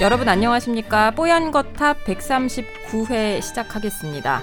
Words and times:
여러분 0.00 0.30
안녕하십니까? 0.30 1.10
뽀얀 1.10 1.50
거탑 1.50 2.04
139회 2.04 3.42
시작하겠습니다. 3.42 4.40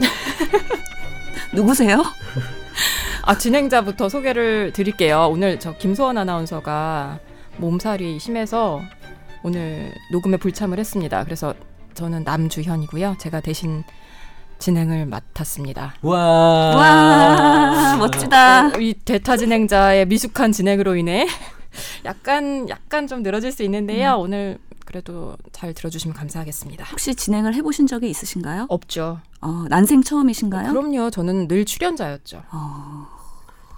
누구세요? 1.52 2.02
아, 3.26 3.36
진행자부터 3.36 4.08
소개를 4.08 4.72
드릴게요. 4.72 5.28
오늘 5.30 5.60
저 5.60 5.76
김소원 5.76 6.16
아나운서가 6.16 7.18
몸살이 7.58 8.18
심해서 8.18 8.80
오늘 9.42 9.92
녹음에 10.10 10.38
불참을 10.38 10.78
했습니다. 10.78 11.22
그래서 11.24 11.52
저는 11.92 12.24
남주현이고요. 12.24 13.16
제가 13.18 13.42
대신 13.42 13.84
진행을 14.58 15.04
맡았습니다. 15.04 15.94
와, 16.00 16.18
와 16.74 17.96
멋지다. 17.98 18.68
어, 18.68 18.80
이 18.80 18.94
대타 18.94 19.36
진행자의 19.36 20.06
미숙한 20.06 20.52
진행으로 20.52 20.96
인해 20.96 21.26
약간 22.04 22.68
약간 22.68 23.06
좀 23.06 23.22
늘어질 23.22 23.52
수 23.52 23.62
있는데요. 23.62 24.14
음. 24.16 24.20
오늘 24.20 24.58
그래도 24.84 25.36
잘 25.52 25.74
들어주시면 25.74 26.16
감사하겠습니다. 26.16 26.84
혹시 26.92 27.14
진행을 27.14 27.54
해보신 27.54 27.86
적이 27.86 28.08
있으신가요? 28.10 28.66
없죠. 28.68 29.20
어, 29.40 29.64
난생 29.68 30.02
처음이신가요? 30.02 30.70
그럼요. 30.70 31.10
저는 31.10 31.48
늘 31.48 31.64
출연자였죠. 31.64 32.42
어... 32.52 33.06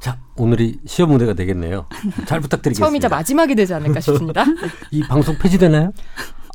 자, 0.00 0.16
오늘이 0.36 0.78
시험 0.86 1.10
무대가 1.10 1.34
되겠네요. 1.34 1.86
잘 2.26 2.40
부탁드리겠습니다. 2.40 2.86
처음이자 2.86 3.08
마지막이 3.08 3.54
되지 3.54 3.74
않을까 3.74 4.00
싶습니다. 4.00 4.44
이 4.92 5.02
방송 5.02 5.36
폐지되나요? 5.36 5.92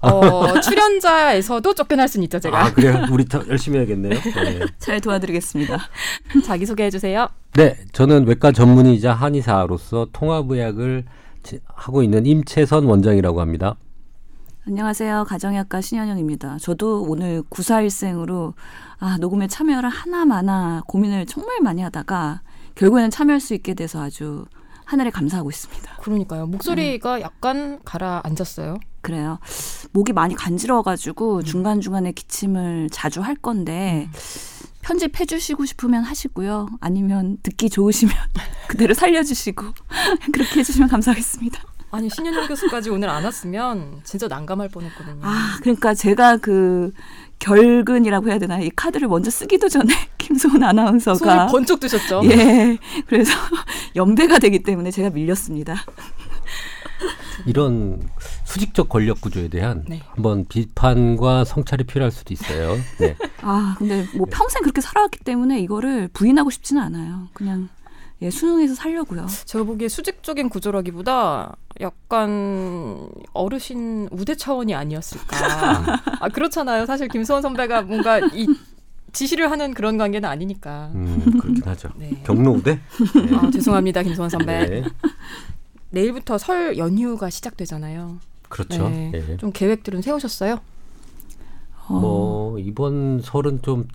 어, 0.01 0.59
출연자에서도 0.59 1.73
쫓겨날 1.73 2.07
수는 2.07 2.25
있죠, 2.25 2.39
제가. 2.39 2.65
아, 2.65 2.73
그래요? 2.73 3.05
우리 3.11 3.25
더 3.25 3.41
열심히 3.47 3.77
해야겠네요. 3.77 4.13
네. 4.13 4.59
잘 4.77 4.99
도와드리겠습니다. 5.01 5.77
자기소개해 6.45 6.89
주세요. 6.89 7.29
네, 7.53 7.77
저는 7.93 8.27
외과 8.27 8.51
전문의자 8.51 9.13
한의사로서 9.13 10.07
통합의학을 10.11 11.05
하고 11.65 12.03
있는 12.03 12.25
임채선 12.25 12.85
원장이라고 12.85 13.41
합니다. 13.41 13.75
안녕하세요. 14.65 15.25
가정의학과 15.27 15.81
신현영입니다. 15.81 16.57
저도 16.59 17.03
오늘 17.03 17.43
구사일생으로 17.49 18.53
아, 18.99 19.17
녹음에 19.19 19.47
참여를 19.47 19.89
하나마나 19.89 20.81
고민을 20.87 21.25
정말 21.25 21.59
많이 21.61 21.81
하다가 21.81 22.41
결국에는 22.75 23.09
참여할 23.09 23.41
수 23.41 23.53
있게 23.53 23.73
돼서 23.73 24.01
아주 24.01 24.45
하늘에 24.85 25.09
감사하고 25.09 25.49
있습니다. 25.49 25.97
그러니까요. 25.97 26.47
목소리가 26.47 27.17
음. 27.17 27.21
약간 27.21 27.79
가라앉았어요. 27.83 28.77
그래요. 29.01 29.39
목이 29.91 30.13
많이 30.13 30.33
간지러워가지고 30.33 31.37
음. 31.37 31.43
중간중간에 31.43 32.13
기침을 32.13 32.89
자주 32.89 33.21
할 33.21 33.35
건데 33.35 34.07
음. 34.07 34.52
편집해 34.83 35.25
주시고 35.25 35.65
싶으면 35.65 36.03
하시고요. 36.03 36.67
아니면 36.81 37.37
듣기 37.41 37.69
좋으시면 37.69 38.13
그대로 38.67 38.93
살려주시고 38.93 39.65
그렇게 40.31 40.59
해주시면 40.59 40.89
감사하겠습니다. 40.89 41.63
아니 41.91 42.09
신현영 42.09 42.47
교수까지 42.47 42.89
오늘 42.89 43.07
안 43.07 43.23
왔으면 43.23 44.01
진짜 44.03 44.27
난감할 44.27 44.69
뻔했거든요. 44.69 45.19
아 45.21 45.57
그러니까 45.61 45.93
제가 45.93 46.37
그 46.37 46.91
결근이라고 47.37 48.29
해야 48.29 48.39
되나 48.39 48.59
이 48.59 48.69
카드를 48.71 49.07
먼저 49.07 49.29
쓰기도 49.29 49.69
전에 49.69 49.93
김소은 50.17 50.63
아나운서가 50.63 51.17
손을 51.17 51.47
번쩍 51.51 51.79
드셨죠. 51.79 52.21
예, 52.25 52.77
그래서 53.05 53.33
연배가 53.95 54.39
되기 54.39 54.63
때문에 54.63 54.89
제가 54.89 55.11
밀렸습니다. 55.11 55.83
이런 57.45 58.01
수직적 58.45 58.89
권력 58.89 59.21
구조에 59.21 59.47
대한 59.47 59.85
네. 59.87 60.01
한번 60.09 60.45
비판과 60.47 61.45
성찰이 61.45 61.83
필요할 61.83 62.11
수도 62.11 62.33
있어요. 62.33 62.75
네. 62.99 63.15
아 63.41 63.75
근데 63.77 64.05
뭐 64.15 64.27
평생 64.29 64.61
그렇게 64.61 64.81
살아왔기 64.81 65.19
때문에 65.19 65.59
이거를 65.59 66.09
부인하고 66.13 66.49
싶지는 66.49 66.81
않아요. 66.81 67.27
그냥 67.33 67.69
예, 68.21 68.29
수능에서 68.29 68.73
살려고요. 68.75 69.27
제가 69.45 69.65
보기에 69.65 69.89
수직적인 69.89 70.47
구조라기보다 70.49 71.55
약간 71.81 73.09
어르신 73.33 74.07
우대 74.11 74.35
차원이 74.35 74.73
아니었을까. 74.73 75.99
아 76.21 76.29
그렇잖아요. 76.29 76.85
사실 76.85 77.07
김수원 77.09 77.41
선배가 77.41 77.81
뭔가 77.81 78.19
이 78.19 78.47
지시를 79.13 79.51
하는 79.51 79.73
그런 79.73 79.97
관계는 79.97 80.27
아니니까. 80.27 80.91
음, 80.95 81.37
그렇긴 81.39 81.63
하죠. 81.65 81.89
네. 81.97 82.21
경로 82.25 82.51
우대? 82.51 82.79
네. 83.13 83.35
아, 83.35 83.49
죄송합니다, 83.51 84.01
김수원 84.01 84.29
선배. 84.29 84.65
네. 84.65 84.83
내일부터 85.93 86.37
설 86.37 86.77
연휴가 86.77 87.29
시작되잖아요. 87.29 88.17
그렇죠. 88.49 88.89
네. 88.89 89.11
네. 89.11 89.37
좀 89.37 89.51
계획들은 89.51 90.01
세우셨어요? 90.01 90.59
어. 91.87 91.93
뭐 91.93 92.59
이번 92.59 93.21
설은 93.21 93.61
좀 93.61 93.87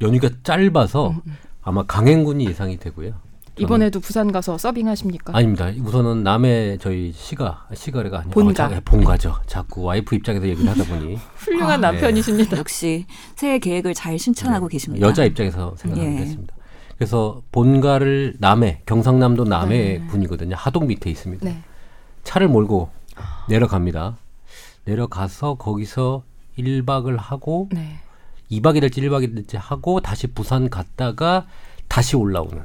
연휴가 0.00 0.30
짧아서 0.42 1.08
음, 1.08 1.20
음. 1.26 1.36
아마 1.62 1.82
강행군이 1.82 2.46
예상이 2.46 2.78
되고요. 2.78 3.14
이번에도 3.58 4.00
부산 4.00 4.30
가서 4.30 4.58
서빙하십니까? 4.58 5.34
아닙니다. 5.34 5.72
우선은 5.82 6.22
남의 6.22 6.78
저희 6.78 7.10
시가 7.12 7.66
시가래가 7.74 8.18
아니라 8.18 8.32
본가 8.32 8.66
어, 8.66 8.80
본가죠. 8.84 9.36
자꾸 9.46 9.82
와이프 9.82 10.14
입장에서 10.14 10.46
얘기를 10.46 10.70
하다 10.70 10.84
보니 10.84 11.16
훌륭한 11.36 11.82
아, 11.82 11.90
남편이십니다. 11.90 12.50
네. 12.50 12.58
역시 12.58 13.06
새해 13.34 13.58
계획을 13.58 13.94
잘 13.94 14.18
실천하고 14.18 14.68
네. 14.68 14.72
계십니다. 14.72 15.06
여자 15.06 15.24
입장에서 15.24 15.74
생각하겠습니다. 15.78 16.55
예. 16.96 16.98
그래서 16.98 17.42
본가를 17.52 18.36
남해 18.38 18.82
경상남도 18.86 19.44
남해 19.44 19.98
네. 19.98 20.06
분이거든요. 20.06 20.56
하동 20.56 20.86
밑에 20.86 21.10
있습니다. 21.10 21.44
네. 21.44 21.62
차를 22.24 22.48
몰고 22.48 22.90
내려갑니다. 23.48 24.16
내려가서 24.84 25.54
거기서 25.54 26.22
1박을 26.58 27.16
하고 27.18 27.68
네. 27.72 27.98
2박이 28.50 28.80
될지 28.80 29.00
1박이 29.02 29.34
될지 29.34 29.56
하고 29.56 30.00
다시 30.00 30.26
부산 30.28 30.70
갔다가 30.70 31.46
다시 31.88 32.16
올라오는 32.16 32.62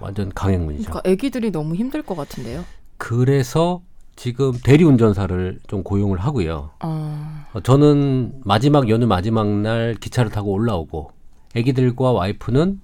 완전 0.00 0.30
강행군이죠. 0.34 0.90
그러니까 0.90 1.10
아기들이 1.10 1.50
너무 1.52 1.74
힘들 1.74 2.02
것 2.02 2.16
같은데요. 2.16 2.64
그래서 2.98 3.82
지금 4.16 4.52
대리운전사를 4.52 5.60
좀 5.66 5.82
고용을 5.82 6.18
하고요. 6.18 6.70
어... 6.80 7.44
저는 7.62 8.40
마지막 8.44 8.88
연휴 8.88 9.06
마지막 9.06 9.48
날 9.48 9.94
기차를 9.94 10.30
타고 10.30 10.52
올라오고 10.52 11.10
아기들과 11.56 12.12
와이프는 12.12 12.80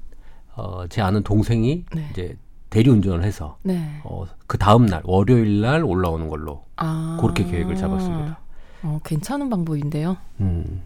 어, 0.60 0.86
제 0.88 1.00
아는 1.00 1.22
동생이 1.22 1.84
네. 1.94 2.08
이제 2.10 2.36
대리운전을 2.68 3.24
해서 3.24 3.56
네. 3.62 4.00
어, 4.04 4.26
그 4.46 4.58
다음 4.58 4.86
날 4.86 5.00
월요일 5.04 5.60
날 5.60 5.82
올라오는 5.82 6.28
걸로 6.28 6.64
아... 6.76 7.18
그렇게 7.20 7.44
계획을 7.44 7.76
잡았습니다. 7.76 8.38
어, 8.82 9.00
괜찮은 9.04 9.48
방법인데요. 9.48 10.16
음, 10.40 10.82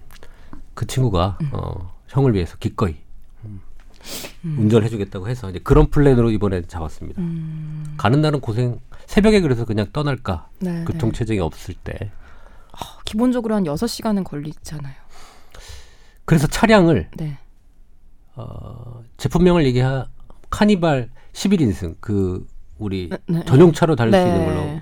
그 0.75 0.87
친구가 0.87 1.39
음. 1.41 1.51
어, 1.53 1.93
형을 2.09 2.35
위해서 2.35 2.57
기꺼이 2.57 2.97
음. 3.45 3.61
운전을 4.45 4.85
해주겠다고 4.85 5.29
해서 5.29 5.51
이제 5.51 5.59
그런 5.59 5.91
플랜으로 5.91 6.31
이번에 6.31 6.63
잡았습니다. 6.63 7.21
음. 7.21 7.95
가는 7.97 8.21
날은 8.21 8.41
고생 8.41 8.81
새벽에 9.07 9.41
그래서 9.41 9.65
그냥 9.65 9.87
떠날까 9.93 10.49
네, 10.61 10.85
교통 10.87 11.11
네. 11.11 11.19
체증이 11.19 11.41
없을 11.41 11.75
때 11.75 12.11
어, 12.73 13.01
기본적으로 13.05 13.55
한 13.55 13.65
6시간은 13.65 14.25
걸리잖아요. 14.25 14.95
그래서 16.25 16.47
차량을 16.47 17.11
네. 17.17 17.39
어, 18.37 19.03
제품명을 19.17 19.65
얘기하 19.67 20.07
카니발 20.51 21.11
11인승 21.33 21.97
그 22.01 22.47
우리 22.79 23.09
네, 23.11 23.19
네. 23.27 23.45
전용차로 23.45 23.97
달릴 23.97 24.13
수 24.15 24.27
있는 24.27 24.45
걸로 24.45 24.81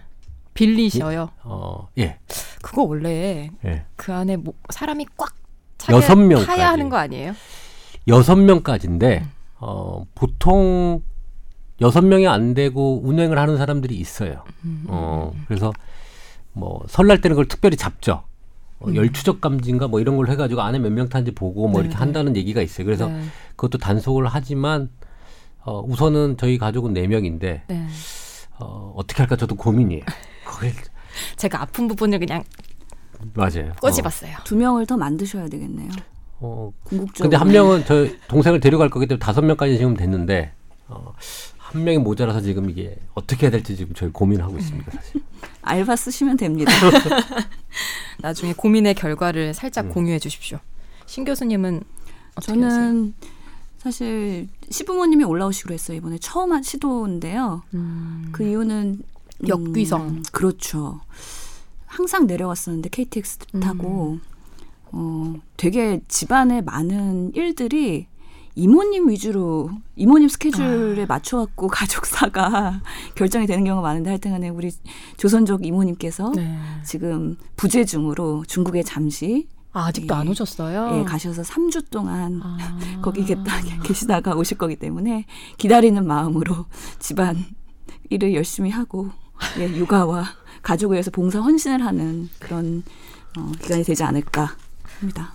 빌리셔요. 0.55 1.31
어, 1.45 1.89
예. 1.99 2.19
그거 2.63 2.83
원래 2.83 3.51
예. 3.65 3.85
그 3.97 4.13
안에 4.13 4.37
뭐 4.37 4.55
사람이 4.71 5.07
꽉 5.17 5.35
여섯 5.91 6.17
명 6.17 6.45
타야 6.45 6.71
하는 6.71 6.89
거 6.89 6.97
아니에요? 6.97 7.35
여섯 8.09 8.37
명까지인데 8.37 9.21
음. 9.25 9.31
어, 9.59 10.05
보통 10.15 11.03
여섯 11.81 12.03
명이 12.03 12.29
안 12.29 12.55
되고 12.55 13.01
운행을 13.03 13.39
하는 13.39 13.57
사람들이 13.57 13.97
있어요. 13.97 14.45
음. 14.65 14.85
어, 14.89 15.33
그래서 15.49 15.73
뭐 16.53 16.83
설날 16.89 17.21
때는 17.21 17.35
그걸 17.35 17.47
특별히 17.49 17.77
잡죠. 17.77 18.25
어, 18.83 18.89
음. 18.89 18.97
열추적 18.97 19.41
감지인가 19.41 19.89
뭐 19.89 20.01
이런 20.01 20.17
걸 20.17 20.29
해가지고 20.29 20.61
안에 20.63 20.79
몇 20.79 20.91
명 20.93 21.09
탄지 21.09 21.31
보고 21.33 21.69
뭐 21.69 21.81
네, 21.81 21.87
이렇게 21.87 21.97
한다는 21.99 22.37
얘기가 22.37 22.61
있어요. 22.63 22.85
그래서 22.85 23.09
네. 23.09 23.23
그것도 23.57 23.79
단속을 23.79 24.27
하지만 24.27 24.91
어, 25.65 25.81
우선은 25.81 26.37
저희 26.39 26.59
가족은 26.59 26.93
네 26.93 27.07
명인데 27.07 27.63
네. 27.69 27.87
어, 28.59 28.93
어떻게 28.97 29.23
할까 29.23 29.37
저도 29.37 29.55
고민이에요. 29.55 30.03
그걸 30.47 30.73
제가 31.37 31.63
아픈 31.63 31.89
부분을 31.89 32.19
그냥 32.19 32.43
맞아요. 33.35 33.73
꼬집었어요. 33.81 34.33
어. 34.33 34.45
두 34.45 34.57
명을 34.57 34.87
더 34.87 34.97
만드셔야 34.97 35.49
되겠네요. 35.49 35.91
어, 36.41 36.73
궁극적으로. 36.85 37.23
근데 37.31 37.37
한 37.37 37.49
명은 37.53 37.85
저 37.87 38.09
동생을 38.29 38.59
데려갈 38.61 38.91
거기 38.91 39.07
때문에 39.07 39.21
다섯 39.21 39.43
명까지 39.43 39.77
지금 39.79 39.95
됐는데 39.95 40.53
어, 40.89 41.13
한 41.73 41.85
명이 41.85 41.99
모자라서 41.99 42.41
지금 42.41 42.69
이게 42.69 42.99
어떻게 43.15 43.47
해야 43.47 43.51
될지 43.51 43.77
지금 43.77 43.95
저희 43.95 44.11
고민하고 44.11 44.59
있습니다, 44.59 44.91
사실. 44.93 45.23
알바 45.63 45.97
쓰시면 45.97 46.37
됩니다. 46.37 46.71
나중에 48.21 48.53
고민의 48.53 48.95
결과를 48.95 49.55
살짝 49.55 49.87
음. 49.87 49.91
공유해 49.91 50.19
주십시오. 50.19 50.59
신 51.07 51.25
교수님은 51.25 51.83
저는 52.41 52.65
하세요? 52.65 53.13
사실 53.79 54.49
시부모님이 54.71 55.25
올라오시기로 55.25 55.75
했어요. 55.75 55.97
이번에 55.97 56.19
처음 56.19 56.53
한 56.53 56.63
시도인데요. 56.63 57.63
음. 57.75 58.29
그 58.33 58.45
이유는 58.45 59.03
역귀성. 59.49 60.09
음, 60.09 60.23
그렇죠. 60.31 61.01
항상 61.87 62.27
내려왔었는데 62.27 62.91
KTX 62.91 63.39
타고 63.61 64.13
음. 64.13 64.21
어, 64.93 65.35
되게 65.57 66.01
집안에 66.07 66.61
많은 66.61 67.33
일들이 67.35 68.07
이모님 68.55 69.09
위주로 69.09 69.71
이모님 69.97 70.29
스케줄에 70.29 71.03
아. 71.03 71.07
맞춰갖고 71.07 71.69
가족사가 71.69 72.83
결정이 73.15 73.47
되는 73.47 73.65
경우가 73.65 73.87
많은데 73.87 74.11
하여튼간에 74.11 74.49
우리 74.51 74.71
조선족 75.17 75.65
이모님께서 75.67 76.33
네. 76.35 76.59
지금 76.85 77.37
부재 77.57 77.85
중으로 77.85 78.45
중국에 78.47 78.83
잠시 78.83 79.49
아, 79.73 79.87
아직도 79.87 80.15
예, 80.15 80.19
안 80.19 80.29
오셨어요? 80.29 80.99
예, 80.99 81.05
가셔서 81.05 81.43
3주 81.43 81.89
동안 81.91 82.41
아. 82.43 82.59
거기 83.01 83.25
계시다가 83.83 84.35
오실 84.35 84.59
거기 84.59 84.77
때문에 84.77 85.25
기다리는 85.57 86.07
마음으로 86.07 86.67
집안 86.99 87.37
일을 88.11 88.35
열심히 88.35 88.71
하고 88.71 89.11
예, 89.59 89.67
육아와 89.67 90.25
가족을 90.63 90.95
위해서 90.95 91.11
봉사 91.11 91.41
헌신을 91.41 91.85
하는 91.85 92.29
그런 92.39 92.83
어, 93.39 93.51
기간이 93.63 93.83
되지 93.83 94.05
않을까 94.05 94.55
합니다. 95.01 95.35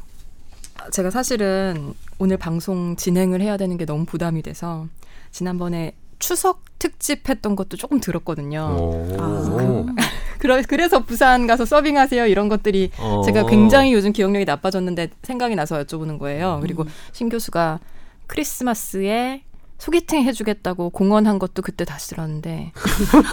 제가 0.91 1.09
사실은 1.09 1.93
오늘 2.19 2.37
방송 2.37 2.95
진행을 2.95 3.41
해야 3.41 3.57
되는 3.57 3.77
게 3.77 3.85
너무 3.85 4.05
부담이 4.05 4.41
돼서 4.41 4.87
지난번에 5.31 5.93
추석 6.19 6.63
특집 6.79 7.29
했던 7.29 7.55
것도 7.55 7.77
조금 7.77 7.99
들었거든요. 7.99 9.05
아, 9.19 9.85
그, 10.39 10.61
그래서 10.67 11.03
부산 11.03 11.47
가서 11.47 11.65
서빙하세요 11.65 12.27
이런 12.27 12.49
것들이 12.49 12.91
어. 12.99 13.21
제가 13.25 13.45
굉장히 13.45 13.93
요즘 13.93 14.13
기억력이 14.13 14.45
나빠졌는데 14.45 15.09
생각이 15.23 15.55
나서 15.55 15.83
여쭤보는 15.83 16.19
거예요. 16.19 16.59
그리고 16.61 16.83
음. 16.83 16.87
신 17.11 17.29
교수가 17.29 17.79
크리스마스에 18.27 19.43
소개팅 19.77 20.23
해주겠다고 20.23 20.89
공언한 20.89 21.37
것도 21.39 21.61
그때 21.61 21.85
다시 21.85 22.09
들었는데 22.09 22.71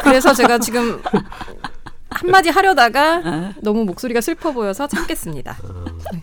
그래서 0.03 0.35
제가 0.35 0.59
지금 0.59 1.01
한마디 2.15 2.49
하려다가 2.49 3.23
어. 3.25 3.53
너무 3.61 3.85
목소리가 3.85 4.21
슬퍼 4.21 4.53
보여서 4.53 4.87
참겠습니다. 4.87 5.57
네. 5.63 6.21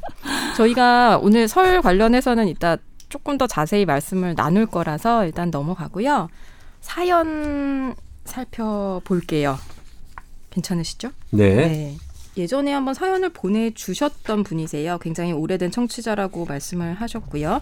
저희가 0.55 1.19
오늘 1.21 1.47
설 1.47 1.81
관련해서는 1.81 2.47
이따 2.47 2.77
조금 3.09 3.37
더 3.37 3.45
자세히 3.45 3.85
말씀을 3.85 4.35
나눌 4.35 4.65
거라서 4.65 5.25
일단 5.25 5.51
넘어가고요. 5.51 6.29
사연 6.79 7.95
살펴볼게요. 8.25 9.57
괜찮으시죠? 10.49 11.09
네. 11.31 11.55
네. 11.55 11.97
예전에 12.37 12.71
한번 12.71 12.93
사연을 12.93 13.29
보내주셨던 13.29 14.43
분이세요. 14.43 14.97
굉장히 14.99 15.33
오래된 15.33 15.71
청취자라고 15.71 16.45
말씀을 16.45 16.93
하셨고요. 16.93 17.61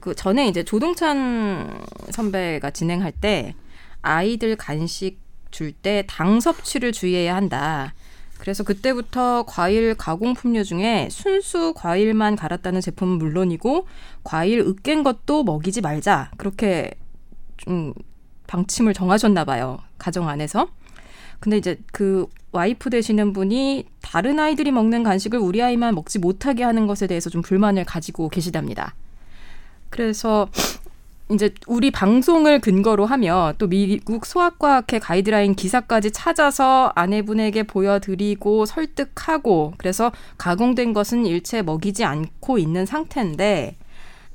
그 0.00 0.14
전에 0.14 0.46
이제 0.48 0.62
조동찬 0.62 1.80
선배가 2.10 2.70
진행할 2.70 3.12
때 3.12 3.54
아이들 4.02 4.56
간식 4.56 5.18
줄 5.50 5.72
때 5.72 6.04
당 6.06 6.40
섭취를 6.40 6.92
주의해야 6.92 7.34
한다. 7.34 7.94
그래서 8.38 8.64
그때부터 8.64 9.44
과일 9.46 9.94
가공품류 9.94 10.64
중에 10.64 11.08
순수 11.10 11.74
과일만 11.74 12.36
갈았다는 12.36 12.80
제품은 12.80 13.18
물론이고 13.18 13.86
과일 14.24 14.60
으깬 14.60 15.02
것도 15.02 15.44
먹이지 15.44 15.82
말자. 15.82 16.30
그렇게 16.38 16.92
좀 17.58 17.92
방침을 18.46 18.94
정하셨나 18.94 19.44
봐요. 19.44 19.78
가정 19.98 20.28
안에서. 20.28 20.68
근데 21.38 21.58
이제 21.58 21.78
그 21.92 22.26
와이프 22.52 22.90
되시는 22.90 23.32
분이 23.32 23.86
다른 24.02 24.38
아이들이 24.40 24.72
먹는 24.72 25.02
간식을 25.02 25.38
우리 25.38 25.62
아이만 25.62 25.94
먹지 25.94 26.18
못하게 26.18 26.64
하는 26.64 26.86
것에 26.86 27.06
대해서 27.06 27.30
좀 27.30 27.42
불만을 27.42 27.84
가지고 27.84 28.28
계시답니다. 28.28 28.94
그래서 29.90 30.48
이제 31.30 31.54
우리 31.66 31.90
방송을 31.90 32.60
근거로 32.60 33.06
하며 33.06 33.54
또 33.58 33.68
미국 33.68 34.26
소아과학회 34.26 34.98
가이드라인 34.98 35.54
기사까지 35.54 36.10
찾아서 36.10 36.92
아내분에게 36.96 37.62
보여드리고 37.62 38.66
설득하고 38.66 39.74
그래서 39.78 40.10
가공된 40.38 40.92
것은 40.92 41.26
일체 41.26 41.62
먹이지 41.62 42.04
않고 42.04 42.58
있는 42.58 42.84
상태인데 42.84 43.76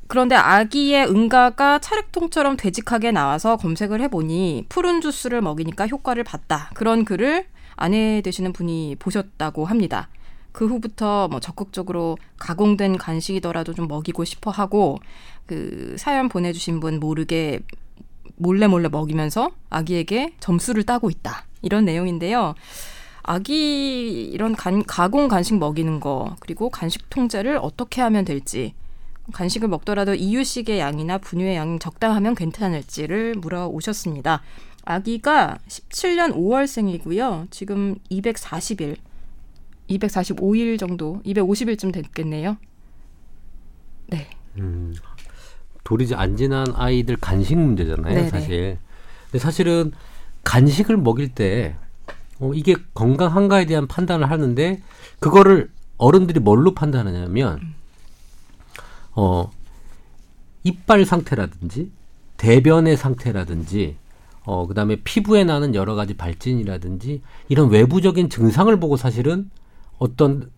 그런데 0.07 0.35
아기의 0.35 1.07
응가가 1.09 1.79
차례통처럼 1.79 2.57
되직하게 2.57 3.11
나와서 3.11 3.57
검색을 3.57 4.01
해보니 4.01 4.67
푸른 4.69 5.01
주스를 5.01 5.41
먹이니까 5.41 5.87
효과를 5.87 6.23
봤다. 6.23 6.69
그런 6.75 7.05
글을 7.05 7.45
아내 7.75 8.21
되시는 8.21 8.53
분이 8.53 8.97
보셨다고 8.99 9.65
합니다. 9.65 10.09
그 10.55 10.67
후부터 10.67 11.27
뭐 11.27 11.41
적극적으로 11.41 12.17
가공된 12.37 12.95
간식이더라도 12.97 13.73
좀 13.73 13.89
먹이고 13.89 14.23
싶어 14.23 14.51
하고 14.51 14.99
그 15.45 15.97
사연 15.99 16.29
보내주신 16.29 16.79
분 16.79 17.01
모르게 17.01 17.59
몰래 18.37 18.65
몰래 18.67 18.87
먹이면서 18.87 19.51
아기에게 19.69 20.35
점수를 20.39 20.83
따고 20.83 21.09
있다. 21.09 21.45
이런 21.61 21.83
내용인데요. 21.83 22.55
아기 23.21 24.23
이런 24.31 24.55
간, 24.55 24.81
가공 24.85 25.27
간식 25.27 25.57
먹이는 25.57 25.99
거 25.99 26.37
그리고 26.39 26.69
간식 26.69 27.09
통제를 27.09 27.59
어떻게 27.61 28.01
하면 28.01 28.23
될지 28.23 28.73
간식을 29.33 29.67
먹더라도 29.67 30.13
이유식의 30.15 30.79
양이나 30.79 31.17
분유의 31.17 31.57
양이 31.57 31.79
적당하면 31.79 32.33
괜찮을지를 32.33 33.35
물어오셨습니다. 33.35 34.41
아기가 34.85 35.57
17년 35.67 36.33
5월생이고요. 36.33 37.51
지금 37.51 37.97
240일, 38.09 38.95
245일 39.89 40.79
정도, 40.79 41.21
250일쯤 41.25 41.93
됐겠네요. 41.93 42.57
네. 44.07 44.29
음, 44.57 44.95
돌이 45.83 46.13
안 46.15 46.37
지난 46.37 46.67
아이들 46.75 47.15
간식 47.17 47.57
문제잖아요, 47.57 48.13
네네. 48.13 48.29
사실. 48.29 48.77
근데 49.25 49.39
사실은 49.39 49.91
간식을 50.43 50.97
먹일 50.97 51.33
때 51.33 51.75
어, 52.39 52.51
이게 52.53 52.75
건강한가에 52.93 53.65
대한 53.65 53.87
판단을 53.87 54.29
하는데 54.29 54.81
그거를 55.19 55.69
어른들이 55.97 56.39
뭘로 56.39 56.73
판단하냐면 56.73 57.59
음. 57.61 57.75
어, 59.13 59.51
이빨 60.63 61.05
상태라든지 61.05 61.91
대변의 62.37 62.97
상태라든지 62.97 63.95
어, 64.43 64.67
그다음에 64.67 64.97
피부에 65.03 65.43
나는 65.43 65.73
여러 65.73 65.95
가지 65.95 66.15
발진이라든지 66.15 67.21
이런 67.47 67.69
외부적인 67.69 68.29
증상을 68.29 68.77
보고 68.79 68.97
사실은 68.97 69.49
어떤 69.97 70.49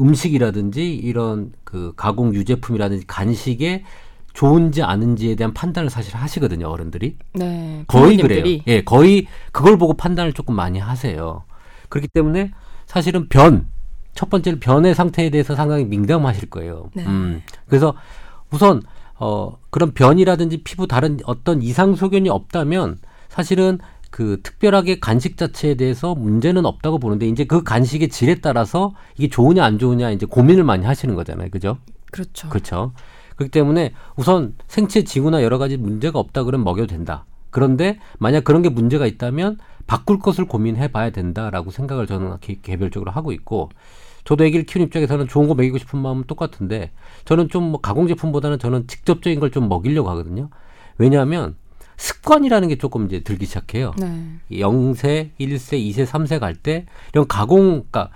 음식이라든지 0.00 0.94
이런 0.94 1.52
그 1.64 1.92
가공 1.96 2.34
유제품이라든지 2.34 3.06
간식에 3.06 3.84
좋은지 4.32 4.82
아닌지에 4.82 5.34
대한 5.34 5.52
판단을 5.52 5.90
사실 5.90 6.14
하시거든요, 6.14 6.68
어른들이. 6.68 7.16
네. 7.34 7.84
거의 7.88 8.16
그래요. 8.16 8.60
예, 8.68 8.82
거의 8.82 9.26
그걸 9.50 9.76
보고 9.78 9.94
판단을 9.94 10.32
조금 10.32 10.54
많이 10.54 10.78
하세요. 10.78 11.42
그렇기 11.88 12.08
때문에 12.08 12.52
사실은 12.86 13.28
변, 13.28 13.66
첫 14.14 14.30
번째는 14.30 14.60
변의 14.60 14.94
상태에 14.94 15.30
대해서 15.30 15.56
상당히 15.56 15.84
민감하실 15.84 16.50
거예요. 16.50 16.90
네. 16.94 17.04
음. 17.04 17.42
그래서 17.66 17.94
우선 18.52 18.82
어 19.18 19.58
그런 19.70 19.92
변이라든지 19.92 20.62
피부 20.62 20.86
다른 20.86 21.18
어떤 21.24 21.60
이상 21.60 21.96
소견이 21.96 22.28
없다면 22.28 22.98
사실은 23.28 23.78
그 24.10 24.40
특별하게 24.42 24.98
간식 25.00 25.36
자체에 25.36 25.74
대해서 25.74 26.14
문제는 26.14 26.64
없다고 26.66 26.98
보는데 26.98 27.28
이제 27.28 27.44
그 27.44 27.62
간식의 27.62 28.08
질에 28.08 28.36
따라서 28.36 28.94
이게 29.16 29.28
좋으냐 29.28 29.64
안 29.64 29.78
좋으냐 29.78 30.10
이제 30.10 30.26
고민을 30.26 30.64
많이 30.64 30.86
하시는 30.86 31.14
거잖아요. 31.14 31.50
그죠? 31.50 31.78
그렇죠. 32.10 32.48
그렇죠. 32.48 32.92
그렇기 33.36 33.50
때문에 33.50 33.92
우선 34.16 34.54
생체 34.66 35.04
지구나 35.04 35.42
여러 35.42 35.58
가지 35.58 35.76
문제가 35.76 36.18
없다 36.18 36.44
그러면 36.44 36.64
먹여도 36.64 36.86
된다. 36.88 37.26
그런데 37.50 37.98
만약 38.18 38.44
그런 38.44 38.62
게 38.62 38.68
문제가 38.68 39.06
있다면 39.06 39.58
바꿀 39.86 40.18
것을 40.18 40.46
고민해 40.46 40.88
봐야 40.88 41.10
된다라고 41.10 41.70
생각을 41.70 42.06
저는 42.06 42.36
개별적으로 42.62 43.10
하고 43.10 43.32
있고 43.32 43.70
저도 44.24 44.44
애기를 44.44 44.66
키우는 44.66 44.86
입장에서는 44.88 45.28
좋은 45.28 45.48
거 45.48 45.54
먹이고 45.54 45.78
싶은 45.78 45.98
마음은 46.00 46.24
똑같은데 46.26 46.90
저는 47.24 47.48
좀 47.48 47.70
뭐 47.70 47.80
가공 47.80 48.06
제품보다는 48.08 48.58
저는 48.58 48.86
직접적인 48.86 49.40
걸 49.40 49.50
좀 49.50 49.68
먹이려고 49.68 50.10
하거든요. 50.10 50.50
왜냐하면 50.98 51.56
습관이라는 51.98 52.68
게 52.68 52.76
조금 52.78 53.06
이제 53.06 53.20
들기 53.20 53.44
시작해요. 53.44 53.92
네. 53.98 54.38
0세, 54.52 55.30
1세, 55.38 55.78
2세, 55.92 56.06
3세 56.06 56.38
갈 56.40 56.54
때 56.54 56.86
이런 57.12 57.26
가공, 57.28 57.84
그러니까 57.90 58.10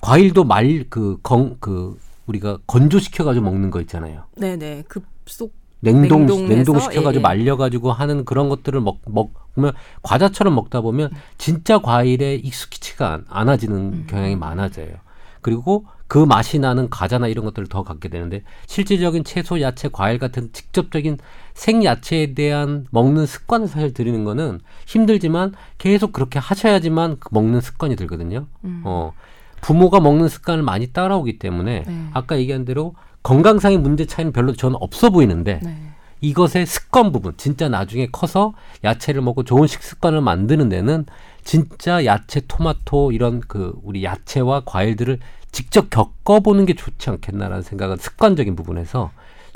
과일도 0.00 0.44
말, 0.44 0.86
그, 0.88 1.18
건, 1.22 1.56
그, 1.60 1.98
우리가 2.26 2.58
건조시켜 2.66 3.24
가지고 3.24 3.46
먹는 3.46 3.70
거 3.70 3.80
있잖아요. 3.82 4.24
네네. 4.36 4.84
급속 4.88 5.52
냉동 5.80 6.26
냉동 6.26 6.78
시켜가지고 6.78 7.12
예, 7.12 7.16
예. 7.16 7.20
말려가지고 7.20 7.92
하는 7.92 8.24
그런 8.24 8.48
것들을 8.48 8.80
먹 8.80 8.98
먹으면 9.06 9.72
과자처럼 10.02 10.54
먹다 10.56 10.80
보면 10.80 11.10
진짜 11.38 11.78
과일에 11.78 12.34
익숙치가 12.34 13.22
않아지는 13.28 13.76
음. 13.76 14.06
경향이 14.08 14.34
많아져요. 14.36 14.96
그리고 15.40 15.86
그 16.08 16.18
맛이 16.18 16.58
나는 16.58 16.88
과자나 16.88 17.28
이런 17.28 17.44
것들을 17.44 17.68
더 17.68 17.84
갖게 17.84 18.08
되는데 18.08 18.42
실질적인 18.66 19.24
채소, 19.24 19.60
야채, 19.60 19.88
과일 19.92 20.18
같은 20.18 20.50
직접적인 20.52 21.18
생야채에 21.54 22.34
대한 22.34 22.86
먹는 22.90 23.26
습관을 23.26 23.68
사실 23.68 23.92
들이는 23.92 24.24
거는 24.24 24.60
힘들지만 24.86 25.52
계속 25.76 26.12
그렇게 26.12 26.38
하셔야지만 26.38 27.18
그 27.20 27.28
먹는 27.32 27.60
습관이 27.60 27.94
들거든요. 27.94 28.46
음. 28.64 28.82
어. 28.84 29.12
부모가 29.60 30.00
먹는 30.00 30.28
습관을 30.28 30.62
많이 30.62 30.86
따라오기 30.88 31.38
때문에 31.38 31.82
네. 31.86 32.08
아까 32.12 32.38
얘기한 32.38 32.64
대로 32.64 32.94
건강상의 33.24 33.78
문제 33.78 34.06
차이는 34.06 34.32
별로 34.32 34.52
저는 34.54 34.76
없어 34.80 35.10
보이는데 35.10 35.60
네. 35.62 35.76
이것의 36.20 36.66
습관 36.66 37.12
부분 37.12 37.34
진짜 37.36 37.68
나중에 37.68 38.08
커서 38.10 38.54
야채를 38.84 39.20
먹고 39.22 39.44
좋은 39.44 39.66
식습관을 39.66 40.20
만드는 40.20 40.68
데는 40.68 41.06
진짜 41.52 42.04
야채, 42.04 42.42
토마토 42.46 43.10
이런 43.12 43.40
그 43.40 43.72
우리 43.82 44.04
야채와 44.04 44.64
과일들을 44.66 45.18
직접 45.50 45.88
겪어보는 45.88 46.66
게 46.66 46.74
좋지 46.74 47.08
않겠나라는 47.08 47.62
생각은 47.62 47.96
습관적인 47.96 48.54
부분에서 48.54 49.10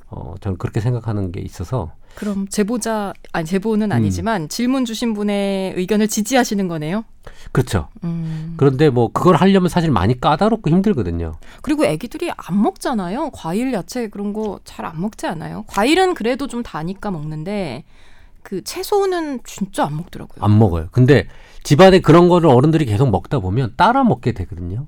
어, 0.09 0.35
저는 0.41 0.57
그렇게 0.57 0.81
생각하는 0.81 1.33
게 1.33 1.43
있어서 1.43 1.93
그럼 2.15 2.49
제보자 2.49 3.13
아니 3.35 3.45
제보는 3.45 3.89
음. 3.89 3.93
아니지만 3.93 4.49
질문 4.49 4.87
주신 4.87 5.13
분의 5.13 5.75
의견을 5.77 6.09
지지하시는 6.09 6.67
거네요. 6.67 7.05
그렇죠. 7.53 7.89
음. 8.05 8.55
그런데 8.57 8.89
뭐 8.89 9.13
그걸 9.13 9.37
하려면 9.37 9.69
사실 9.69 9.91
많이 9.91 10.19
까다롭고 10.19 10.71
힘들거든요. 10.71 11.35
그리고 11.61 11.85
애기들이 11.85 12.31
안 12.35 12.63
먹잖아요. 12.63 13.31
과일, 13.35 13.71
야채 13.75 14.09
그런 14.09 14.33
거 14.33 14.61
잘 14.65 14.87
안 14.87 14.99
먹지 14.99 15.27
않아요? 15.27 15.65
과일은 15.67 16.15
그래도 16.15 16.47
좀 16.47 16.63
다니까 16.63 17.11
먹는데 17.11 17.85
그 18.43 18.65
채소는 18.65 19.41
진짜 19.45 19.85
안 19.85 19.95
먹더라고요. 19.97 20.43
안 20.43 20.59
먹어요. 20.59 20.89
근데 20.91 21.29
집안에 21.63 22.01
그런 22.01 22.29
거를 22.29 22.49
어른들이 22.51 22.85
계속 22.85 23.11
먹다 23.11 23.39
보면 23.39 23.75
따라 23.77 24.05
먹게 24.05 24.33
되거든요. 24.33 24.87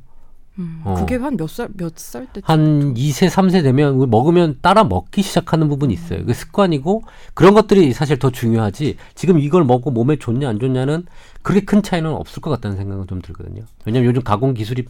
음, 0.58 0.82
어. 0.84 0.94
그게 0.94 1.16
한 1.16 1.34
몇 1.36 1.48
살 1.50 1.68
몇 1.76 1.94
살 1.98 2.26
때? 2.32 2.40
한 2.44 2.94
2세, 2.94 3.28
3세 3.28 3.62
되면 3.64 4.08
먹으면 4.08 4.58
따라 4.62 4.84
먹기 4.84 5.22
시작하는 5.22 5.68
부분이 5.68 5.92
있어요. 5.92 6.24
그 6.24 6.32
습관이고 6.32 7.02
그런 7.34 7.54
것들이 7.54 7.92
사실 7.92 8.18
더 8.20 8.30
중요하지. 8.30 8.96
지금 9.16 9.40
이걸 9.40 9.64
먹고 9.64 9.90
몸에 9.90 10.16
좋냐 10.16 10.48
안 10.48 10.60
좋냐는 10.60 11.06
그렇게 11.42 11.64
큰 11.64 11.82
차이는 11.82 12.08
없을 12.10 12.40
것 12.40 12.50
같다는 12.50 12.76
생각은 12.76 13.06
좀 13.08 13.20
들거든요. 13.20 13.62
왜냐면 13.84 14.08
요즘 14.08 14.22
가공 14.22 14.54
기술이 14.54 14.84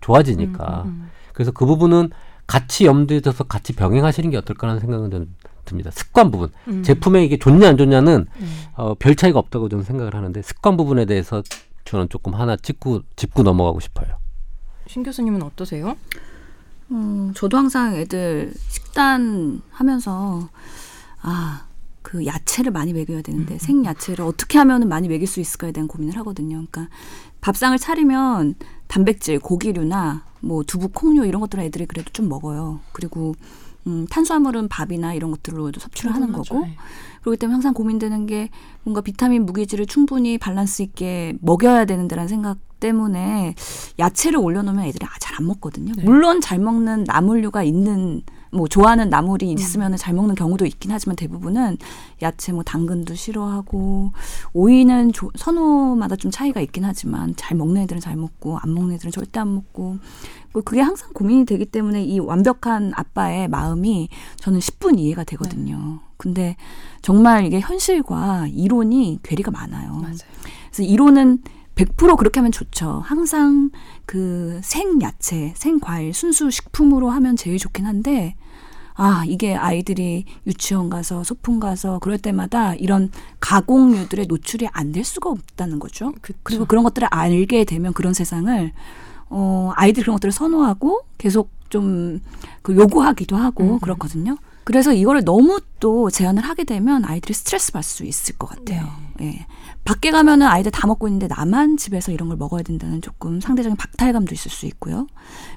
좋아지니까. 0.00 0.84
음, 0.86 1.10
그래서 1.34 1.50
그 1.52 1.66
부분은 1.66 2.10
같이 2.46 2.86
염두에 2.86 3.20
둬서 3.20 3.44
같이 3.44 3.74
병행하시는 3.74 4.30
게 4.30 4.36
어떨까라는 4.38 4.80
생각은 4.80 5.10
좀 5.10 5.34
듭니다. 5.64 5.90
습관 5.92 6.30
부분. 6.30 6.50
음. 6.68 6.82
제품에 6.82 7.24
이게 7.24 7.38
좋냐 7.38 7.68
안 7.68 7.76
좋냐는 7.76 8.26
음. 8.40 8.62
어, 8.74 8.94
별 8.94 9.14
차이가 9.14 9.38
없다고 9.38 9.68
저는 9.68 9.84
생각을 9.84 10.14
하는데 10.14 10.42
습관 10.42 10.76
부분에 10.76 11.04
대해서 11.04 11.42
저는 11.84 12.08
조금 12.08 12.34
하나 12.34 12.56
짚고 12.56 13.02
짚고 13.16 13.42
넘어가고 13.42 13.80
싶어요. 13.80 14.18
신 14.86 15.02
교수님은 15.02 15.42
어떠세요? 15.42 15.96
음, 16.90 17.32
저도 17.34 17.56
항상 17.56 17.94
애들 17.94 18.52
식단 18.68 19.62
하면서 19.70 20.48
아, 21.22 21.66
그 22.02 22.26
야채를 22.26 22.72
많이 22.72 22.92
먹여야 22.92 23.22
되는데 23.22 23.58
생야채를 23.58 24.24
어떻게 24.24 24.58
하면 24.58 24.88
많이 24.88 25.08
먹일 25.08 25.26
수 25.26 25.40
있을까에 25.40 25.72
대한 25.72 25.86
고민을 25.86 26.16
하거든요. 26.18 26.56
그러니까 26.56 26.88
밥상을 27.40 27.78
차리면 27.78 28.54
단백질, 28.88 29.38
고기류나 29.38 30.24
뭐 30.40 30.62
두부, 30.64 30.88
콩류 30.88 31.26
이런 31.26 31.40
것들은 31.40 31.64
애들이 31.64 31.86
그래도 31.86 32.10
좀 32.12 32.28
먹어요. 32.28 32.80
그리고 32.92 33.34
음, 33.86 34.06
탄수화물은 34.10 34.68
밥이나 34.68 35.14
이런 35.14 35.30
것들로 35.30 35.70
섭취를 35.76 36.12
하는 36.14 36.26
충분하죠. 36.28 36.54
거고 36.54 36.66
네. 36.66 36.76
그렇기 37.22 37.38
때문에 37.38 37.54
항상 37.54 37.74
고민되는 37.74 38.26
게 38.26 38.48
뭔가 38.82 39.00
비타민 39.00 39.46
무기질을 39.46 39.86
충분히 39.86 40.38
밸런스 40.38 40.82
있게 40.82 41.34
먹여야 41.40 41.84
되는데라는 41.84 42.28
생각 42.28 42.58
때문에 42.80 43.54
야채를 43.98 44.38
올려놓으면 44.38 44.84
애들이 44.84 45.04
아, 45.04 45.10
잘안 45.20 45.46
먹거든요. 45.46 45.92
네. 45.96 46.02
물론 46.04 46.40
잘 46.40 46.58
먹는 46.58 47.04
나물류가 47.04 47.62
있는 47.62 48.22
뭐 48.52 48.66
좋아하는 48.66 49.10
나물이 49.10 49.52
있으면 49.52 49.96
잘 49.96 50.12
먹는 50.14 50.34
경우도 50.34 50.66
있긴 50.66 50.90
하지만 50.90 51.14
대부분은 51.16 51.78
야채 52.22 52.52
뭐 52.52 52.62
당근도 52.64 53.14
싫어하고 53.14 54.10
오이는 54.52 55.12
조- 55.12 55.30
선호마다 55.36 56.16
좀 56.16 56.30
차이가 56.30 56.60
있긴 56.60 56.84
하지만 56.84 57.34
잘 57.36 57.56
먹는 57.56 57.82
애들은 57.82 58.00
잘 58.00 58.16
먹고 58.16 58.58
안 58.58 58.74
먹는 58.74 58.94
애들은 58.96 59.12
절대 59.12 59.38
안 59.40 59.54
먹고 59.54 59.98
그- 60.52 60.62
그게 60.62 60.80
항상 60.80 61.10
고민이 61.12 61.44
되기 61.44 61.64
때문에 61.64 62.02
이 62.04 62.18
완벽한 62.18 62.92
아빠의 62.96 63.46
마음이 63.48 64.08
저는 64.36 64.58
10분 64.58 64.98
이해가 64.98 65.22
되거든요. 65.24 66.00
근데 66.16 66.56
정말 67.02 67.46
이게 67.46 67.60
현실과 67.60 68.48
이론이 68.48 69.20
괴리가 69.22 69.52
많아요. 69.52 69.92
맞아요. 69.94 70.16
그래서 70.72 70.82
이론은 70.82 71.38
100% 71.84 72.16
그렇게 72.16 72.40
하면 72.40 72.52
좋죠. 72.52 73.02
항상 73.04 73.70
그 74.06 74.60
생야채, 74.62 75.54
생과일, 75.56 76.12
순수 76.14 76.50
식품으로 76.50 77.10
하면 77.10 77.36
제일 77.36 77.58
좋긴 77.58 77.86
한데, 77.86 78.34
아, 78.94 79.24
이게 79.26 79.54
아이들이 79.54 80.24
유치원 80.46 80.90
가서 80.90 81.24
소풍 81.24 81.58
가서 81.58 81.98
그럴 82.00 82.18
때마다 82.18 82.74
이런 82.74 83.10
가공류들의 83.40 84.26
노출이 84.26 84.68
안 84.72 84.92
될 84.92 85.04
수가 85.04 85.30
없다는 85.30 85.78
거죠. 85.78 86.12
그쵸. 86.20 86.38
그리고 86.42 86.64
그런 86.66 86.84
것들을 86.84 87.08
알게 87.10 87.64
되면 87.64 87.92
그런 87.94 88.12
세상을 88.12 88.72
어 89.30 89.72
아이들이 89.76 90.02
그런 90.02 90.16
것들을 90.16 90.32
선호하고 90.32 91.02
계속 91.18 91.50
좀 91.70 92.20
그 92.62 92.74
요구하기도 92.76 93.36
하고 93.36 93.74
음. 93.74 93.78
그렇거든요. 93.78 94.36
그래서 94.64 94.92
이거를 94.92 95.24
너무 95.24 95.60
또 95.78 96.10
제한을 96.10 96.42
하게 96.42 96.64
되면 96.64 97.04
아이들이 97.04 97.32
스트레스 97.32 97.72
받을 97.72 97.84
수 97.84 98.04
있을 98.04 98.36
것 98.36 98.48
같아요. 98.48 98.86
예. 99.22 99.46
밖에 99.90 100.12
가면은 100.12 100.46
아이들 100.46 100.70
다 100.70 100.86
먹고 100.86 101.08
있는데 101.08 101.26
나만 101.26 101.76
집에서 101.76 102.12
이런 102.12 102.28
걸 102.28 102.38
먹어야 102.38 102.62
된다는 102.62 103.02
조금 103.02 103.40
상대적인 103.40 103.76
박탈감도 103.76 104.32
있을 104.32 104.48
수 104.48 104.66
있고요. 104.66 105.08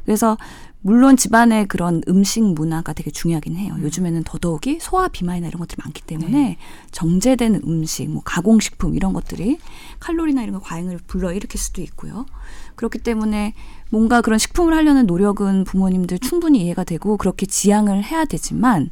그래서 0.05 0.39
물론 0.81 1.17
집안의 1.17 1.67
그런 1.67 2.01
음식 2.07 2.43
문화가 2.43 2.93
되게 2.93 3.11
중요하긴 3.11 3.55
해요. 3.57 3.75
요즘에는 3.79 4.23
더더욱이 4.23 4.79
소화 4.81 5.07
비만이나 5.07 5.47
이런 5.47 5.59
것들이 5.59 5.79
많기 5.85 6.01
때문에 6.01 6.57
정제된 6.89 7.61
음식, 7.63 8.09
뭐 8.09 8.23
가공식품 8.25 8.95
이런 8.95 9.13
것들이 9.13 9.59
칼로리나 9.99 10.41
이런 10.41 10.55
거 10.55 10.61
과잉을 10.61 11.01
불러일으킬 11.05 11.59
수도 11.59 11.83
있고요. 11.83 12.25
그렇기 12.73 12.97
때문에 12.97 13.53
뭔가 13.91 14.21
그런 14.21 14.39
식품을 14.39 14.73
하려는 14.73 15.05
노력은 15.05 15.63
부모님들 15.63 16.17
충분히 16.17 16.63
이해가 16.63 16.85
되고 16.85 17.17
그렇게 17.17 17.45
지향을 17.45 18.03
해야 18.03 18.25
되지만 18.25 18.89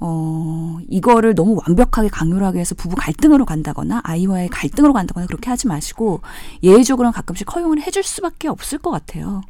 어, 0.00 0.78
이거를 0.88 1.34
너무 1.34 1.60
완벽하게 1.66 2.08
강요를 2.08 2.46
하기 2.46 2.56
위해서 2.56 2.74
부부 2.74 2.94
갈등으로 2.96 3.44
간다거나 3.44 4.00
아이와의 4.04 4.48
갈등으로 4.48 4.92
간다거나 4.92 5.26
그렇게 5.26 5.50
하지 5.50 5.66
마시고 5.66 6.20
예외적으로는 6.62 7.12
가끔씩 7.12 7.54
허용을 7.54 7.80
해줄 7.80 8.02
수밖에 8.02 8.48
없을 8.48 8.78
것 8.78 8.90
같아요. 8.90 9.42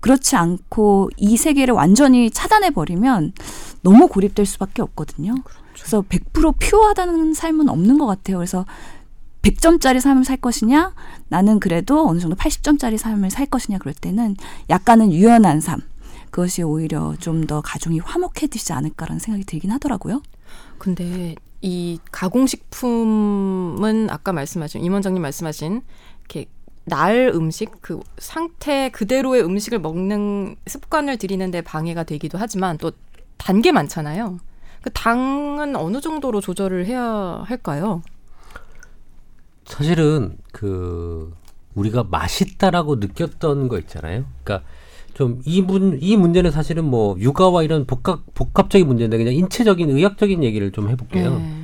그렇지 0.00 0.36
않고 0.36 1.10
이 1.16 1.36
세계를 1.36 1.74
완전히 1.74 2.30
차단해 2.30 2.70
버리면 2.70 3.32
너무 3.82 4.08
고립될 4.08 4.44
수밖에 4.44 4.82
없거든요. 4.82 5.34
그래서 5.74 6.02
100% 6.02 6.54
퓨어하다는 6.58 7.34
삶은 7.34 7.68
없는 7.68 7.98
것 7.98 8.06
같아요. 8.06 8.36
그래서 8.36 8.66
100점짜리 9.42 10.00
삶을 10.00 10.24
살 10.24 10.38
것이냐, 10.38 10.94
나는 11.28 11.60
그래도 11.60 12.08
어느 12.08 12.18
정도 12.18 12.34
80점짜리 12.36 12.96
삶을 12.96 13.30
살 13.30 13.46
것이냐 13.46 13.78
그럴 13.78 13.92
때는 13.94 14.36
약간은 14.70 15.12
유연한 15.12 15.60
삶. 15.60 15.80
그것이 16.34 16.64
오히려 16.64 17.14
좀 17.20 17.46
더 17.46 17.60
가정이 17.60 17.98
화목해지지 18.00 18.72
않을까라는 18.72 19.20
생각이 19.20 19.44
들긴 19.44 19.70
하더라고요. 19.70 20.22
근데 20.78 21.34
이 21.60 21.98
가공식품은 22.10 24.08
아까 24.10 24.32
말씀하신 24.32 24.82
임 24.82 24.94
원장님 24.94 25.20
말씀하신 25.20 25.82
이렇게 26.20 26.46
날 26.86 27.30
음식 27.34 27.70
그 27.82 28.00
상태 28.18 28.88
그대로의 28.88 29.44
음식을 29.44 29.78
먹는 29.78 30.56
습관을 30.66 31.18
들이는데 31.18 31.60
방해가 31.60 32.04
되기도 32.04 32.38
하지만 32.38 32.78
또단게 32.78 33.72
많잖아요. 33.72 34.38
그 34.80 34.90
당은 34.90 35.76
어느 35.76 36.00
정도로 36.00 36.40
조절을 36.40 36.86
해야 36.86 37.44
할까요? 37.46 38.02
사실은 39.66 40.38
그 40.50 41.32
우리가 41.74 42.04
맛있다라고 42.04 42.96
느꼈던 42.96 43.68
거 43.68 43.78
있잖아요. 43.78 44.24
그러니까 44.42 44.66
좀 45.14 45.40
이 45.46 45.62
문 45.62 45.98
이 46.00 46.16
문제는 46.16 46.50
사실은 46.50 46.84
뭐 46.84 47.16
육아와 47.18 47.62
이런 47.62 47.86
복합 47.86 48.20
복합적인 48.34 48.86
문제인데 48.86 49.16
그냥 49.18 49.34
인체적인 49.34 49.90
의학적인 49.90 50.42
얘기를 50.42 50.70
좀 50.72 50.88
해볼게요. 50.90 51.38
네. 51.38 51.54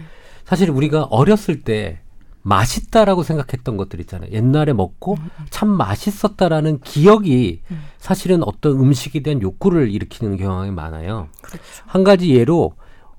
사실 0.44 0.70
우리가 0.70 1.04
어렸을 1.04 1.60
때 1.62 2.00
맛있다라고 2.42 3.22
생각했던 3.22 3.76
것들 3.76 4.00
있잖아요. 4.00 4.30
옛날에 4.32 4.72
먹고 4.72 5.18
참 5.50 5.68
맛있었다라는 5.68 6.80
기억이 6.80 7.60
음. 7.70 7.82
사실은 7.98 8.42
어떤 8.44 8.72
음식에 8.80 9.20
대한 9.22 9.42
욕구를 9.42 9.90
일으키는 9.90 10.38
경향이 10.38 10.70
많아요. 10.70 11.28
그렇죠. 11.42 11.62
한 11.86 12.02
가지 12.02 12.34
예로 12.34 12.72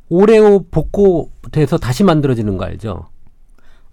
오레오 0.09 0.63
볶고 0.71 1.29
돼서 1.51 1.77
다시 1.77 2.03
만들어지는 2.03 2.57
거 2.57 2.65
알죠? 2.65 3.05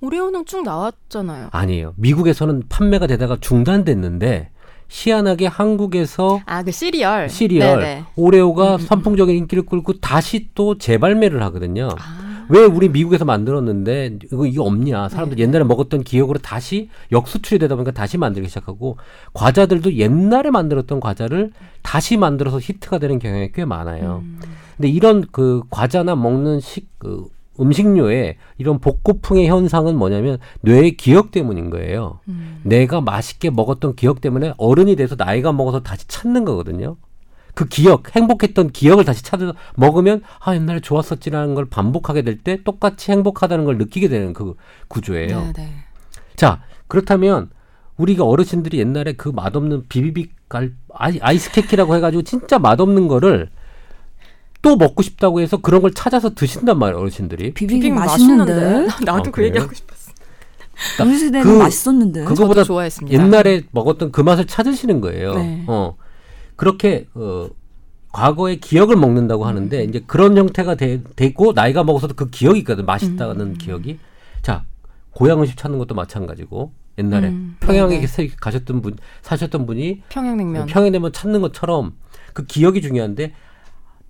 오레오는 0.01 0.47
쭉 0.47 0.63
나왔잖아요. 0.63 1.49
아니에요. 1.53 1.93
미국에서는 1.97 2.63
판매가 2.69 3.07
되다가 3.07 3.37
중단됐는데 3.41 4.51
희한하게 4.89 5.47
한국에서 5.47 6.41
아 6.47 6.63
그 6.63 6.71
시리얼. 6.73 7.29
시리얼 7.29 7.81
네네. 7.81 8.05
오레오가 8.17 8.77
음, 8.77 8.81
음, 8.81 8.87
선풍적인 8.87 9.37
인기를 9.37 9.67
끌고 9.67 10.01
다시 10.01 10.49
또 10.55 10.79
재발매를 10.79 11.43
하거든요. 11.45 11.89
아, 11.99 12.47
왜 12.49 12.65
우리 12.65 12.89
미국에서 12.89 13.25
만들었는데 13.27 14.19
이거 14.33 14.47
이게 14.47 14.59
없냐? 14.61 15.11
사람들 15.11 15.37
네. 15.37 15.43
옛날에 15.43 15.65
먹었던 15.65 16.03
기억으로 16.03 16.39
다시 16.39 16.89
역수출이 17.13 17.59
되다 17.59 17.75
보니까 17.75 17.91
다시 17.93 18.17
만들기 18.17 18.49
시작하고 18.49 18.97
과자들도 19.35 19.95
옛날에 19.97 20.51
만들었던 20.51 21.01
과자를 21.01 21.53
다시 21.83 22.17
만들어서 22.17 22.59
히트가 22.59 22.99
되는 22.99 23.19
경향이 23.19 23.53
꽤 23.53 23.65
많아요. 23.67 24.23
음. 24.25 24.41
근데 24.77 24.89
이런 24.89 25.27
그 25.31 25.63
과자나 25.71 26.17
먹는 26.17 26.61
식그 26.61 27.27
음식료의 27.61 28.37
이런 28.59 28.79
복고풍의 28.79 29.49
현상은 29.49 29.97
뭐냐면 29.97 30.39
뇌의 30.61 30.97
기억 30.97 31.31
때문인 31.31 31.71
거예요. 31.71 32.21
음. 32.29 32.61
내가 32.63 33.01
맛있게 33.01 33.51
먹었던 33.51 33.97
기억 33.97 34.21
때문에 34.21 34.55
어른이 34.59 34.97
돼서 34.97 35.15
나이가 35.17 35.53
먹어서 35.53 35.83
다시 35.83 36.07
찾는 36.09 36.45
거거든요. 36.45 36.97
그 37.55 37.67
기억, 37.67 38.15
행복했던 38.15 38.71
기억을 38.71 39.05
다시 39.05 39.25
찾아서 39.25 39.53
먹으면 39.75 40.23
아 40.39 40.55
옛날에 40.55 40.79
좋았었지라는 40.81 41.55
걸 41.57 41.65
반복하게 41.65 42.23
될 42.23 42.39
때 42.39 42.63
똑같이 42.63 43.11
행복하다는 43.11 43.65
걸 43.65 43.79
느끼게 43.79 44.09
되는 44.09 44.33
그 44.33 44.55
구조예요. 44.87 45.53
네네. 45.53 45.69
자 46.37 46.63
그렇다면 46.87 47.51
우리가 47.97 48.25
어르신들이 48.25 48.79
옛날에 48.79 49.15
그 49.15 49.29
맛없는 49.29 49.87
비비빅 49.89 50.49
갈 50.49 50.73
아이, 50.95 51.19
아이스 51.21 51.51
케이크라고 51.53 51.97
해가지고 51.97 52.23
진짜 52.23 52.59
맛없는 52.61 53.09
거를 53.09 53.51
또 54.63 54.77
먹고 54.77 55.03
싶다고 55.03 55.41
해서 55.41 55.57
그런 55.59 55.83
걸 55.83 55.93
찾아서 55.93 56.35
드신단 56.35 56.79
말이에요 56.79 57.01
어르신들이. 57.01 57.55
비빔 57.55 57.81
비빔 57.81 57.95
맛있는데. 57.95 58.53
맛있는데. 58.55 59.05
나도 59.05 59.29
아, 59.29 59.33
그? 59.33 59.45
얘기하고 59.45 59.73
싶었어. 59.73 60.13
우리 61.05 61.17
세대는 61.19 61.43
그- 61.45 61.59
맛있었는데. 61.59 62.25
그거보다 62.25 62.61
저도 62.63 62.65
좋아했습니다. 62.65 63.19
옛날에 63.23 63.63
먹었던 63.71 64.13
그 64.13 64.21
맛을 64.21 64.47
찾으시는 64.47 65.01
거예요. 65.01 65.35
네. 65.35 65.65
어 65.67 65.97
그렇게 66.57 67.07
어 67.15 67.49
과거의 68.13 68.59
기억을 68.61 68.97
먹는다고 68.97 69.45
음. 69.45 69.49
하는데 69.49 69.85
이제 69.85 70.03
그런 70.07 70.37
형태가 70.37 70.75
되, 70.77 71.03
되고 71.15 71.53
나이가 71.53 71.85
먹어서도 71.85 72.15
그 72.15 72.31
기억이 72.31 72.59
있거든 72.61 72.85
맛있다는 72.87 73.41
음. 73.41 73.55
기억이 73.59 73.99
자 74.43 74.65
고향 75.11 75.41
음식 75.41 75.57
찾는 75.57 75.79
것도 75.79 75.95
마찬가지고 75.95 76.73
옛날에 76.99 77.29
음, 77.29 77.57
평양에 77.61 78.01
네네. 78.01 78.31
가셨던 78.41 78.83
분 78.83 78.97
사셨던 79.23 79.67
분이 79.67 80.03
평양냉면. 80.09 80.67
평양냉면 80.67 81.13
찾는 81.13 81.41
것처럼 81.43 81.93
그 82.33 82.45
기억이 82.47 82.83
중요한데 82.83 83.35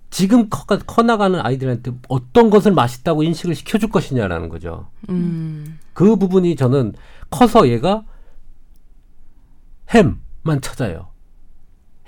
지금 0.09 0.49
커, 0.49 0.65
커나가는 0.65 1.39
아이들한테 1.39 1.91
어떤 2.07 2.49
것을 2.49 2.71
맛있다고 2.71 3.23
인식을 3.23 3.55
시켜줄 3.55 3.89
것이냐라는 3.89 4.49
거죠. 4.49 4.87
음. 5.09 5.79
그 5.93 6.15
부분이 6.15 6.55
저는 6.55 6.93
커서 7.29 7.67
얘가 7.69 8.03
햄만 9.93 10.61
찾아요. 10.61 11.07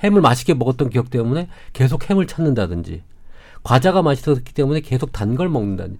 햄을 0.03 0.21
맛있게 0.21 0.53
먹었던 0.53 0.89
기억 0.89 1.09
때문에 1.09 1.47
계속 1.73 2.09
햄을 2.09 2.25
찾는다든지 2.27 3.03
과자가 3.63 4.01
맛있었기 4.01 4.53
때문에 4.53 4.81
계속 4.81 5.11
단 5.11 5.35
걸 5.35 5.47
먹는다든지 5.49 5.99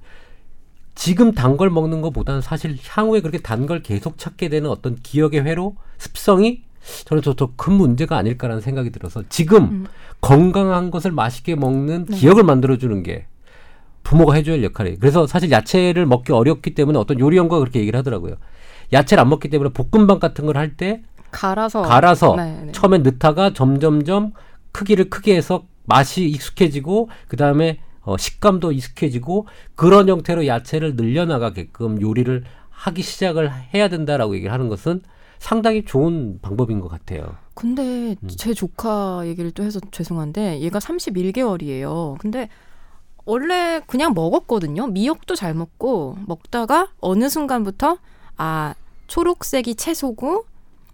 지금 0.96 1.34
단 1.34 1.56
걸 1.58 1.70
먹는 1.70 2.02
것보다는 2.02 2.42
사실 2.42 2.78
향후에 2.84 3.22
그렇게 3.22 3.40
단 3.40 3.68
걸 3.68 3.82
계속 3.84 4.18
찾게 4.18 4.50
되는 4.50 4.70
어떤 4.70 4.96
기억의 4.96 5.42
회로 5.42 5.76
습성이 6.00 6.64
저는 7.06 7.22
더 7.22 7.36
큰 7.56 7.74
문제가 7.74 8.18
아닐까라는 8.18 8.62
생각이 8.62 8.90
들어서 8.90 9.24
지금 9.30 9.64
음. 9.64 9.88
건강한 10.22 10.92
것을 10.92 11.12
맛있게 11.12 11.56
먹는 11.56 12.06
네. 12.06 12.18
기억을 12.18 12.44
만들어주는 12.44 13.04
게 13.04 13.26
부모가 14.04 14.34
해줘야 14.36 14.56
할 14.56 14.64
역할이에요. 14.64 14.98
그래서 15.00 15.28
사실 15.28 15.52
야채를 15.52 16.06
먹기 16.06 16.32
어렵기 16.32 16.74
때문에 16.74 16.98
어떤 16.98 17.20
요리 17.20 17.38
연구가 17.38 17.60
그렇게 17.60 17.80
얘기를 17.80 17.98
하더라고요. 18.00 18.36
야채를 18.94 19.22
안 19.22 19.30
먹기 19.30 19.50
때문에 19.50 19.72
볶음밥 19.74 20.20
같은 20.20 20.46
걸 20.46 20.58
할 20.58 20.76
때 20.76 21.02
갈아서. 21.32 21.82
갈아서 21.82 22.36
네, 22.36 22.62
네. 22.66 22.72
처음에 22.74 22.98
넣다가 23.00 23.54
점점점 23.54 24.34
크기를 24.74 25.10
크게 25.10 25.36
해서 25.36 25.64
맛이 25.86 26.26
익숙해지고 26.28 27.10
그 27.28 27.38
다음에 27.38 27.80
어, 28.02 28.18
식감도 28.18 28.72
익숙해지고 28.74 29.48
그런 29.76 30.10
형태로 30.10 30.46
야채를 30.48 30.96
늘려나가게끔 30.96 32.02
요리를 32.02 32.44
하기 32.70 33.02
시작을 33.02 33.52
해야 33.74 33.88
된다라고 33.88 34.36
얘기를 34.36 34.52
하는 34.52 34.68
것은 34.70 35.02
상당히 35.42 35.84
좋은 35.84 36.38
방법인 36.40 36.80
것 36.80 36.88
같아요. 36.88 37.36
근데 37.56 38.16
음. 38.22 38.28
제 38.28 38.54
조카 38.54 39.24
얘기를 39.26 39.50
또 39.50 39.64
해서 39.64 39.80
죄송한데 39.90 40.60
얘가 40.60 40.78
31개월이에요. 40.78 42.20
근데 42.20 42.48
원래 43.26 43.82
그냥 43.88 44.14
먹었거든요. 44.14 44.86
미역도 44.86 45.34
잘 45.34 45.56
먹고 45.56 46.16
먹다가 46.28 46.92
어느 47.00 47.28
순간부터 47.28 47.98
아 48.38 48.76
초록색이 49.08 49.76
채소고 49.76 50.46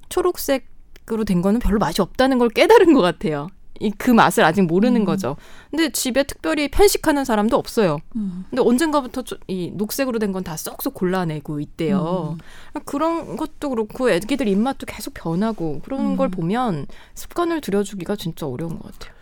초록색으로 0.07 1.25
된 1.25 1.41
거는 1.41 1.59
별로 1.59 1.77
맛이 1.77 2.01
없다는 2.01 2.37
걸 2.37 2.47
깨달은 2.47 2.93
것 2.93 3.01
같아요. 3.01 3.49
이그 3.79 4.11
맛을 4.11 4.43
아직 4.43 4.61
모르는 4.63 5.01
음. 5.01 5.05
거죠. 5.05 5.35
근데 5.71 5.89
집에 5.91 6.23
특별히 6.23 6.67
편식하는 6.69 7.25
사람도 7.25 7.57
없어요. 7.57 7.97
음. 8.15 8.45
근데 8.49 8.61
언젠가부터 8.61 9.21
저- 9.23 9.37
이 9.47 9.71
녹색으로 9.75 10.19
된 10.19 10.31
건 10.31 10.43
다 10.43 10.55
쏙쏙 10.57 10.93
골라내고 10.93 11.59
있대요. 11.59 12.37
그런 12.85 13.35
것도 13.37 13.69
그렇고 13.69 14.09
애기들 14.09 14.47
입맛도 14.47 14.85
계속 14.85 15.13
변하고 15.13 15.81
그런 15.83 15.99
음. 16.11 16.17
걸 16.17 16.29
보면 16.29 16.85
습관을 17.15 17.61
들여주기가 17.61 18.15
진짜 18.15 18.45
어려운 18.47 18.77
것 18.79 18.91
같아요. 18.93 19.13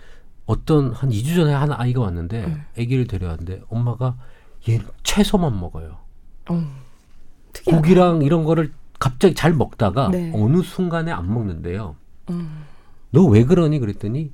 어떤 0.46 0.92
한 0.94 1.10
2주 1.10 1.36
전에 1.36 1.54
한 1.54 1.72
아이가 1.72 2.02
왔는데 2.02 2.44
음. 2.46 2.64
아기를 2.78 3.08
데려왔는데 3.08 3.62
엄마가 3.70 4.16
얘는 4.68 4.86
채소만 5.04 5.60
먹어요. 5.60 5.98
어. 6.50 6.64
고기랑 7.68 8.22
이런 8.22 8.44
거를 8.44 8.72
갑자기 9.00 9.34
잘 9.34 9.54
먹다가 9.54 10.10
네. 10.10 10.32
어느 10.36 10.62
순간에 10.62 11.12
안 11.12 11.34
먹는데요. 11.34 11.96
음, 12.30 12.64
너왜 13.12 13.46
그러니 13.46 13.80
그랬더니 13.80 14.32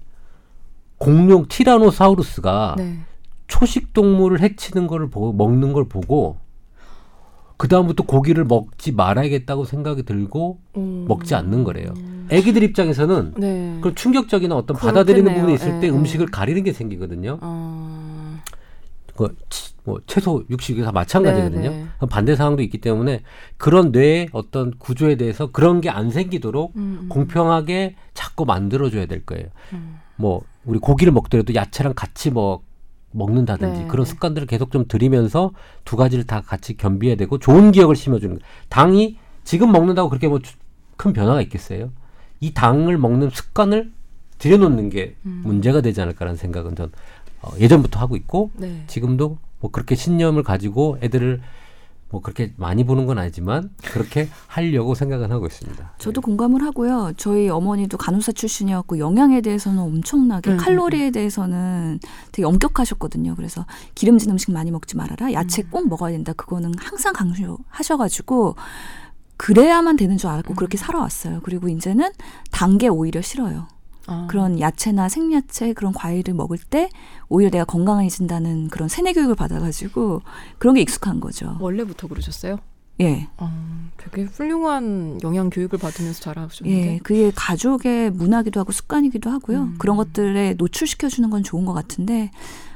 공룡 1.05 1.47
티라노사우루스가 1.47 2.75
네. 2.77 2.99
초식 3.47 3.91
동물을 3.93 4.39
해치는 4.39 4.85
걸 4.85 5.09
보고 5.09 5.33
먹는 5.33 5.73
걸 5.73 5.85
보고 5.89 6.37
그 7.57 7.67
다음부터 7.67 8.03
고기를 8.03 8.45
먹지 8.45 8.91
말아야겠다고 8.91 9.65
생각이 9.65 10.03
들고 10.03 10.59
음. 10.77 11.05
먹지 11.07 11.33
않는 11.33 11.63
거래요. 11.63 11.91
애기들 12.29 12.61
입장에서는 12.61 13.33
네. 13.37 13.77
그런 13.81 13.95
충격적인 13.95 14.51
어떤 14.51 14.77
그렇겠네요. 14.77 14.93
받아들이는 14.93 15.33
부분이 15.33 15.53
있을 15.55 15.79
때 15.79 15.87
예, 15.87 15.89
음식을 15.89 16.27
예. 16.27 16.31
가리는 16.31 16.63
게 16.63 16.71
생기거든요. 16.71 17.39
어, 17.41 18.37
그 19.15 19.35
치- 19.49 19.73
뭐 19.83 19.99
채소, 20.05 20.43
육식이 20.51 20.83
다 20.83 20.91
마찬가지거든요. 20.91 21.69
네, 21.71 21.85
네. 21.99 22.07
반대 22.09 22.35
상황도 22.35 22.61
있기 22.61 22.79
때문에 22.79 23.23
그런 23.57 23.91
뇌의 23.91 24.29
어떤 24.33 24.71
구조에 24.77 25.15
대해서 25.15 25.47
그런 25.51 25.81
게 25.81 25.89
안 25.89 26.11
생기도록 26.11 26.73
음, 26.75 26.99
음. 27.03 27.09
공평하게 27.09 27.95
자꾸 28.13 28.45
만들어줘야 28.45 29.07
될 29.07 29.25
거예요. 29.25 29.47
음. 29.73 29.97
뭐 30.15 30.41
우리 30.65 30.79
고기를 30.79 31.13
먹더라도 31.13 31.55
야채랑 31.55 31.93
같이 31.95 32.31
뭐 32.31 32.61
먹는다든지 33.11 33.81
네, 33.81 33.87
그런 33.87 34.05
네. 34.05 34.09
습관들을 34.09 34.47
계속 34.47 34.71
좀 34.71 34.85
들이면서 34.87 35.51
두 35.83 35.97
가지를 35.97 36.25
다 36.25 36.41
같이 36.41 36.77
겸비해야 36.77 37.17
되고 37.17 37.37
좋은 37.39 37.71
기억을 37.71 37.95
심어주는 37.95 38.39
거예요. 38.39 38.51
당이 38.69 39.17
지금 39.43 39.71
먹는다고 39.71 40.09
그렇게 40.09 40.27
뭐 40.27 40.39
큰 41.01 41.13
변화가 41.13 41.41
있겠어요? 41.41 41.91
이 42.41 42.53
당을 42.53 42.99
먹는 42.99 43.31
습관을 43.31 43.91
들여놓는 44.37 44.89
게 44.89 45.15
음. 45.25 45.41
문제가 45.43 45.81
되지 45.81 45.99
않을까라는 45.99 46.37
생각은 46.37 46.75
전 46.75 46.91
어, 47.41 47.49
예전부터 47.59 47.99
하고 47.99 48.15
있고 48.15 48.51
네. 48.55 48.83
지금도 48.85 49.39
뭐 49.59 49.71
그렇게 49.71 49.95
신념을 49.95 50.43
가지고 50.43 50.99
애들을 51.01 51.41
뭐 52.11 52.21
그렇게 52.21 52.53
많이 52.57 52.83
보는 52.83 53.05
건 53.05 53.17
아니지만 53.17 53.69
그렇게 53.83 54.27
하려고 54.47 54.95
생각은 54.95 55.31
하고 55.31 55.47
있습니다. 55.47 55.93
저도 55.97 56.19
공감을 56.21 56.61
하고요. 56.61 57.13
저희 57.15 57.47
어머니도 57.49 57.97
간호사 57.97 58.33
출신이었고 58.33 58.99
영양에 58.99 59.39
대해서는 59.41 59.79
엄청나게 59.79 60.51
음, 60.51 60.57
칼로리에 60.57 61.11
대해서는 61.11 61.99
되게 62.33 62.45
엄격하셨거든요. 62.45 63.35
그래서 63.35 63.65
기름진 63.95 64.29
음식 64.31 64.51
많이 64.51 64.71
먹지 64.71 64.97
말아라. 64.97 65.31
야채 65.31 65.63
꼭 65.63 65.87
먹어야 65.87 66.11
된다. 66.11 66.33
그거는 66.33 66.73
항상 66.77 67.13
강조하셔가지고 67.13 68.55
그래야만 69.37 69.95
되는 69.95 70.17
줄 70.17 70.29
알고 70.29 70.53
그렇게 70.55 70.77
살아왔어요. 70.77 71.39
그리고 71.43 71.67
이제는 71.69 72.11
단 72.51 72.77
게 72.77 72.87
오히려 72.87 73.21
싫어요. 73.21 73.67
아, 74.11 74.27
그런 74.27 74.59
야채나 74.59 75.09
생야채 75.09 75.73
그런 75.73 75.93
과일을 75.93 76.33
먹을 76.33 76.57
때 76.57 76.89
오히려 77.29 77.49
내가 77.49 77.65
건강해진다는 77.65 78.67
그런 78.69 78.89
세뇌 78.89 79.13
교육을 79.13 79.35
받아가지고 79.35 80.21
그런 80.57 80.75
게 80.75 80.81
익숙한 80.81 81.19
거죠. 81.19 81.57
원래부터 81.59 82.07
그러셨어요? 82.07 82.57
예. 82.99 83.27
어, 83.37 83.49
되게 83.97 84.23
훌륭한 84.23 85.19
영양 85.23 85.49
교육을 85.49 85.79
받으면서 85.79 86.21
자라셨는데. 86.21 86.93
예, 86.93 86.99
그게 86.99 87.31
가족의 87.33 88.11
문화기도 88.11 88.59
하고 88.59 88.71
습관이기도 88.71 89.29
하고요. 89.29 89.61
음. 89.61 89.75
그런 89.79 89.97
것들에 89.97 90.55
노출시켜 90.57 91.09
주는 91.09 91.29
건 91.29 91.41
좋은 91.43 91.65
것 91.65 91.73
같은데 91.73 92.31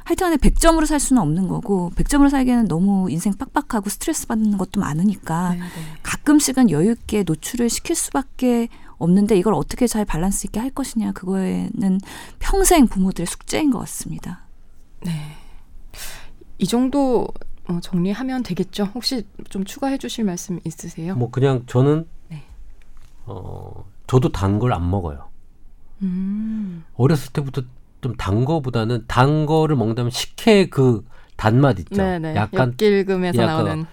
하여튼간에 0.06 0.38
100점으로 0.38 0.86
살 0.86 1.00
수는 1.00 1.22
없는 1.22 1.48
거고 1.48 1.92
100점으로 1.96 2.30
살기에는 2.30 2.68
너무 2.68 3.10
인생 3.10 3.34
빡빡하고 3.34 3.90
스트레스 3.90 4.28
받는 4.28 4.58
것도 4.58 4.80
많으니까 4.80 5.54
네, 5.54 5.60
네. 5.60 5.66
가끔씩은 6.04 6.70
여유 6.70 6.92
있게 6.92 7.24
노출을 7.24 7.70
시킬 7.70 7.96
수밖에 7.96 8.70
없는데 8.98 9.38
이걸 9.38 9.54
어떻게 9.54 9.88
잘 9.88 10.06
밸런스 10.06 10.48
있게 10.48 10.60
할 10.60 10.70
것이냐 10.70 11.12
그거에는 11.14 12.00
평생 12.40 12.88
부모들의 12.88 13.28
숙제인 13.28 13.72
것 13.72 13.80
같습니다. 13.80 14.46
이 16.58 16.68
정도 16.68 17.28
어, 17.68 17.80
정리하면 17.82 18.44
되겠죠? 18.44 18.86
혹시 18.96 19.26
좀 19.50 19.64
추가해 19.66 19.98
주실 19.98 20.24
말씀 20.24 20.60
있으세요? 20.64 21.16
뭐 21.16 21.30
그냥 21.32 21.64
저는 21.68 22.08
네. 22.30 22.44
어 23.26 23.86
저도 24.08 24.32
단 24.32 24.60
걸 24.60 24.72
안 24.74 24.90
먹어요. 24.90 25.30
음. 26.02 26.84
어렸을 26.96 27.34
때부터 27.34 27.62
좀 28.02 28.16
단 28.18 28.46
거보다는 28.46 29.06
단 29.08 29.48
거를 29.48 29.76
먹는다면 29.76 30.12
식혜 30.12 30.68
그 30.70 31.04
단맛 31.38 31.80
있죠. 31.80 31.96
네네. 31.96 32.36
약간 32.36 32.70
엿길금에서 32.70 33.42
약간 33.42 33.66
나오는. 33.66 33.86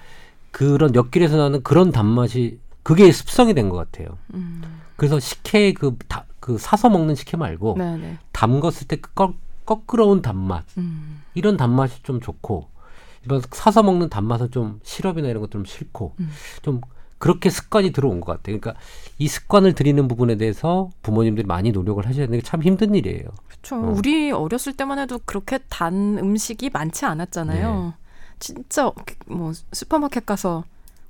그런 0.51 0.95
엿길에서 0.95 1.39
나는 1.39 1.63
그런 1.63 1.91
단맛이 1.93 2.59
그게 2.83 3.11
습성이 3.11 3.55
된 3.55 3.71
것 3.71 3.77
같아요. 3.77 4.19
음. 4.35 4.61
그래서 5.03 5.19
식혜 5.19 5.73
그, 5.73 5.97
다, 6.07 6.27
그 6.39 6.59
사서 6.59 6.89
먹는 6.89 7.17
식혜 7.17 7.37
말고 7.37 7.75
네네. 7.77 8.19
담궜을 8.33 8.87
때 8.87 8.95
그 9.01 9.13
꺾, 9.15 9.35
꺾으러온 9.67 10.23
단맛 10.23 10.63
음. 10.79 11.23
이런 11.35 11.57
단맛이 11.57 12.05
좀 12.05 12.21
좋고 12.21 12.69
이런 13.25 13.43
사서 13.51 13.83
먹는 13.83 14.11
단맛은 14.11 14.53
좀 14.53 14.79
시럽이나 14.85 15.27
이런 15.27 15.41
것들은 15.43 15.65
싫고 15.67 16.15
음. 16.21 16.31
좀 16.63 16.81
그렇게 17.19 17.51
습관이 17.51 17.91
들어온 17.91 18.21
것 18.21 18.31
같아요. 18.31 18.61
그러니까 18.61 18.81
이 19.19 19.27
습관을 19.27 19.73
들이는 19.75 20.07
부분에 20.07 20.37
대해서 20.37 20.91
부모님들이 21.03 21.49
많이 21.49 21.73
노력을 21.73 22.07
하셔야 22.07 22.27
되는 22.27 22.39
게 22.39 22.45
참 22.47 22.63
힘든 22.63 22.95
일이에요. 22.95 23.25
그렇죠. 23.49 23.75
어. 23.75 23.95
우리 23.99 24.31
어렸을 24.31 24.73
때만 24.77 25.01
해도 25.01 25.19
그렇게 25.25 25.59
단 25.69 26.17
음식이 26.17 26.71
많지 26.71 27.07
않았잖아요. 27.07 27.95
네. 27.99 28.05
진짜 28.39 28.93
뭐 29.27 29.51
슈퍼마켓 29.73 30.27
가서 30.27 30.63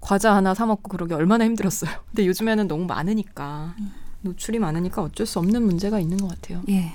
과자 0.03 0.35
하나 0.35 0.53
사 0.53 0.67
먹고 0.67 0.89
그러기 0.91 1.15
얼마나 1.15 1.47
힘들었어요. 1.47 1.91
근데 2.11 2.27
요즘에는 2.27 2.69
너무 2.69 2.85
많으니까 2.85 3.75
노출이 4.21 4.59
많으니까 4.59 5.01
어쩔 5.01 5.27
수 5.27 5.39
없는 5.39 5.63
문제가 5.63 5.99
있는 6.01 6.19
것 6.19 6.29
같아요. 6.29 6.63
예. 6.69 6.93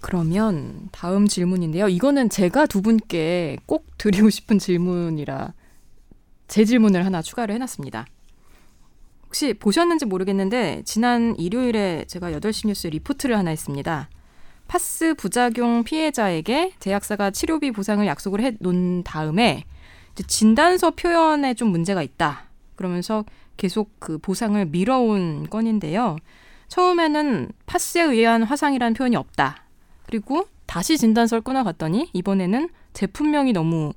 그러면 0.00 0.88
다음 0.92 1.26
질문인데요. 1.26 1.88
이거는 1.88 2.30
제가 2.30 2.66
두 2.66 2.80
분께 2.80 3.58
꼭 3.66 3.86
드리고 3.98 4.30
싶은 4.30 4.58
질문이라 4.58 5.52
제 6.46 6.64
질문을 6.64 7.04
하나 7.04 7.22
추가를 7.22 7.54
해놨습니다. 7.56 8.06
혹시 9.26 9.54
보셨는지 9.54 10.04
모르겠는데 10.04 10.82
지난 10.84 11.34
일요일에 11.38 12.04
제가 12.06 12.30
8시 12.30 12.68
뉴스 12.68 12.86
리포트를 12.86 13.36
하나 13.36 13.50
했습니다. 13.50 14.08
파스 14.68 15.14
부작용 15.14 15.82
피해자에게 15.82 16.74
제약사가 16.78 17.32
치료비 17.32 17.72
보상을 17.72 18.06
약속을 18.06 18.42
해 18.42 18.52
놓은 18.60 19.02
다음에 19.02 19.64
진단서 20.22 20.92
표현에 20.92 21.54
좀 21.54 21.68
문제가 21.68 22.02
있다. 22.02 22.44
그러면서 22.76 23.24
계속 23.56 23.90
그 23.98 24.18
보상을 24.18 24.64
미뤄온 24.66 25.48
건인데요. 25.50 26.16
처음에는 26.68 27.50
파스에 27.66 28.02
의한 28.02 28.42
화상이라는 28.42 28.94
표현이 28.94 29.16
없다. 29.16 29.64
그리고 30.06 30.46
다시 30.66 30.98
진단서를 30.98 31.42
끊어갔더니 31.42 32.10
이번에는 32.12 32.68
제품명이 32.92 33.52
너무 33.52 33.92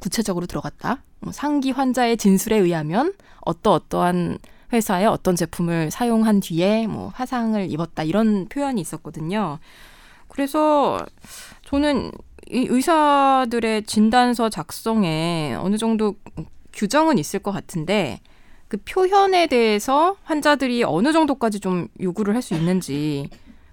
구체적으로 0.00 0.46
들어갔다. 0.46 1.02
뭐 1.20 1.32
상기 1.32 1.70
환자의 1.70 2.16
진술에 2.16 2.56
의하면 2.56 3.14
어떠 3.40 3.72
어떠한 3.72 4.38
회사의 4.72 5.06
어떤 5.06 5.36
제품을 5.36 5.90
사용한 5.90 6.40
뒤에 6.40 6.86
뭐 6.86 7.10
화상을 7.14 7.70
입었다 7.70 8.02
이런 8.02 8.48
표현이 8.48 8.80
있었거든요. 8.80 9.58
그래서 10.28 10.98
저는 11.64 12.10
이 12.50 12.66
의사들의 12.68 13.84
진단서 13.84 14.48
작성에 14.50 15.56
어느 15.58 15.76
정도 15.78 16.14
규정은 16.72 17.18
있을 17.18 17.40
것 17.40 17.52
같은데 17.52 18.20
그 18.68 18.76
표현에 18.78 19.46
대해서 19.46 20.16
환자들이 20.24 20.84
어느 20.84 21.12
정도까지 21.12 21.60
좀 21.60 21.88
요구를 22.00 22.34
할 22.34 22.42
수 22.42 22.54
있는지 22.54 23.28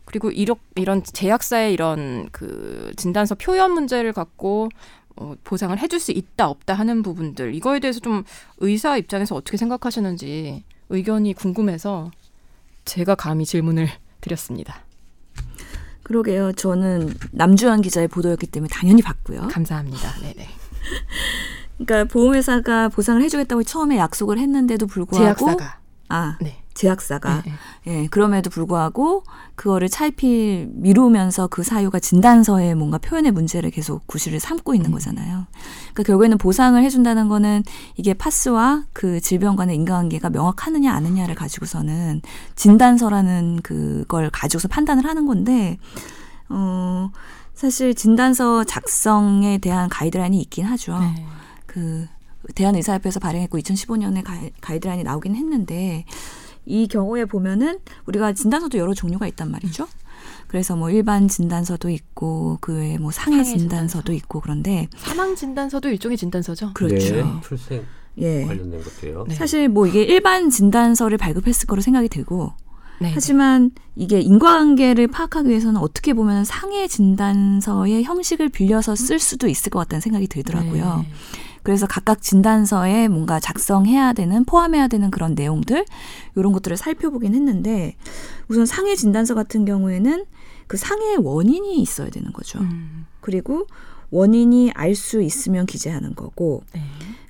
그리고 0.06 0.32
이런 0.32 0.58
이런 0.76 1.04
제약사의 1.04 1.74
이런 1.74 2.30
그 2.32 2.92
진단서 2.98 3.36
표현 3.36 3.72
문제를 3.72 4.14
갖고 4.14 4.70
어, 5.16 5.36
보상을 5.44 5.78
해줄 5.78 6.00
수 6.00 6.12
있다 6.12 6.50
없다 6.50 6.74
하는 6.74 7.04
부분들 7.04 7.54
이거에 7.56 7.80
대해서 7.80 8.00
좀 8.00 8.24
의사 8.58 8.98
입장에서 8.98 9.36
어떻게 9.36 9.58
생각하시는지 9.58 10.64
의견이 10.90 11.34
궁금해서 11.34 12.12
제가 12.86 13.16
감히 13.16 13.46
질문을 13.46 13.88
드렸습니다. 14.22 14.84
그러게요. 16.04 16.54
저는 16.54 17.14
남주현 17.32 17.82
기자의 17.82 18.08
보도였기 18.08 18.48
때문에 18.48 18.70
당연히 18.72 19.02
봤고요. 19.02 19.48
감사합니다. 19.50 20.14
네네. 20.22 20.48
그러니까 21.78 22.12
보험회사가 22.12 22.90
보상을 22.90 23.22
해주겠다고 23.22 23.64
처음에 23.64 23.98
약속을 23.98 24.38
했는데도 24.38 24.88
불구하고 24.88 25.46
제약사가 25.46 25.83
아 26.14 26.38
네. 26.42 26.64
제약사가 26.76 27.44
네, 27.46 27.54
예 27.88 28.08
그럼에도 28.08 28.50
불구하고 28.50 29.24
그거를 29.56 29.90
차일피 29.90 30.68
미루면서 30.70 31.48
그 31.48 31.64
사유가 31.64 32.00
진단서에 32.00 32.74
뭔가 32.74 32.98
표현의 32.98 33.32
문제를 33.32 33.72
계속 33.72 34.06
구실을 34.08 34.40
삼고 34.40 34.74
있는 34.74 34.90
음. 34.90 34.94
거잖아요. 34.94 35.46
그러니까 35.94 36.04
결국에는 36.04 36.38
보상을 36.38 36.82
해준다는 36.82 37.28
거는 37.28 37.64
이게 37.96 38.14
파스와 38.14 38.86
그 38.94 39.22
질병 39.22 39.56
간의 39.56 39.76
인과관계가 39.76 40.30
명확하느냐 40.30 40.92
아느냐를 40.92 41.36
가지고서는 41.36 42.22
진단서라는 42.56 43.62
그걸 43.64 44.30
가지고서 44.32 44.68
판단을 44.68 45.06
하는 45.06 45.26
건데 45.26 45.78
어 46.50 47.12
사실 47.54 47.94
진단서 47.94 48.64
작성에 48.64 49.60
대한 49.60 49.90
가이드라인이 49.90 50.40
있긴 50.42 50.66
하죠. 50.66 51.00
네. 51.00 51.26
그 51.68 52.08
대한의사협회에서 52.56 53.20
발행했고 53.20 53.58
2015년에 53.60 54.24
가이, 54.24 54.52
가이드라인이 54.62 55.04
나오긴 55.04 55.36
했는데 55.36 56.06
이 56.66 56.88
경우에 56.88 57.26
보면은 57.26 57.80
우리가 58.06 58.34
진단서도 58.34 58.78
여러 58.78 58.94
종류가 58.94 59.28
있단 59.28 59.52
말이죠. 59.52 59.88
그래서 60.48 60.76
뭐 60.76 60.90
일반 60.90 61.28
진단서도 61.28 61.90
있고 61.90 62.58
그 62.62 62.76
외에 62.76 62.98
뭐 62.98 63.12
상해 63.12 63.44
상해 63.44 63.58
진단서도 63.58 64.04
진단서. 64.04 64.14
있고 64.14 64.40
그런데 64.40 64.88
사망 64.96 65.36
진단서도 65.36 65.90
일종의 65.90 66.18
진단서죠. 66.18 66.72
그렇죠. 66.74 67.16
네, 67.16 67.24
출생 67.44 67.84
예. 68.20 68.46
관련된 68.46 68.84
것도요. 68.84 69.26
네. 69.28 69.36
사실 69.36 69.68
뭐 69.68 69.88
이게 69.88 70.04
일반 70.04 70.50
진단서를 70.50 71.18
발급했을 71.18 71.66
거로 71.68 71.82
생각이 71.82 72.10
들고 72.10 72.54
네. 73.02 73.12
하지만 73.14 73.72
이게 73.96 74.20
인과관계를 74.22 75.08
파악하기 75.08 75.50
위해서는 75.50 75.82
어떻게 75.82 76.14
보면 76.14 76.46
상해 76.46 76.88
진단서의 76.88 78.04
형식을 78.04 78.50
빌려서 78.50 78.96
쓸 78.96 79.20
수도 79.20 79.48
있을 79.48 79.72
것 79.72 79.80
같다는 79.80 80.02
생각이 80.02 80.28
들더라고요. 80.28 81.06
네. 81.64 81.74
그래서 81.74 81.88
각각 81.88 82.22
진단서에 82.22 83.08
뭔가 83.08 83.40
작성해야 83.40 84.14
되는 84.14 84.44
포함해야 84.46 84.88
되는 84.88 85.10
그런 85.12 85.34
내용들 85.34 85.86
이런 86.36 86.52
것들을 86.52 86.76
살펴보긴 86.78 87.34
했는데 87.34 87.96
우선 88.50 88.66
상해 88.66 88.96
진단서 88.96 89.34
같은 89.34 89.66
경우에는 89.66 90.26
그 90.68 90.78
상해의 90.78 91.18
원인이 91.18 91.82
있어야 91.82 92.10
되는 92.10 92.32
거죠. 92.34 92.60
음, 92.60 93.06
그리고 93.22 93.68
원인이 94.12 94.72
알 94.76 94.96
수 94.96 95.22
있으면 95.22 95.66
기재하는 95.66 96.16
거고 96.16 96.64
네. 96.74 96.82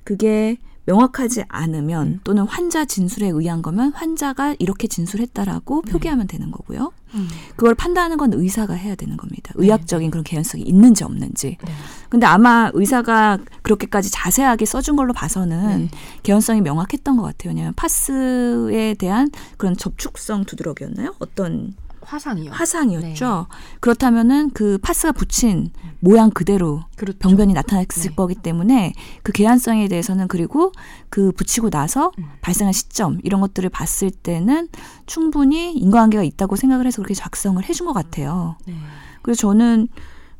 그게 0.04 0.58
명확하지 0.86 1.44
않으면 1.48 2.20
또는 2.24 2.44
환자 2.44 2.84
진술에 2.84 3.28
의한 3.28 3.62
거면 3.62 3.92
환자가 3.92 4.54
이렇게 4.58 4.86
진술했다라고 4.86 5.82
표기하면 5.82 6.26
되는 6.26 6.50
거고요. 6.50 6.92
음, 7.14 7.28
그걸 7.56 7.74
판단하는 7.74 8.16
건 8.16 8.32
의사가 8.32 8.74
해야 8.74 8.94
되는 8.94 9.16
겁니다. 9.16 9.52
의학적인 9.54 10.10
그런 10.10 10.24
개연성이 10.24 10.64
있는지 10.64 11.04
없는지. 11.04 11.56
네. 11.64 11.72
근데 12.08 12.26
아마 12.26 12.70
의사가 12.74 13.38
그렇게까지 13.62 14.10
자세하게 14.10 14.66
써준 14.66 14.96
걸로 14.96 15.12
봐서는 15.12 15.82
네. 15.82 15.88
개연성이 16.22 16.60
명확했던 16.60 17.16
것 17.16 17.22
같아요. 17.22 17.50
왜냐하면 17.50 17.72
파스에 17.74 18.94
대한 18.94 19.30
그런 19.56 19.76
접촉성 19.76 20.44
두드러기였나요? 20.44 21.14
어떤 21.18 21.74
화상이요. 22.06 22.52
화상이었죠. 22.52 23.46
그렇다면은 23.80 24.50
그 24.50 24.78
파스가 24.78 25.12
붙인 25.12 25.70
모양 26.00 26.30
그대로 26.30 26.82
그렇죠. 26.96 27.18
병변이 27.18 27.52
나타났을 27.54 28.10
네. 28.10 28.14
거기 28.14 28.34
때문에 28.34 28.92
그 29.22 29.32
개연성에 29.32 29.88
대해서는 29.88 30.28
그리고 30.28 30.72
그 31.08 31.32
붙이고 31.32 31.70
나서 31.70 32.12
음. 32.18 32.24
발생한 32.40 32.72
시점 32.72 33.18
이런 33.22 33.40
것들을 33.40 33.68
봤을 33.70 34.10
때는 34.10 34.68
충분히 35.06 35.72
인과관계가 35.74 36.22
있다고 36.22 36.56
생각을 36.56 36.86
해서 36.86 36.96
그렇게 36.96 37.14
작성을 37.14 37.62
해준 37.64 37.86
것 37.86 37.92
같아요. 37.92 38.56
네. 38.66 38.74
그래서 39.22 39.40
저는 39.40 39.88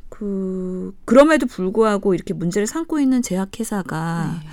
그 0.09 0.95
그럼에도 1.05 1.47
불구하고 1.47 2.15
이렇게 2.15 2.35
문제를 2.35 2.67
삼고 2.67 3.01
있는 3.01 3.23
제약회사가 3.23 4.41
네. 4.43 4.49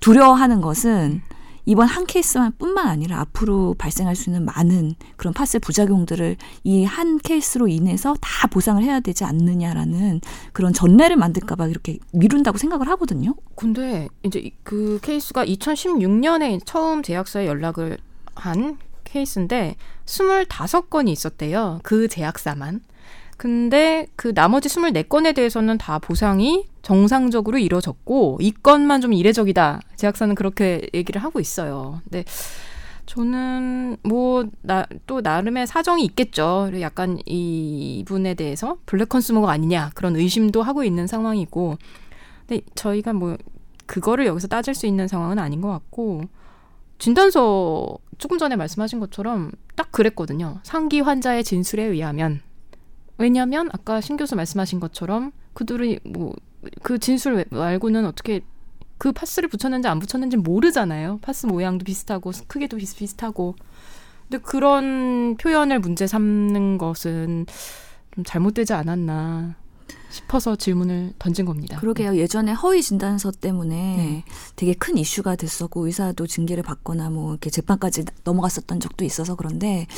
두려워하는 0.00 0.60
것은 0.60 1.22
이번 1.66 1.88
한 1.88 2.04
케이스만 2.06 2.52
뿐만 2.58 2.88
아니라 2.88 3.20
앞으로 3.20 3.74
발생할 3.78 4.14
수 4.16 4.28
있는 4.30 4.44
많은 4.44 4.94
그런 5.16 5.32
파스 5.32 5.58
부작용들을 5.58 6.36
이 6.64 6.84
한 6.84 7.18
케이스로 7.18 7.68
인해서 7.68 8.14
다 8.20 8.46
보상을 8.48 8.82
해야 8.82 9.00
되지 9.00 9.24
않느냐라는 9.24 10.20
그런 10.52 10.72
전례를 10.72 11.16
만들까봐 11.16 11.66
이렇게 11.68 11.98
미룬다고 12.12 12.58
생각을 12.58 12.88
하거든요. 12.90 13.34
근데 13.56 14.08
이제 14.22 14.38
이- 14.40 14.52
그 14.62 14.98
케이스가 15.02 15.44
2016년에 15.46 16.60
처음 16.64 17.02
제약사에 17.02 17.46
연락을 17.46 17.98
한 18.34 18.76
케이스인데 19.04 19.76
25건이 20.06 21.08
있었대요. 21.08 21.80
그 21.82 22.08
제약사만. 22.08 22.80
근데 23.44 24.06
그 24.16 24.32
나머지 24.32 24.70
24건에 24.70 25.34
대해서는 25.34 25.76
다 25.76 25.98
보상이 25.98 26.66
정상적으로 26.80 27.58
이루어졌고 27.58 28.38
이 28.40 28.50
건만 28.52 29.02
좀 29.02 29.12
이례적이다. 29.12 29.82
제약사는 29.96 30.34
그렇게 30.34 30.88
얘기를 30.94 31.22
하고 31.22 31.40
있어요. 31.40 32.00
근데 32.04 32.24
저는 33.04 33.98
뭐 34.02 34.44
나 34.62 34.86
또 35.06 35.20
나름의 35.20 35.66
사정이 35.66 36.02
있겠죠. 36.06 36.70
약간 36.80 37.18
이분에 37.26 38.32
대해서 38.32 38.78
블랙 38.86 39.10
컨슈머가 39.10 39.50
아니냐 39.52 39.90
그런 39.94 40.16
의심도 40.16 40.62
하고 40.62 40.82
있는 40.82 41.06
상황이고 41.06 41.76
근데 42.46 42.62
저희가 42.74 43.12
뭐 43.12 43.36
그거를 43.84 44.24
여기서 44.24 44.48
따질 44.48 44.74
수 44.74 44.86
있는 44.86 45.06
상황은 45.06 45.38
아닌 45.38 45.60
것 45.60 45.68
같고 45.68 46.22
진단서 46.98 47.98
조금 48.16 48.38
전에 48.38 48.56
말씀하신 48.56 49.00
것처럼 49.00 49.50
딱 49.76 49.92
그랬거든요. 49.92 50.60
상기 50.62 51.00
환자의 51.00 51.44
진술에 51.44 51.82
의하면 51.82 52.40
왜냐하면 53.18 53.68
아까 53.72 54.00
신 54.00 54.16
교수 54.16 54.36
말씀하신 54.36 54.80
것처럼 54.80 55.32
그들이 55.52 56.00
뭐 56.04 56.34
그 56.82 56.98
진술 56.98 57.44
말고는 57.50 58.06
어떻게 58.06 58.40
그 58.98 59.12
파스를 59.12 59.48
붙였는지 59.48 59.88
안 59.88 59.98
붙였는지 59.98 60.36
모르잖아요. 60.36 61.18
파스 61.20 61.46
모양도 61.46 61.84
비슷하고 61.84 62.32
크기도 62.46 62.76
비슷비슷하고 62.76 63.56
근데 64.28 64.42
그런 64.42 65.36
표현을 65.36 65.80
문제 65.80 66.06
삼는 66.06 66.78
것은 66.78 67.46
좀 68.14 68.24
잘못되지 68.24 68.72
않았나 68.72 69.56
싶어서 70.08 70.54
질문을 70.54 71.12
던진 71.18 71.44
겁니다. 71.44 71.78
그러게요. 71.80 72.16
예전에 72.16 72.52
허위 72.52 72.82
진단서 72.82 73.32
때문에 73.32 73.96
네. 73.96 74.24
되게 74.54 74.72
큰 74.72 74.96
이슈가 74.96 75.34
됐었고 75.34 75.86
의사도 75.86 76.26
징계를 76.26 76.62
받거나 76.62 77.10
뭐 77.10 77.32
이렇게 77.32 77.50
재판까지 77.50 78.04
넘어갔었던 78.22 78.78
적도 78.78 79.04
있어서 79.04 79.34
그런데 79.34 79.88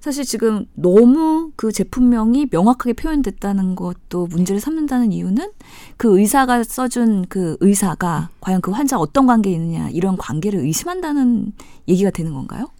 사실 0.00 0.24
지금 0.24 0.64
너무 0.74 1.52
그 1.56 1.72
제품명이 1.72 2.48
명확하게 2.50 2.94
표현됐다는 2.94 3.76
것도 3.76 4.26
문제를 4.28 4.58
삼는다는 4.60 5.12
이유는 5.12 5.52
그 5.98 6.18
의사가 6.18 6.64
써준 6.64 7.26
그 7.28 7.58
의사가 7.60 8.30
과연 8.40 8.62
그 8.62 8.70
환자 8.70 8.98
어떤 8.98 9.26
관계에 9.26 9.52
있느냐 9.52 9.90
이런 9.90 10.16
관계를 10.16 10.60
의심한다는 10.60 11.52
얘기가 11.86 12.10
되는 12.10 12.32
건가요? 12.32 12.70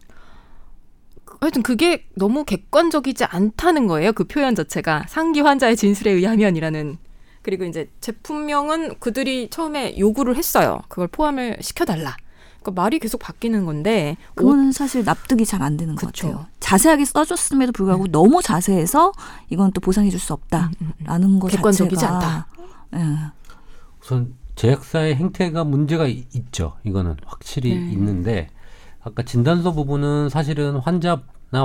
하여튼 1.40 1.62
그게 1.62 2.06
너무 2.14 2.44
객관적이지 2.44 3.24
않다는 3.24 3.86
거예요. 3.86 4.12
그 4.12 4.24
표현 4.24 4.54
자체가 4.54 5.04
상기 5.08 5.40
환자의 5.40 5.76
진술에 5.76 6.10
의하면이라는 6.12 6.98
그리고 7.42 7.64
이제 7.64 7.90
제품명은 8.00 8.98
그들이 8.98 9.48
처음에 9.50 9.98
요구를 9.98 10.36
했어요. 10.36 10.82
그걸 10.88 11.08
포함을 11.08 11.58
시켜달라. 11.60 12.16
그러니까 12.62 12.82
말이 12.82 12.98
계속 12.98 13.18
바뀌는 13.18 13.64
건데 13.64 14.16
그거는 14.34 14.72
사실 14.72 15.04
납득이 15.04 15.44
잘 15.46 15.60
안 15.62 15.76
되는 15.76 15.94
것 15.94 16.06
그쵸. 16.06 16.28
같아요. 16.28 16.46
자세하게 16.60 17.04
써줬음에도 17.04 17.72
불구하고 17.72 18.06
너무 18.08 18.40
자세해서 18.42 19.12
이건 19.50 19.72
또 19.72 19.80
보상해줄 19.80 20.18
수 20.18 20.32
없다라는 20.32 21.38
것 21.40 21.48
객관적이지 21.50 21.96
자체가 22.00 22.14
않다. 22.16 22.46
예. 22.96 23.32
우선 24.02 24.34
제약사의 24.56 25.16
행태가 25.16 25.64
문제가 25.64 26.06
이- 26.06 26.26
있죠. 26.34 26.76
이거는 26.84 27.16
확실히 27.26 27.74
네. 27.74 27.92
있는데 27.92 28.48
아까 29.02 29.22
진단서 29.22 29.72
부분은 29.72 30.28
사실은 30.28 30.76
환자나 30.76 31.18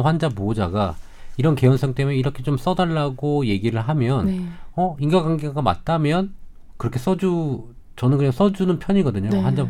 환자 0.03 0.29
보호자가 0.29 0.95
이런 1.37 1.55
개연성 1.55 1.93
때문에 1.93 2.15
이렇게 2.15 2.43
좀 2.43 2.57
써달라고 2.57 3.45
얘기를 3.47 3.79
하면 3.81 4.25
네. 4.25 4.45
어 4.75 4.95
인과관계가 4.99 5.61
맞다면 5.61 6.33
그렇게 6.77 6.99
써주 6.99 7.73
저는 7.97 8.17
그냥 8.17 8.31
써주는 8.31 8.79
편이거든요. 8.79 9.29
네. 9.29 9.41
환자 9.41 9.67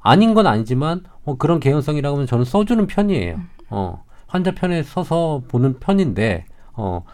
아닌 0.00 0.34
건 0.34 0.46
아니지만 0.46 1.04
어, 1.24 1.36
그런 1.36 1.60
개연성이라고 1.60 2.16
하면 2.16 2.26
저는 2.26 2.44
써주는 2.44 2.86
편이에요. 2.86 3.34
음. 3.34 3.48
어 3.70 4.04
환자 4.26 4.52
편에 4.52 4.82
서서 4.82 5.42
보는 5.48 5.78
편인데 5.80 6.44
어. 6.74 7.04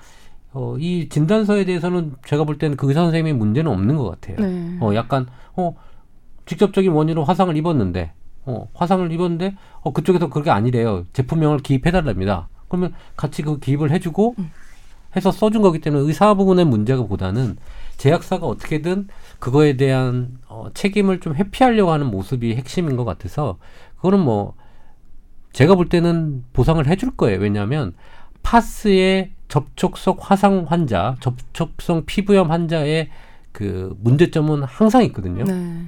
어, 0.58 0.74
이 0.78 1.10
진단서에 1.10 1.66
대해서는 1.66 2.14
제가 2.24 2.44
볼 2.44 2.56
때는 2.56 2.78
그 2.78 2.88
의사 2.88 3.02
선생님의 3.02 3.34
문제는 3.34 3.70
없는 3.70 3.96
것 3.96 4.08
같아요. 4.08 4.36
네. 4.38 4.78
어, 4.80 4.94
약간, 4.94 5.26
어, 5.54 5.74
직접적인 6.46 6.92
원인으로 6.92 7.24
화상을 7.24 7.54
입었는데, 7.54 8.12
어, 8.46 8.66
화상을 8.72 9.12
입었는데, 9.12 9.54
어, 9.82 9.92
그쪽에서 9.92 10.30
그게 10.30 10.50
아니래요. 10.50 11.04
제품명을 11.12 11.58
기입해달랍니다. 11.58 12.48
그러면 12.68 12.94
같이 13.18 13.42
그 13.42 13.58
기입을 13.58 13.90
해주고, 13.90 14.34
해서 15.14 15.30
써준 15.30 15.60
거기 15.60 15.78
때문에 15.78 16.02
의사 16.04 16.32
부분의 16.32 16.64
문제가 16.64 17.04
보다는 17.04 17.58
제약사가 17.98 18.46
어떻게든 18.46 19.08
그거에 19.38 19.76
대한 19.76 20.38
어, 20.48 20.68
책임을 20.74 21.20
좀 21.20 21.34
회피하려고 21.34 21.92
하는 21.92 22.06
모습이 22.06 22.54
핵심인 22.54 22.96
것 22.96 23.04
같아서, 23.04 23.58
그거는 23.96 24.20
뭐, 24.20 24.54
제가 25.52 25.74
볼 25.74 25.88
때는 25.88 26.44
보상을 26.52 26.86
해줄 26.86 27.16
거예요. 27.16 27.40
왜냐하면, 27.40 27.94
파스의 28.42 29.32
접촉성 29.48 30.16
화상 30.20 30.64
환자, 30.68 31.16
접촉성 31.20 32.04
피부염 32.06 32.50
환자의 32.50 33.10
그 33.52 33.96
문제점은 34.00 34.62
항상 34.64 35.02
있거든요. 35.04 35.44
네. 35.44 35.86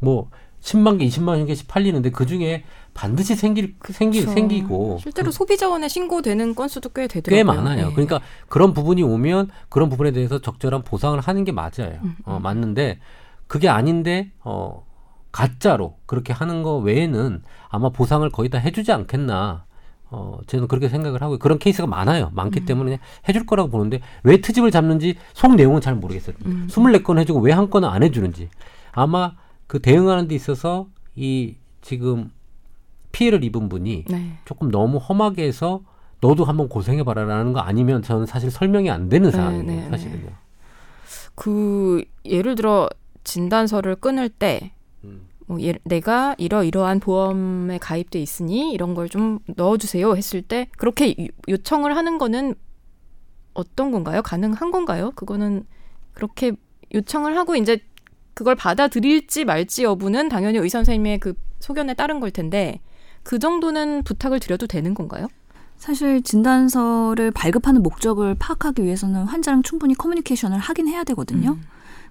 뭐 0.00 0.30
10만 0.64 0.98
개, 0.98 1.06
20만 1.06 1.46
개씩 1.46 1.68
팔리는데 1.68 2.10
그 2.10 2.24
중에 2.24 2.64
반드시 2.94 3.34
생길 3.36 3.74
생기 3.90 4.20
그렇죠. 4.20 4.34
생기고 4.34 4.98
실제로 5.02 5.30
소비자원에 5.30 5.88
신고되는 5.88 6.54
건수도 6.54 6.88
꽤 6.90 7.06
되더라고요. 7.06 7.36
꽤 7.38 7.44
많아요. 7.44 7.88
네. 7.88 7.92
그러니까 7.92 8.20
그런 8.48 8.72
부분이 8.72 9.02
오면 9.02 9.50
그런 9.68 9.90
부분에 9.90 10.10
대해서 10.12 10.40
적절한 10.40 10.82
보상을 10.82 11.18
하는 11.20 11.44
게 11.44 11.52
맞아요. 11.52 11.98
음, 12.02 12.16
어, 12.24 12.38
맞는데 12.42 12.98
그게 13.46 13.68
아닌데 13.68 14.30
어 14.42 14.86
가짜로 15.32 15.96
그렇게 16.06 16.32
하는 16.32 16.62
거 16.62 16.78
외에는 16.78 17.42
아마 17.68 17.90
보상을 17.90 18.26
거의 18.30 18.48
다 18.48 18.58
해주지 18.58 18.90
않겠나. 18.92 19.66
어, 20.10 20.38
저는 20.46 20.68
그렇게 20.68 20.88
생각을 20.88 21.20
하고 21.22 21.38
그런 21.38 21.58
케이스가 21.58 21.88
많아요. 21.88 22.30
많기 22.34 22.60
음. 22.60 22.64
때문에 22.66 23.00
해줄 23.28 23.44
거라고 23.46 23.68
보는데 23.68 24.00
왜 24.22 24.40
트집을 24.40 24.70
잡는지 24.70 25.16
속 25.32 25.56
내용은 25.56 25.80
잘 25.80 25.94
모르겠어요. 25.96 26.36
음. 26.46 26.68
24건 26.70 27.18
해주고 27.18 27.40
왜 27.40 27.52
한 27.52 27.68
건은 27.68 27.88
안 27.88 28.02
해주는지 28.04 28.48
아마 28.92 29.32
그 29.66 29.80
대응하는 29.80 30.28
데 30.28 30.34
있어서 30.34 30.88
이 31.14 31.56
지금 31.80 32.30
피해를 33.12 33.44
입은 33.44 33.68
분이 33.68 34.04
네. 34.08 34.38
조금 34.44 34.70
너무 34.70 34.98
험하게 34.98 35.44
해서 35.44 35.82
너도 36.20 36.44
한번 36.44 36.68
고생해 36.68 37.02
봐라라는 37.04 37.52
거 37.52 37.60
아니면 37.60 38.02
저는 38.02 38.26
사실 38.26 38.50
설명이 38.50 38.90
안 38.90 39.08
되는 39.08 39.30
네, 39.30 39.36
상황이에요. 39.36 39.62
네, 39.64 39.88
사실은요. 39.90 40.30
그 41.34 42.04
예를 42.24 42.54
들어 42.54 42.88
진단서를 43.24 43.96
끊을 43.96 44.28
때 44.28 44.72
음. 45.04 45.28
뭐 45.46 45.60
예, 45.60 45.74
내가 45.84 46.34
이러이러한 46.38 47.00
보험에 47.00 47.78
가입돼 47.78 48.20
있으니 48.20 48.72
이런 48.72 48.94
걸 48.94 49.08
좀 49.08 49.38
넣어주세요 49.46 50.16
했을 50.16 50.42
때 50.42 50.68
그렇게 50.78 51.10
요- 51.10 51.26
요청을 51.48 51.96
하는 51.96 52.18
거는 52.18 52.54
어떤 53.52 53.90
건가요? 53.92 54.22
가능한 54.22 54.70
건가요? 54.70 55.10
그거는 55.14 55.64
그렇게 56.12 56.52
요청을 56.94 57.36
하고 57.36 57.54
이제 57.56 57.78
그걸 58.34 58.54
받아들일지 58.54 59.44
말지 59.44 59.84
여부는 59.84 60.28
당연히 60.28 60.58
의사 60.58 60.78
선생님의 60.78 61.20
그 61.20 61.34
소견에 61.60 61.94
따른 61.94 62.20
걸 62.20 62.30
텐데 62.30 62.80
그 63.22 63.38
정도는 63.38 64.02
부탁을 64.02 64.40
드려도 64.40 64.66
되는 64.66 64.92
건가요? 64.92 65.28
사실 65.76 66.22
진단서를 66.22 67.30
발급하는 67.30 67.82
목적을 67.82 68.36
파악하기 68.38 68.82
위해서는 68.82 69.24
환자랑 69.24 69.62
충분히 69.62 69.94
커뮤니케이션을 69.94 70.58
하긴 70.58 70.88
해야 70.88 71.04
되거든요. 71.04 71.52
음. 71.52 71.62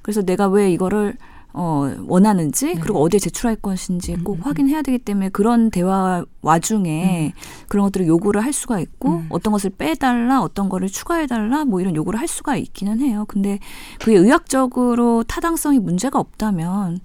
그래서 0.01 0.21
내가 0.21 0.47
왜 0.47 0.71
이거를 0.71 1.15
어, 1.55 1.91
원하는지 2.07 2.65
네. 2.65 2.79
그리고 2.79 3.01
어디에 3.01 3.19
제출할 3.19 3.57
것인지 3.57 4.15
꼭 4.23 4.33
음, 4.33 4.39
음, 4.39 4.41
확인해야 4.43 4.81
되기 4.81 4.97
때문에 4.97 5.29
그런 5.29 5.69
대화 5.69 6.25
와중에 6.41 7.33
그런 7.67 7.85
것들을 7.85 8.07
요구를 8.07 8.43
할 8.43 8.51
수가 8.51 8.79
있고 8.79 9.09
음. 9.09 9.27
어떤 9.29 9.53
것을 9.53 9.69
빼달라 9.69 10.41
어떤 10.41 10.67
거를 10.67 10.89
추가해달라 10.89 11.65
뭐 11.65 11.79
이런 11.79 11.95
요구를 11.95 12.19
할 12.19 12.27
수가 12.27 12.55
있기는 12.57 13.01
해요. 13.01 13.25
근데 13.27 13.59
그게 13.99 14.17
의학적으로 14.17 15.23
타당성이 15.23 15.77
문제가 15.77 16.19
없다면 16.19 16.99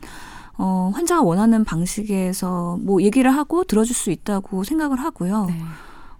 어, 0.57 0.91
환자가 0.95 1.23
원하는 1.23 1.65
방식에서 1.65 2.79
뭐 2.81 3.03
얘기를 3.03 3.31
하고 3.31 3.65
들어줄 3.65 3.95
수 3.95 4.11
있다고 4.11 4.65
생각을 4.65 4.99
하고요. 4.99 5.47
네. 5.47 5.55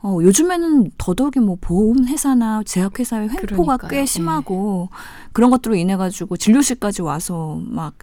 어, 0.01 0.19
요즘에는 0.23 0.93
더더욱이 0.97 1.41
뭐 1.41 1.57
보험회사나 1.61 2.63
제약회사의 2.65 3.31
횡포가 3.31 3.77
그러니까요. 3.79 3.89
꽤 3.91 4.07
심하고 4.07 4.91
그런 5.33 5.51
것들로 5.51 5.75
인해 5.75 5.97
가지고 5.97 6.37
진료실까지 6.37 7.03
와서 7.03 7.61
막 7.65 7.95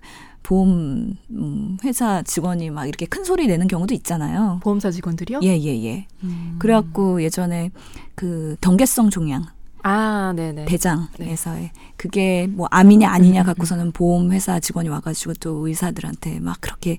보험 0.44 1.18
음, 1.32 1.78
회사 1.84 2.22
직원이 2.22 2.70
막 2.70 2.86
이렇게 2.86 3.06
큰 3.06 3.24
소리 3.24 3.48
내는 3.48 3.68
경우도 3.68 3.94
있잖아요. 3.96 4.60
보험사 4.62 4.92
직원들이요? 4.92 5.40
예, 5.44 5.58
예, 5.60 5.84
예. 5.86 6.06
음. 6.24 6.58
그래갖고 6.60 7.24
예전에 7.24 7.72
그 8.14 8.56
경계성 8.62 9.10
종양 9.10 9.46
아, 9.82 10.34
네네. 10.36 10.66
대장에서의 10.66 11.72
그게 11.96 12.48
뭐 12.48 12.68
암이냐 12.72 13.10
아니냐 13.10 13.42
음, 13.42 13.46
갖고서는 13.46 13.92
보험 13.92 14.32
회사 14.34 14.60
직원이 14.60 14.90
와가지고 14.90 15.36
또 15.36 15.68
의사들한테 15.68 16.40
막 16.42 16.58
그렇게 16.60 16.98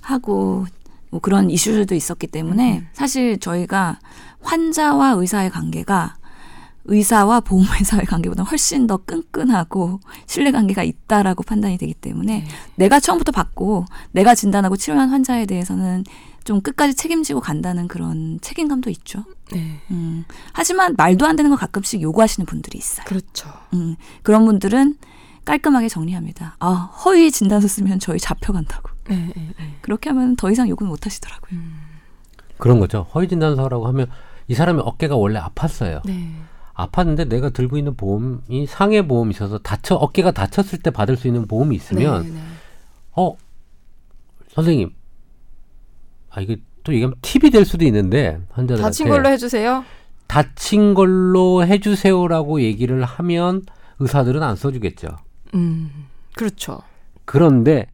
하고 0.00 0.66
뭐 1.10 1.20
그런 1.20 1.50
이슈들도 1.50 1.94
있었기 1.94 2.28
때문에 2.28 2.78
음. 2.78 2.88
사실 2.92 3.38
저희가 3.38 3.98
환자와 4.42 5.10
의사의 5.10 5.50
관계가 5.50 6.16
의사와 6.84 7.40
보험회사의 7.40 8.06
관계보다 8.06 8.42
훨씬 8.42 8.86
더 8.86 8.96
끈끈하고 8.96 10.00
신뢰 10.26 10.50
관계가 10.50 10.82
있다라고 10.82 11.42
판단이 11.42 11.78
되기 11.78 11.94
때문에 11.94 12.40
네. 12.40 12.48
내가 12.76 13.00
처음부터 13.00 13.32
받고 13.32 13.84
내가 14.12 14.34
진단하고 14.34 14.76
치료한 14.76 15.10
환자에 15.10 15.46
대해서는 15.46 16.04
좀 16.44 16.60
끝까지 16.60 16.94
책임지고 16.94 17.40
간다는 17.40 17.86
그런 17.86 18.38
책임감도 18.40 18.90
있죠. 18.90 19.24
네. 19.52 19.80
음, 19.90 20.24
하지만 20.52 20.94
말도 20.96 21.26
안 21.26 21.36
되는 21.36 21.50
거 21.50 21.56
가끔씩 21.56 22.00
요구하시는 22.00 22.46
분들이 22.46 22.78
있어요. 22.78 23.04
그렇죠. 23.06 23.50
음, 23.74 23.96
그런 24.22 24.46
분들은 24.46 24.96
깔끔하게 25.44 25.88
정리합니다. 25.88 26.56
아, 26.60 26.68
허위 27.04 27.30
진단서 27.30 27.68
쓰면 27.68 27.98
저희 27.98 28.18
잡혀간다고. 28.18 28.90
네, 29.08 29.32
네, 29.36 29.52
네. 29.58 29.76
그렇게 29.82 30.10
하면 30.10 30.36
더 30.36 30.50
이상 30.50 30.68
요구는 30.68 30.88
못 30.90 31.06
하시더라고요. 31.06 31.60
그런 32.58 32.78
거죠. 32.78 33.06
허위 33.14 33.28
진단서라고 33.28 33.86
하면 33.88 34.08
이 34.50 34.54
사람이 34.54 34.82
어깨가 34.84 35.14
원래 35.14 35.38
아팠어요. 35.38 36.00
네. 36.04 36.28
아팠는데 36.74 37.28
내가 37.28 37.50
들고 37.50 37.78
있는 37.78 37.94
보험이 37.94 38.66
상해 38.66 39.06
보험이 39.06 39.30
있어서 39.30 39.58
다쳐 39.58 39.94
어깨가 39.94 40.32
다쳤을 40.32 40.80
때 40.80 40.90
받을 40.90 41.16
수 41.16 41.28
있는 41.28 41.46
보험이 41.46 41.76
있으면 41.76 42.24
네, 42.24 42.30
네. 42.30 42.40
어 43.12 43.36
선생님 44.48 44.92
아 46.30 46.40
이게 46.40 46.56
또 46.82 46.92
얘기하면 46.92 47.14
팁이 47.22 47.50
될 47.50 47.64
수도 47.64 47.84
있는데 47.84 48.40
환자들한테 48.50 48.82
다친 48.82 49.08
걸로 49.08 49.28
해주세요. 49.28 49.84
다친 50.26 50.94
걸로 50.94 51.64
해주세요라고 51.64 52.60
얘기를 52.62 53.04
하면 53.04 53.62
의사들은 54.00 54.42
안 54.42 54.56
써주겠죠. 54.56 55.16
음, 55.54 56.08
그렇죠. 56.34 56.80
그런데 57.24 57.86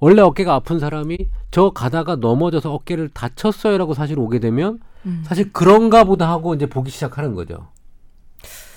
원래 0.00 0.22
어깨가 0.22 0.54
아픈 0.54 0.80
사람이 0.80 1.18
저 1.52 1.70
가다가 1.70 2.16
넘어져서 2.16 2.72
어깨를 2.72 3.10
다쳤어요라고 3.10 3.94
사실 3.94 4.18
오게 4.18 4.40
되면 4.40 4.80
음. 5.06 5.22
사실 5.26 5.52
그런가 5.52 6.04
보다 6.04 6.28
하고 6.30 6.54
이제 6.54 6.66
보기 6.66 6.90
시작하는 6.90 7.34
거죠. 7.34 7.68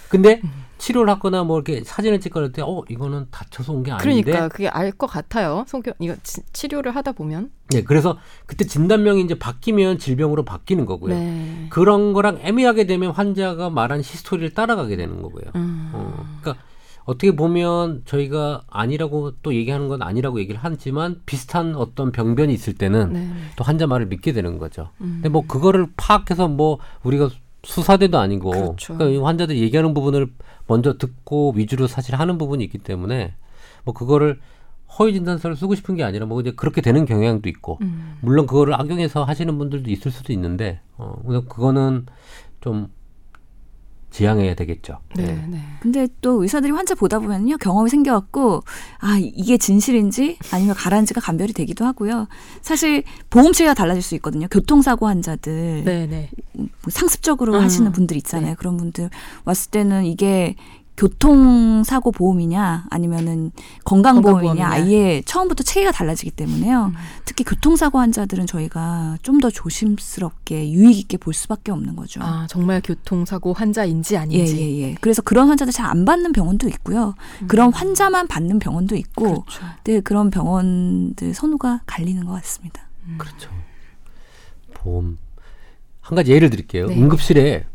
근데 0.09 0.39
음. 0.43 0.51
치료를 0.77 1.09
하거나 1.13 1.43
뭐 1.43 1.57
이렇게 1.57 1.83
사진을 1.83 2.19
찍거나 2.19 2.45
할때 2.47 2.61
어 2.61 2.83
이거는 2.89 3.27
다쳐서 3.31 3.73
온 3.73 3.81
게 3.83 3.91
아닌데 3.91 4.21
그러니까 4.23 4.49
그게 4.49 4.67
알 4.67 4.91
것 4.91 5.07
같아요. 5.07 5.63
소견 5.67 5.93
이거 5.99 6.15
치, 6.21 6.41
치료를 6.53 6.95
하다 6.95 7.13
보면. 7.13 7.49
네, 7.69 7.81
그래서 7.83 8.17
그때 8.45 8.65
진단명이 8.65 9.21
이제 9.23 9.39
바뀌면 9.39 9.97
질병으로 9.97 10.43
바뀌는 10.45 10.85
거고요. 10.85 11.15
네. 11.15 11.67
그런 11.69 12.13
거랑 12.13 12.39
애매하게 12.41 12.85
되면 12.85 13.11
환자가 13.11 13.69
말한 13.69 13.99
히스토리를 14.01 14.53
따라가게 14.53 14.95
되는 14.95 15.21
거고요. 15.21 15.45
음. 15.55 15.89
어, 15.93 16.25
그러니까 16.41 16.63
어떻게 17.05 17.35
보면 17.35 18.01
저희가 18.05 18.63
아니라고 18.67 19.33
또 19.43 19.53
얘기하는 19.53 19.87
건 19.87 20.01
아니라고 20.01 20.39
얘기를 20.39 20.59
하지만 20.61 21.21
비슷한 21.25 21.75
어떤 21.75 22.11
병변이 22.11 22.53
있을 22.53 22.73
때는 22.73 23.13
네. 23.13 23.29
또 23.55 23.63
환자 23.63 23.87
말을 23.87 24.07
믿게 24.07 24.33
되는 24.33 24.57
거죠. 24.57 24.89
음. 25.01 25.13
근데 25.15 25.29
뭐 25.29 25.45
그거를 25.47 25.87
파악해서 25.95 26.47
뭐 26.47 26.79
우리가 27.03 27.29
수사대도 27.63 28.17
아니고 28.17 28.51
그렇죠. 28.51 28.95
그러니까 28.95 29.17
이 29.17 29.21
환자들이 29.21 29.61
얘기하는 29.61 29.93
부분을 29.93 30.31
먼저 30.67 30.97
듣고 30.97 31.53
위주로 31.55 31.87
사실 31.87 32.15
하는 32.15 32.37
부분이 32.37 32.63
있기 32.63 32.79
때문에 32.79 33.35
뭐 33.83 33.93
그거를 33.93 34.39
허위 34.97 35.13
진단서를 35.13 35.55
쓰고 35.55 35.75
싶은 35.75 35.95
게 35.95 36.03
아니라 36.03 36.25
뭐 36.25 36.39
이제 36.41 36.51
그렇게 36.51 36.81
되는 36.81 37.05
경향도 37.05 37.49
있고 37.49 37.77
음. 37.81 38.17
물론 38.21 38.47
그거를 38.47 38.73
악용해서 38.73 39.23
하시는 39.23 39.55
분들도 39.57 39.91
있을 39.91 40.11
수도 40.11 40.33
있는데 40.33 40.79
어 40.97 41.21
그거는 41.47 42.05
좀 42.61 42.89
지양해야 44.15 44.55
되겠죠. 44.55 44.99
네, 45.13 45.25
네. 45.49 45.59
근데 45.81 46.07
또 46.21 46.41
의사들이 46.41 46.71
환자 46.71 46.95
보다 46.95 47.19
보면요 47.19 47.57
경험이 47.57 47.89
생겨갖고 47.89 48.63
아 48.99 49.17
이게 49.19 49.57
진실인지 49.57 50.37
아니면 50.53 50.73
가라앉지가 50.73 51.19
감별이 51.19 51.51
되기도 51.51 51.83
하고요. 51.83 52.29
사실 52.61 53.03
보험 53.29 53.51
체계가 53.51 53.73
달라질 53.73 54.01
수 54.01 54.15
있거든요. 54.15 54.47
교통사고 54.47 55.07
환자들 55.07 55.83
네, 55.83 56.07
네. 56.07 56.29
뭐 56.53 56.69
상습적으로 56.87 57.55
음. 57.55 57.61
하시는 57.61 57.91
분들 57.91 58.15
있잖아요. 58.17 58.55
그런 58.57 58.77
분들 58.77 59.09
왔을 59.43 59.69
때는 59.71 60.05
이게 60.05 60.55
교통사고 60.97 62.11
보험이냐 62.11 62.85
아니면은 62.89 63.51
건강보험이냐 63.83 64.65
건강보험이냐. 64.65 64.67
아예 64.69 65.21
처음부터 65.25 65.63
체계가 65.63 65.91
달라지기 65.91 66.31
때문에요. 66.31 66.85
음. 66.85 66.93
특히 67.25 67.43
교통사고 67.43 67.99
환자들은 67.99 68.47
저희가 68.47 69.17
좀 69.21 69.35
더 69.41 69.49
조심스럽게 69.49 70.71
유익 70.71 70.97
있게 70.97 71.17
볼 71.17 71.33
수밖에 71.33 71.71
없는 71.73 71.95
거죠. 71.97 72.21
아, 72.23 72.47
정말 72.49 72.81
교통사고 72.81 73.51
환자인지 73.53 74.13
예, 74.13 74.17
아닌지. 74.19 74.57
예, 74.57 74.81
예. 74.81 74.95
그래서 75.01 75.21
그런 75.21 75.49
환자들 75.49 75.73
잘 75.73 75.85
안 75.85 76.05
받는 76.05 76.31
병원도 76.31 76.67
있고요. 76.69 77.15
그런 77.47 77.71
환자만 77.73 78.27
받는 78.27 78.59
병원도 78.59 78.95
있고, 78.95 79.25
음. 79.25 79.41
그렇죠. 79.45 79.65
네, 79.83 79.99
그런 79.99 80.29
병원들 80.31 81.33
선호가 81.33 81.81
갈리는 81.85 82.25
것 82.25 82.31
같습니다. 82.33 82.87
그렇죠. 83.17 83.49
보험 84.73 85.17
한 85.99 86.15
가지 86.15 86.31
예를 86.31 86.49
드릴게요. 86.49 86.87
네. 86.87 86.95
응급실에 86.95 87.65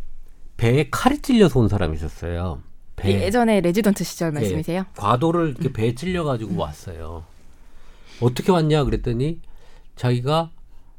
배에 0.56 0.88
칼이 0.90 1.18
찔려서 1.20 1.61
온 1.61 1.68
사람이 1.68 1.96
있었어요. 1.96 2.62
배 3.00 3.22
예전에 3.22 3.60
레지던트 3.60 4.04
시절 4.04 4.32
말씀이세요? 4.32 4.84
과도를 4.96 5.50
이렇게 5.50 5.72
배에 5.72 5.94
찔려가지고 5.94 6.56
왔어요. 6.56 7.24
어떻게 8.20 8.52
왔냐 8.52 8.84
그랬더니 8.84 9.40
자기가 9.96 10.50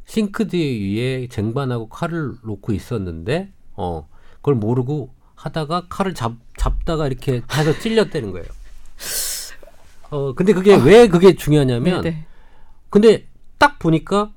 싱크대 0.06 0.58
위에 0.58 1.28
쟁반하고 1.30 1.90
칼을 1.90 2.34
놓고 2.44 2.74
있었는데 2.74 3.50
어 3.74 4.08
그걸 4.38 4.56
모르고 4.56 5.14
하다가 5.36 5.88
칼을 5.90 6.14
잡 6.14 6.34
잡다가 6.58 7.08
이렇게 7.08 7.42
해서 7.54 7.80
찔렸다는 7.80 8.32
거예요. 8.32 8.46
어 10.10 10.34
근데 10.34 10.54
그게 10.54 10.76
왜 10.76 11.08
그게 11.08 11.36
중요하냐면 11.36 12.02
네, 12.02 12.12
네. 12.12 12.26
근데 12.90 13.28
딱 13.58 13.80
보니까 13.80 14.32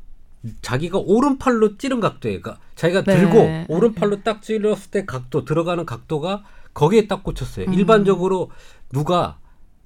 자기가 0.62 0.98
오른팔로 0.98 1.78
찌른 1.78 2.00
각도에 2.00 2.40
그러니까 2.40 2.62
자기가 2.76 3.02
네. 3.04 3.16
들고 3.16 3.64
오른팔로 3.68 4.22
딱 4.22 4.42
찔렀을 4.42 4.90
때 4.90 5.04
각도 5.04 5.44
들어가는 5.44 5.84
각도가 5.86 6.44
거기에 6.74 7.06
딱 7.06 7.22
꽂혔어요. 7.22 7.66
음. 7.66 7.74
일반적으로 7.74 8.50
누가 8.92 9.38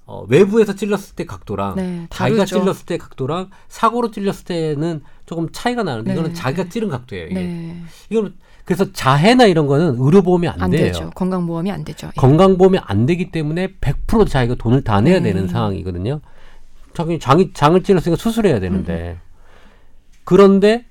어, 0.05 0.25
외부에서 0.27 0.73
찔렀을 0.73 1.15
때 1.15 1.25
각도랑 1.25 1.75
네, 1.75 2.07
자기가. 2.09 2.43
찔렀을 2.45 2.85
때 2.87 2.97
각도랑 2.97 3.51
사고로 3.67 4.09
찔렀을 4.09 4.43
때는 4.43 5.03
조금 5.27 5.49
차이가 5.51 5.83
나는데 5.83 6.09
네. 6.13 6.19
이거는 6.19 6.33
자기가 6.33 6.67
찌른 6.69 6.89
각도예요. 6.89 7.27
이게. 7.27 7.35
네. 7.35 7.83
이거는 8.09 8.33
그래서 8.65 8.91
자해나 8.91 9.45
이런 9.45 9.67
거는 9.67 9.97
의료보험이 9.99 10.47
안, 10.47 10.61
안 10.63 10.71
돼요. 10.71 10.85
되죠. 10.85 11.11
건강보험이 11.11 11.71
안 11.71 11.83
되죠. 11.83 12.07
예. 12.07 12.11
건강보험이 12.19 12.79
안 12.81 13.05
되기 13.05 13.29
때문에 13.31 13.75
100% 13.79 14.27
자기가 14.27 14.55
돈을 14.55 14.83
다 14.83 14.99
내야 14.99 15.19
네. 15.19 15.31
되는 15.31 15.47
상황이거든요. 15.47 16.21
자기 16.93 17.19
장이 17.19 17.53
장을 17.53 17.81
찔렀으니까 17.81 18.19
수술해야 18.19 18.59
되는데 18.59 19.19
음. 19.23 19.29
그런데 20.23 20.85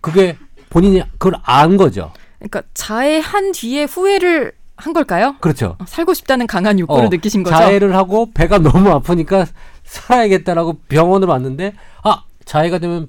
그게 0.00 0.36
본인이 0.70 1.02
그걸 1.18 1.34
안 1.42 1.76
거죠. 1.76 2.12
그러니까 2.38 2.62
자해한 2.72 3.52
뒤에 3.52 3.84
후회를 3.84 4.52
한 4.76 4.92
걸까요? 4.92 5.36
그렇죠. 5.40 5.76
어, 5.78 5.84
살고 5.86 6.14
싶다는 6.14 6.46
강한 6.46 6.78
욕구를 6.78 7.06
어, 7.06 7.08
느끼신 7.08 7.42
거죠. 7.42 7.56
자해를 7.56 7.94
하고 7.94 8.30
배가 8.32 8.58
너무 8.58 8.90
아프니까 8.90 9.46
살아야겠다라고 9.84 10.78
병원을 10.88 11.28
왔는데 11.28 11.74
아 12.02 12.24
자해가 12.44 12.78
되면 12.78 13.08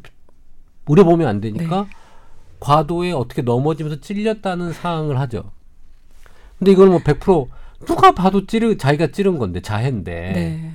의료보험이 0.87 1.25
안 1.25 1.41
되니까 1.41 1.81
네. 1.83 1.89
과도에 2.59 3.11
어떻게 3.11 3.41
넘어지면서 3.41 3.99
찔렸다는 4.01 4.73
사항을 4.73 5.19
하죠. 5.21 5.51
근데 6.59 6.71
이거는 6.71 6.97
뭐100% 6.99 7.47
누가 7.85 8.11
봐도 8.11 8.45
찌르 8.45 8.77
자기가 8.77 9.07
찌른 9.07 9.37
건데 9.37 9.61
자해인데 9.61 10.31
네. 10.33 10.71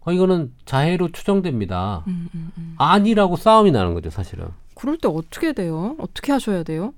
어, 0.00 0.12
이거는 0.12 0.52
자해로 0.64 1.10
추정됩니다. 1.12 2.04
음, 2.06 2.28
음, 2.34 2.50
음. 2.56 2.74
아니라고 2.78 3.36
싸움이 3.36 3.72
나는 3.72 3.92
거죠, 3.92 4.08
사실은. 4.08 4.46
그럴 4.74 4.98
때 4.98 5.08
어떻게 5.08 5.52
돼요? 5.52 5.96
어떻게 5.98 6.32
하셔야 6.32 6.62
돼요? 6.62 6.94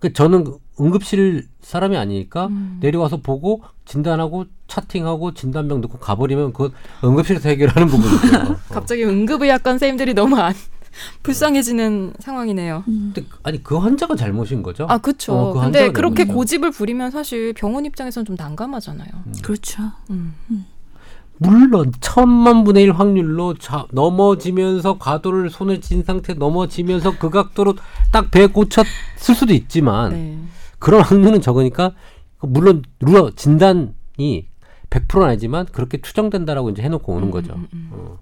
그 0.00 0.12
저는 0.12 0.44
응급실 0.80 1.46
사람이 1.62 1.96
아니니까 1.96 2.46
음. 2.46 2.78
내려와서 2.80 3.18
보고 3.18 3.62
진단하고 3.86 4.44
차팅하고 4.68 5.32
진단병 5.34 5.80
넣고 5.82 5.98
가버리면 5.98 6.52
그건 6.52 6.72
응급실에서 7.04 7.48
해결하는 7.48 7.88
부분이죠. 7.88 8.52
어. 8.52 8.56
갑자기 8.68 9.04
응급의학관 9.04 9.74
선생님들이 9.74 10.14
너무 10.14 10.36
안 10.36 10.54
불쌍해지는 11.22 12.14
상황이네요. 12.20 12.82
근데 12.84 13.22
그- 13.22 13.38
아니 13.42 13.62
그 13.62 13.76
환자가 13.78 14.16
잘못인 14.16 14.62
거죠. 14.62 14.86
아, 14.88 14.98
그렇죠. 14.98 15.32
어, 15.34 15.52
그 15.52 15.60
근데 15.60 15.90
그렇게 15.92 16.24
잘못이죠. 16.24 16.34
고집을 16.34 16.70
부리면 16.72 17.10
사실 17.10 17.52
병원 17.52 17.84
입장에서는 17.84 18.24
좀 18.24 18.36
난감하잖아요. 18.38 19.08
그렇죠. 19.42 19.82
음. 20.10 20.34
물론 21.38 21.92
천만 22.00 22.64
분의 22.64 22.84
일 22.84 22.92
확률로 22.92 23.54
자, 23.58 23.84
넘어지면서 23.92 24.96
과도를 24.98 25.50
손에 25.50 25.80
쥔 25.80 26.02
상태 26.02 26.32
넘어지면서 26.32 27.18
그 27.18 27.28
각도로 27.28 27.74
딱 28.10 28.30
배에 28.30 28.46
꽂혔을 28.46 28.86
수도 29.34 29.52
있지만 29.52 30.12
네. 30.12 30.38
그런 30.78 31.02
확률은 31.02 31.40
적으니까 31.40 31.92
물론 32.40 32.82
루어 33.00 33.30
진단이 33.30 34.48
100%는 34.90 35.26
아니지만 35.26 35.66
그렇게 35.66 36.00
추정된다라고 36.00 36.70
이제 36.70 36.82
해놓고 36.82 37.12
오는 37.12 37.28
음, 37.28 37.30
거죠. 37.30 37.54
음, 37.54 37.66
음. 37.72 37.88
어. 37.92 38.18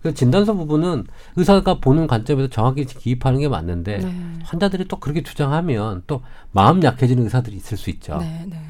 그래서 0.00 0.14
진단서 0.14 0.54
부분은 0.54 1.06
의사가 1.36 1.80
보는 1.80 2.06
관점에서 2.06 2.48
정확히 2.48 2.84
기입하는 2.84 3.40
게 3.40 3.48
맞는데 3.48 3.98
네. 3.98 4.38
환자들이 4.44 4.86
또 4.86 5.00
그렇게 5.00 5.22
주장하면 5.22 6.04
또 6.06 6.22
마음 6.52 6.82
약해지는 6.82 7.24
의사들이 7.24 7.56
있을 7.56 7.76
수 7.76 7.90
있죠. 7.90 8.18
네, 8.18 8.44
네. 8.48 8.62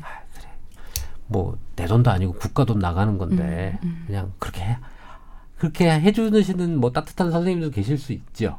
뭐내 1.27 1.87
돈도 1.87 2.11
아니고 2.11 2.33
국가 2.33 2.65
돈 2.65 2.79
나가는 2.79 3.19
건데 3.19 3.79
음, 3.85 3.89
음. 3.89 4.05
그냥 4.07 4.33
그렇게 4.39 4.63
해, 4.63 4.79
그렇게 5.57 5.91
해주시는 5.91 6.81
뭐 6.81 6.91
따뜻한 6.91 7.31
선생님도 7.31 7.71
계실 7.71 7.99
수 7.99 8.13
있죠. 8.13 8.59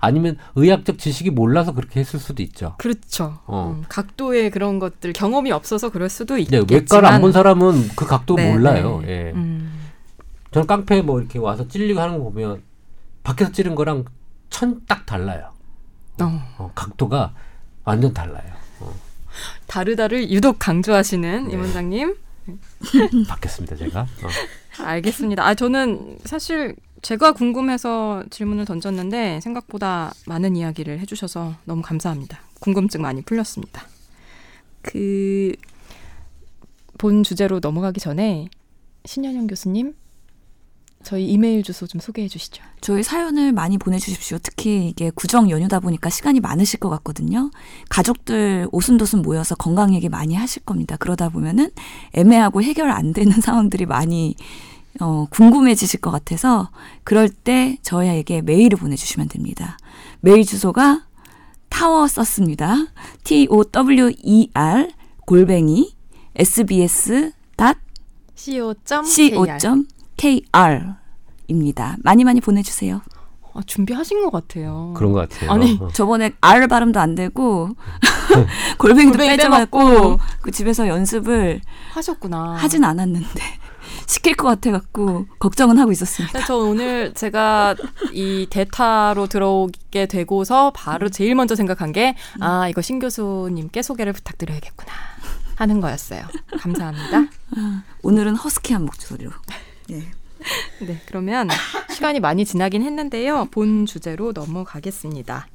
아니면 0.00 0.36
의학적 0.54 0.98
지식이 0.98 1.30
몰라서 1.30 1.74
그렇게 1.74 2.00
했을 2.00 2.18
수도 2.20 2.42
있죠. 2.42 2.74
그렇죠. 2.78 3.38
어. 3.46 3.74
음, 3.76 3.84
각도의 3.88 4.50
그런 4.50 4.78
것들 4.78 5.12
경험이 5.12 5.50
없어서 5.52 5.90
그럴 5.90 6.08
수도 6.08 6.34
네, 6.36 6.42
있겠지만 6.42 6.68
외과를 6.80 7.08
안 7.08 7.20
본 7.20 7.32
사람은 7.32 7.88
그 7.96 8.06
각도 8.06 8.36
네, 8.36 8.52
몰라요. 8.52 9.00
네. 9.04 9.08
예. 9.28 9.32
음. 9.32 9.88
저는 10.52 10.66
깡패 10.66 11.02
뭐 11.02 11.20
이렇게 11.20 11.38
와서 11.38 11.66
찔리고 11.68 12.00
하는 12.00 12.18
거 12.18 12.24
보면 12.24 12.62
밖에서 13.22 13.52
찌른 13.52 13.74
거랑 13.74 14.04
천 14.50 14.80
딱 14.86 15.04
달라요. 15.04 15.50
어, 16.20 16.42
어, 16.58 16.72
각도가 16.74 17.34
완전 17.84 18.12
달라요. 18.14 18.52
어, 18.80 18.92
다르다를 19.66 20.30
유독 20.30 20.58
강조하시는 20.58 21.48
네. 21.48 21.52
임 21.54 21.60
원장님. 21.60 22.16
받겠습니다 23.28 23.76
제가. 23.76 24.00
어. 24.00 24.28
알겠습니다. 24.80 25.46
아 25.46 25.54
저는 25.54 26.18
사실 26.24 26.76
제가 27.02 27.32
궁금해서 27.32 28.24
질문을 28.30 28.64
던졌는데 28.64 29.40
생각보다 29.40 30.12
많은 30.26 30.56
이야기를 30.56 30.98
해주셔서 31.00 31.54
너무 31.64 31.82
감사합니다. 31.82 32.40
궁금증 32.60 33.02
많이 33.02 33.22
풀렸습니다. 33.22 33.82
그 34.82 35.52
본 36.98 37.22
주제로 37.22 37.60
넘어가기 37.60 38.00
전에 38.00 38.48
신현영 39.04 39.46
교수님 39.46 39.94
저희 41.04 41.26
이메일 41.26 41.62
주소 41.62 41.86
좀 41.86 42.00
소개해 42.00 42.26
주시죠. 42.26 42.62
저희 42.80 43.04
사연을 43.04 43.52
많이 43.52 43.78
보내주십시오. 43.78 44.38
특히 44.42 44.88
이게 44.88 45.10
구정 45.14 45.48
연휴다 45.48 45.78
보니까 45.78 46.10
시간이 46.10 46.40
많으실 46.40 46.80
것 46.80 46.90
같거든요. 46.90 47.52
가족들 47.88 48.66
오순도순 48.72 49.22
모여서 49.22 49.54
건강 49.54 49.94
얘기 49.94 50.08
많이 50.08 50.34
하실 50.34 50.64
겁니다. 50.64 50.96
그러다 50.96 51.28
보면은 51.28 51.70
애매하고 52.14 52.64
해결 52.64 52.90
안 52.90 53.12
되는 53.12 53.30
상황들이 53.40 53.86
많이 53.86 54.34
어, 55.00 55.26
궁금해지실 55.30 56.00
것 56.00 56.10
같아서 56.10 56.70
그럴 57.04 57.28
때 57.28 57.76
저희에게 57.82 58.42
메일을 58.42 58.78
보내주시면 58.78 59.28
됩니다. 59.28 59.76
메일 60.20 60.44
주소가 60.44 61.02
타워 61.68 62.08
썼습니다. 62.08 62.74
T 63.24 63.46
O 63.50 63.64
W 63.64 64.12
E 64.22 64.50
R 64.54 64.88
골뱅이 65.26 65.94
sbs 66.34 67.32
co.kr 68.34 69.84
입니다. 71.48 71.96
많이 72.02 72.24
많이 72.24 72.40
보내주세요. 72.40 73.00
아, 73.54 73.60
준비하신 73.66 74.22
것 74.22 74.30
같아요. 74.30 74.94
그런 74.96 75.12
것 75.12 75.28
같아요. 75.28 75.50
아니, 75.50 75.78
어. 75.80 75.88
저번에 75.92 76.32
R 76.40 76.68
발음도 76.68 77.00
안 77.00 77.14
되고 77.14 77.70
골뱅이도 78.78 79.18
골뱅이 79.18 79.36
빼져갖고. 79.36 80.18
그 80.42 80.50
집에서 80.50 80.86
연습을 80.86 81.60
하셨구나. 81.92 82.54
하진 82.56 82.84
않았는데 82.84 83.40
시킬 84.06 84.34
것 84.36 84.46
같아갖고 84.48 85.26
걱정은 85.38 85.78
하고 85.78 85.92
있었습니다. 85.92 86.32
근데 86.32 86.46
저 86.46 86.56
오늘 86.56 87.12
제가 87.14 87.74
이 88.12 88.46
대타로 88.50 89.26
들어오게 89.26 90.06
되고서 90.06 90.72
바로 90.74 91.08
제일 91.08 91.34
먼저 91.34 91.54
생각한 91.54 91.92
게 91.92 92.14
아 92.40 92.68
이거 92.68 92.80
신 92.82 92.98
교수님께 92.98 93.82
소개를 93.82 94.12
부탁드려야겠구나 94.12 94.92
하는 95.56 95.80
거였어요. 95.80 96.22
감사합니다. 96.60 97.24
오늘은 98.02 98.36
허스키한 98.36 98.84
목소리로. 98.84 99.30
네. 99.88 100.02
네, 100.80 101.02
그러면 101.06 101.48
시간이 101.92 102.20
많이 102.20 102.44
지나긴 102.44 102.82
했는데요. 102.82 103.46
본 103.50 103.86
주제로 103.86 104.32
넘어가겠습니다. 104.32 105.48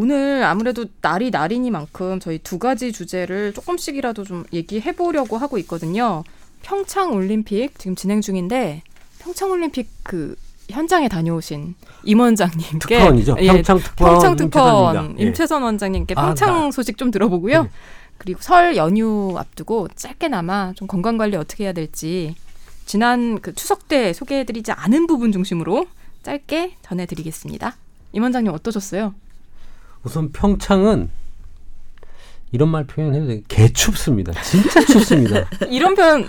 오늘 0.00 0.44
아무래도 0.44 0.86
날이 1.02 1.30
날이니만큼 1.30 2.20
저희 2.20 2.38
두 2.38 2.58
가지 2.58 2.92
주제를 2.92 3.52
조금씩이라도 3.52 4.24
좀 4.24 4.44
얘기해 4.52 4.92
보려고 4.92 5.36
하고 5.36 5.58
있거든요. 5.58 6.22
평창 6.62 7.12
올림픽 7.12 7.76
지금 7.78 7.96
진행 7.96 8.20
중인데 8.20 8.82
평창 9.18 9.50
올림픽 9.50 9.88
그 10.04 10.36
현장에 10.70 11.08
다녀오신 11.08 11.74
임 12.04 12.20
원장님께 12.20 12.78
특파원이죠. 12.78 13.36
예, 13.40 13.46
평창 13.48 13.78
특파원 13.78 14.12
평창 14.14 14.36
특파원 14.36 14.94
임채선입니다. 14.94 15.20
예. 15.22 15.26
임채선 15.26 15.62
원장님께 15.64 16.14
아, 16.16 16.26
평창 16.26 16.54
나- 16.66 16.70
소식 16.70 16.96
좀 16.96 17.10
들어보고요. 17.10 17.64
네. 17.64 17.70
그리고 18.18 18.40
설 18.42 18.76
연휴 18.76 19.34
앞두고 19.36 19.88
짧게나마 19.96 20.72
좀 20.76 20.86
건강 20.86 21.16
관리 21.18 21.36
어떻게 21.36 21.64
해야 21.64 21.72
될지 21.72 22.36
지난 22.86 23.40
그 23.40 23.54
추석 23.54 23.88
때 23.88 24.12
소개해드리지 24.12 24.70
않은 24.72 25.06
부분 25.08 25.32
중심으로 25.32 25.86
짧게 26.22 26.76
전해드리겠습니다. 26.82 27.76
임 28.12 28.22
원장님 28.22 28.52
어떠셨어요? 28.52 29.14
우선 30.02 30.32
평창은 30.32 31.10
이런 32.52 32.68
말 32.68 32.84
표현해도 32.86 33.26
돼. 33.28 33.42
개 33.48 33.68
춥습니다. 33.72 34.32
진짜 34.42 34.80
춥습니다. 34.84 35.48
이런 35.70 35.94
표현 35.94 36.26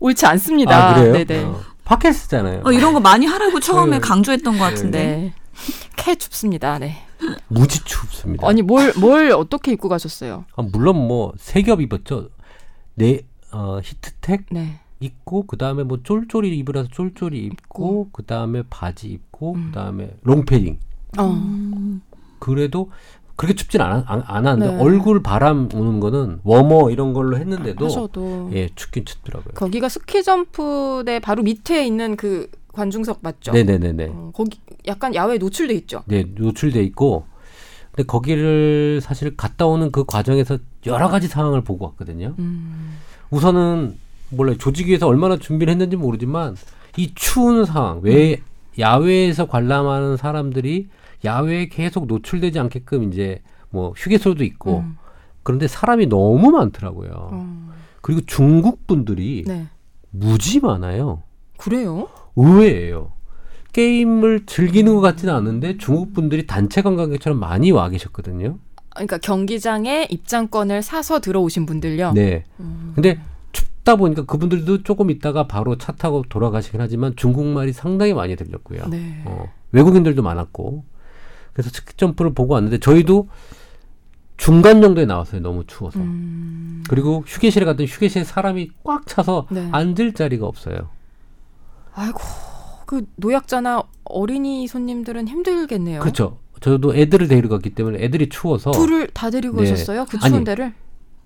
옳지 0.00 0.26
않습니다. 0.26 0.90
아 0.90 0.94
그래요? 0.94 1.12
네네. 1.24 1.44
어, 1.44 1.60
팟캐스트잖아요. 1.84 2.62
어, 2.64 2.72
이런 2.72 2.92
거 2.92 3.00
많이 3.00 3.26
하라고 3.26 3.60
처음에 3.60 3.98
네. 3.98 4.00
강조했던 4.00 4.58
것 4.58 4.64
같은데. 4.64 4.98
네. 5.04 5.32
캐 5.96 6.16
춥습니다. 6.16 6.78
네. 6.78 6.96
무지 7.48 7.82
춥습니다. 7.84 8.46
아니 8.48 8.62
뭘 8.62 8.92
뭘 8.98 9.30
어떻게 9.30 9.72
입고 9.72 9.88
가셨어요? 9.88 10.44
아, 10.56 10.62
물론 10.62 10.96
뭐 11.06 11.32
세 11.38 11.62
겹 11.62 11.80
입었죠. 11.80 12.30
네 12.94 13.20
어, 13.52 13.78
히트텍 13.82 14.46
네. 14.50 14.80
입고 14.98 15.46
그 15.46 15.56
다음에 15.56 15.84
뭐 15.84 15.98
쫄쫄이 16.02 16.48
입으라서 16.58 16.88
쫄쫄이 16.90 17.38
입고 17.38 18.08
그 18.12 18.24
다음에 18.24 18.62
바지 18.68 19.08
입고 19.08 19.54
음. 19.54 19.66
그 19.72 19.78
다음에 19.78 20.10
롱패딩. 20.22 20.78
어. 21.18 21.40
음, 22.44 22.54
그래도 22.54 22.90
그렇게 23.36 23.54
춥진 23.54 23.80
않, 23.80 24.04
안, 24.06 24.22
않았는데 24.24 24.76
네. 24.76 24.82
얼굴 24.82 25.22
바람 25.22 25.68
오는 25.74 25.98
거는 26.00 26.40
워머 26.44 26.90
이런 26.90 27.12
걸로 27.12 27.36
했는데도 27.36 27.86
하셔도 27.86 28.50
예 28.52 28.68
춥긴 28.74 29.04
춥더라고요. 29.04 29.54
거기가 29.54 29.88
스키 29.88 30.22
점프대 30.22 31.18
바로 31.18 31.42
밑에 31.42 31.84
있는 31.84 32.16
그 32.16 32.48
관중석 32.72 33.18
맞죠? 33.22 33.52
네네네네. 33.52 34.08
어, 34.12 34.30
거기 34.34 34.60
약간 34.86 35.14
야외 35.14 35.38
노출돼 35.38 35.74
있죠. 35.74 36.02
네 36.06 36.24
노출돼 36.34 36.82
있고 36.84 37.26
근데 37.90 38.06
거기를 38.06 39.00
사실 39.02 39.36
갔다 39.36 39.66
오는 39.66 39.90
그 39.90 40.04
과정에서 40.04 40.58
여러 40.86 41.08
가지 41.08 41.26
상황을 41.26 41.62
보고 41.62 41.86
왔거든요. 41.86 42.34
음. 42.38 42.98
우선은 43.30 43.96
몰라요 44.30 44.58
조직위에서 44.58 45.06
얼마나 45.08 45.36
준비를 45.36 45.72
했는지 45.72 45.96
모르지만 45.96 46.56
이 46.96 47.12
추운 47.14 47.64
상황 47.64 48.00
왜 48.02 48.40
야외에서 48.78 49.46
관람하는 49.46 50.16
사람들이 50.16 50.88
야외에 51.24 51.68
계속 51.68 52.06
노출되지 52.06 52.58
않게끔 52.58 53.12
이제 53.12 53.42
뭐 53.70 53.92
휴게소도 53.96 54.44
있고 54.44 54.78
음. 54.78 54.96
그런데 55.42 55.68
사람이 55.68 56.06
너무 56.06 56.50
많더라고요. 56.50 57.10
어. 57.14 57.70
그리고 58.00 58.20
중국 58.26 58.86
분들이 58.86 59.44
네. 59.46 59.66
무지 60.10 60.60
많아요. 60.60 61.22
그래요? 61.56 62.08
의외예요. 62.36 63.12
게임을 63.72 64.46
즐기는 64.46 64.94
것 64.94 65.00
같지는 65.00 65.34
않은데 65.34 65.78
중국 65.78 66.12
분들이 66.14 66.46
단체 66.46 66.82
관광객처럼 66.82 67.38
많이 67.38 67.72
와 67.72 67.88
계셨거든요. 67.88 68.58
그러니까 68.90 69.18
경기장에 69.18 70.06
입장권을 70.10 70.82
사서 70.82 71.20
들어오신 71.20 71.66
분들요. 71.66 72.12
네. 72.12 72.44
음. 72.60 72.92
근데 72.94 73.18
춥다 73.52 73.96
보니까 73.96 74.24
그분들도 74.24 74.84
조금 74.84 75.10
있다가 75.10 75.48
바로 75.48 75.76
차 75.76 75.92
타고 75.92 76.24
돌아가시긴 76.28 76.80
하지만 76.80 77.16
중국말이 77.16 77.72
상당히 77.72 78.14
많이 78.14 78.36
들렸고요. 78.36 78.86
네. 78.86 79.22
어, 79.24 79.50
외국인들도 79.72 80.22
많았고. 80.22 80.84
그래서 81.54 81.70
스키 81.72 81.96
점프를 81.96 82.34
보고 82.34 82.54
왔는데 82.54 82.78
저희도 82.78 83.28
중간 84.36 84.82
정도에 84.82 85.06
나왔어요. 85.06 85.40
너무 85.40 85.64
추워서. 85.66 86.00
음. 86.00 86.82
그리고 86.88 87.24
휴게실에 87.26 87.64
갔더니 87.64 87.88
휴게실에 87.88 88.24
사람이 88.24 88.70
꽉 88.82 89.06
차서 89.06 89.46
네. 89.50 89.68
앉을 89.72 90.12
자리가 90.12 90.46
없어요. 90.46 90.90
아이고 91.94 92.18
그 92.86 93.06
노약자나 93.16 93.84
어린이 94.04 94.66
손님들은 94.66 95.28
힘들겠네요. 95.28 96.00
그렇죠. 96.00 96.38
저도 96.60 96.94
애들을 96.94 97.28
데리러 97.28 97.48
갔기 97.48 97.70
때문에 97.70 98.02
애들이 98.02 98.28
추워서 98.28 98.72
둘을 98.72 99.08
다 99.08 99.30
데리고 99.30 99.56
네. 99.58 99.62
오셨어요? 99.62 100.06
그 100.06 100.18
추운 100.18 100.34
아니, 100.34 100.44
데를? 100.44 100.72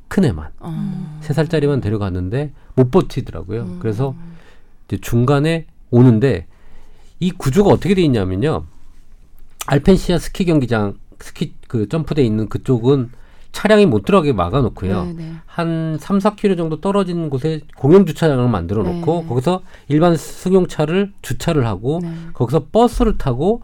큰 0.08 0.24
애만 0.24 0.50
어. 0.60 1.18
세 1.22 1.32
살짜리만 1.32 1.80
데려갔는데 1.80 2.52
못 2.74 2.90
버티더라고요. 2.90 3.62
음. 3.62 3.78
그래서 3.80 4.14
이제 4.86 4.98
중간에 5.00 5.66
오는데 5.90 6.46
이 7.20 7.30
구조가 7.30 7.70
어떻게 7.70 7.94
돼 7.94 8.02
있냐면요. 8.02 8.64
알펜시아 9.72 10.18
스키 10.18 10.44
경기장 10.46 10.94
스키 11.20 11.54
그 11.68 11.88
점프대 11.88 12.22
있는 12.24 12.48
그쪽은 12.48 13.10
차량이 13.52 13.86
못 13.86 14.04
들어가게 14.04 14.32
막아놓고요. 14.32 15.04
네, 15.06 15.12
네. 15.14 15.32
한 15.46 15.98
3, 16.00 16.18
4km 16.18 16.56
정도 16.56 16.80
떨어진 16.80 17.28
곳에 17.28 17.60
공영 17.76 18.06
주차장을 18.06 18.48
만들어 18.48 18.82
놓고 18.82 19.22
네. 19.22 19.28
거기서 19.28 19.62
일반 19.88 20.16
승용차를 20.16 21.12
주차를 21.22 21.66
하고 21.66 21.98
네. 22.02 22.14
거기서 22.34 22.66
버스를 22.72 23.18
타고 23.18 23.62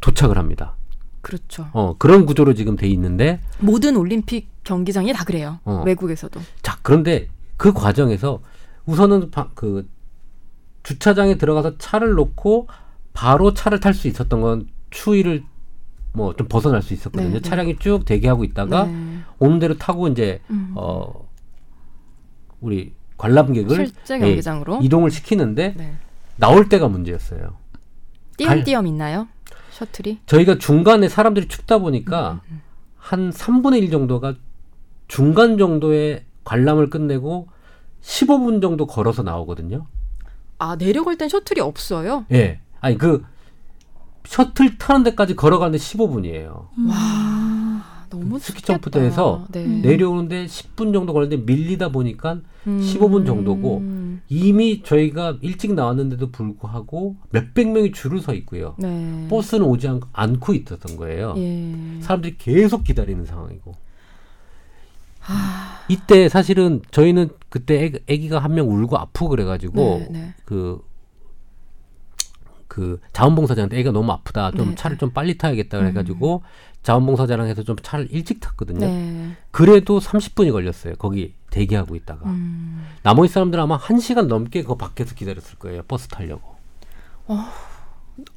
도착을 0.00 0.38
합니다. 0.38 0.74
그렇죠. 1.22 1.66
어, 1.72 1.96
그런 1.98 2.24
구조로 2.26 2.54
지금 2.54 2.76
돼 2.76 2.86
있는데 2.88 3.40
모든 3.58 3.96
올림픽 3.96 4.48
경기장이 4.64 5.12
다 5.12 5.24
그래요. 5.24 5.58
어. 5.64 5.82
외국에서도. 5.84 6.40
자, 6.62 6.78
그런데 6.82 7.28
그 7.56 7.72
과정에서 7.72 8.40
우선은 8.86 9.30
바- 9.30 9.48
그 9.54 9.88
주차장에 10.82 11.36
들어가서 11.36 11.78
차를 11.78 12.12
놓고 12.12 12.68
바로 13.14 13.54
차를 13.54 13.80
탈 13.80 13.94
수 13.94 14.06
있었던 14.08 14.40
건 14.42 14.66
추위를 14.94 15.42
뭐 16.12 16.32
좀 16.34 16.46
벗어날 16.48 16.80
수 16.80 16.94
있었거든요. 16.94 17.28
네, 17.28 17.34
네. 17.34 17.40
차량이 17.40 17.76
쭉 17.78 18.04
대기하고 18.04 18.44
있다가 18.44 18.84
네. 18.84 19.18
오는 19.40 19.58
대로 19.58 19.76
타고 19.76 20.06
이제 20.08 20.40
음. 20.48 20.72
어 20.76 21.28
우리 22.60 22.94
관람객을 23.18 23.74
실제 23.74 24.14
예, 24.14 24.18
경기장으로. 24.20 24.80
이동을 24.82 25.10
시키는데 25.10 25.74
네. 25.76 25.94
나올 26.36 26.68
때가 26.68 26.86
문제였어요. 26.88 27.56
띄엄띄엄 28.36 28.86
있나요? 28.86 29.26
셔틀이? 29.72 30.20
저희가 30.26 30.58
중간에 30.58 31.08
사람들이 31.08 31.48
춥다 31.48 31.78
보니까 31.78 32.40
음, 32.50 32.62
한 32.96 33.30
3분의 33.30 33.82
1 33.82 33.90
정도가 33.90 34.34
중간 35.08 35.58
정도의 35.58 36.24
관람을 36.44 36.90
끝내고 36.90 37.48
15분 38.02 38.62
정도 38.62 38.86
걸어서 38.86 39.22
나오거든요. 39.24 39.86
아 40.58 40.76
내려갈 40.76 41.16
땐 41.18 41.28
셔틀이 41.28 41.60
없어요? 41.60 42.24
예. 42.32 42.60
아니 42.80 42.96
그 42.98 43.24
셔틀 44.24 44.78
타는 44.78 45.04
데까지 45.04 45.36
걸어가는데 45.36 45.78
15분이에요. 45.78 46.68
와 46.88 48.06
너무 48.10 48.38
스키. 48.38 48.62
점프대에서 48.62 49.46
네. 49.50 49.66
내려오는데 49.66 50.46
10분 50.46 50.92
정도 50.92 51.12
걸리는데 51.12 51.44
밀리다 51.52 51.90
보니까 51.90 52.38
음. 52.66 52.80
15분 52.80 53.26
정도고 53.26 53.82
이미 54.28 54.82
저희가 54.82 55.36
일찍 55.42 55.74
나왔는데도 55.74 56.30
불구하고 56.30 57.16
몇백 57.30 57.70
명이 57.72 57.92
줄을 57.92 58.20
서 58.20 58.32
있고요. 58.34 58.74
네. 58.78 59.26
버스는 59.28 59.66
오지 59.66 59.88
않, 59.88 60.00
않고 60.12 60.54
있었던 60.54 60.96
거예요. 60.96 61.34
예. 61.36 61.74
사람들이 62.00 62.36
계속 62.38 62.84
기다리는 62.84 63.24
상황이고. 63.26 63.74
이때 65.88 66.28
사실은 66.28 66.82
저희는 66.90 67.30
그때 67.48 67.84
애, 67.84 67.92
애기 68.08 68.28
가 68.28 68.38
한 68.38 68.52
명 68.54 68.68
울고 68.70 68.96
아프고 68.96 69.28
그래가지고 69.30 69.74
네, 69.74 70.08
네. 70.10 70.34
그, 70.44 70.80
그 72.74 72.98
자원봉사자한테 73.12 73.78
애가 73.78 73.92
너무 73.92 74.10
아프다. 74.10 74.50
좀 74.50 74.70
네, 74.70 74.74
차를 74.74 74.96
네. 74.96 74.98
좀 74.98 75.10
빨리 75.10 75.38
타야겠다. 75.38 75.78
그래가지고 75.78 76.42
자원봉사자랑 76.82 77.46
해서 77.46 77.62
좀 77.62 77.76
차를 77.80 78.08
일찍 78.10 78.40
탔거든요. 78.40 78.84
네. 78.84 79.36
그래도 79.52 80.00
30분이 80.00 80.50
걸렸어요. 80.50 80.94
거기 80.96 81.34
대기하고 81.50 81.94
있다가. 81.94 82.28
음. 82.28 82.84
나머지 83.04 83.32
사람들은 83.32 83.62
아마 83.62 83.76
1 83.76 84.00
시간 84.00 84.26
넘게 84.26 84.64
그 84.64 84.74
밖에서 84.74 85.14
기다렸을 85.14 85.56
거예요. 85.60 85.82
버스 85.86 86.08
타려고. 86.08 86.56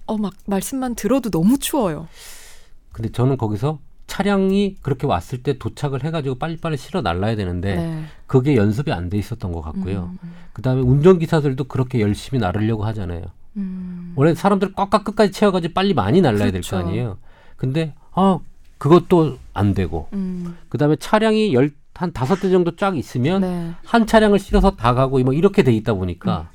어, 0.05 0.17
막 0.19 0.33
말씀만 0.45 0.93
들어도 0.93 1.31
너무 1.31 1.57
추워요. 1.57 2.07
근데 2.91 3.11
저는 3.11 3.37
거기서 3.37 3.79
차량이 4.05 4.75
그렇게 4.83 5.07
왔을 5.07 5.41
때 5.41 5.57
도착을 5.57 6.03
해가지고 6.03 6.35
빨리빨리 6.35 6.77
실어 6.77 7.01
날라야 7.01 7.35
되는데 7.35 7.75
네. 7.75 8.03
그게 8.27 8.55
연습이 8.55 8.91
안 8.91 9.09
돼 9.09 9.17
있었던 9.17 9.51
것 9.51 9.61
같고요. 9.61 10.11
음, 10.23 10.31
그 10.53 10.61
다음에 10.61 10.81
운전기사들도 10.81 11.63
그렇게 11.63 12.01
열심히 12.01 12.39
나르려고 12.39 12.85
하잖아요. 12.85 13.23
음. 13.57 14.13
원래 14.15 14.33
사람들 14.33 14.73
꽉꽉 14.73 15.03
끝까지 15.03 15.31
채워가지고 15.31 15.73
빨리 15.73 15.93
많이 15.93 16.21
날라야 16.21 16.51
될 16.51 16.61
그렇죠. 16.61 16.77
거 16.77 16.83
아니에요. 16.83 17.17
근데 17.55 17.93
아 18.13 18.39
그것도 18.77 19.37
안 19.53 19.73
되고 19.73 20.07
음. 20.13 20.57
그 20.69 20.77
다음에 20.77 20.95
차량이 20.97 21.53
한 21.93 22.13
다섯 22.13 22.35
대 22.35 22.49
정도 22.49 22.75
쫙 22.75 22.95
있으면 22.95 23.41
네. 23.41 23.71
한 23.83 24.05
차량을 24.05 24.37
실어서 24.37 24.75
다 24.75 24.93
가고 24.93 25.19
뭐 25.19 25.33
이렇게 25.33 25.63
돼 25.63 25.73
있다 25.73 25.93
보니까 25.95 26.49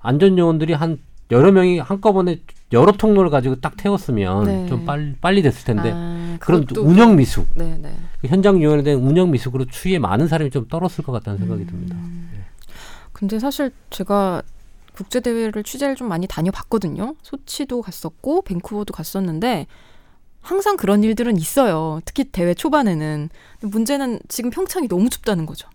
안전 0.00 0.36
요원들이 0.36 0.74
한 0.74 0.98
여러 1.30 1.50
명이 1.50 1.78
한꺼번에 1.78 2.40
여러 2.72 2.92
통로를 2.92 3.30
가지고 3.30 3.56
딱 3.56 3.76
태웠으면 3.76 4.44
네. 4.44 4.66
좀 4.66 4.84
빨리 4.84 5.14
빨리 5.20 5.42
됐을 5.42 5.64
텐데 5.64 5.92
아, 5.94 6.36
그런 6.40 6.66
운영 6.76 7.16
미숙 7.16 7.48
네, 7.54 7.78
네. 7.80 7.96
그 8.20 8.28
현장 8.28 8.62
요원에 8.62 8.82
대한 8.82 9.00
운영 9.00 9.30
미숙으로 9.30 9.64
추위에 9.64 9.98
많은 9.98 10.28
사람이 10.28 10.50
좀 10.50 10.68
떨었을 10.68 11.02
것 11.04 11.12
같다는 11.12 11.38
생각이 11.38 11.62
음. 11.62 11.66
듭니다. 11.66 11.96
근데 13.12 13.38
사실 13.38 13.70
제가 13.88 14.42
국제 14.96 15.20
대회를 15.20 15.62
취재를 15.62 15.94
좀 15.94 16.08
많이 16.08 16.26
다녀봤거든요. 16.26 17.14
소치도 17.22 17.82
갔었고 17.82 18.42
밴쿠버도 18.42 18.94
갔었는데 18.94 19.66
항상 20.40 20.76
그런 20.76 21.04
일들은 21.04 21.36
있어요. 21.36 22.00
특히 22.04 22.24
대회 22.24 22.54
초반에는 22.54 23.28
문제는 23.60 24.20
지금 24.28 24.50
평창이 24.50 24.88
너무 24.88 25.10
춥다는 25.10 25.44
거죠. 25.44 25.68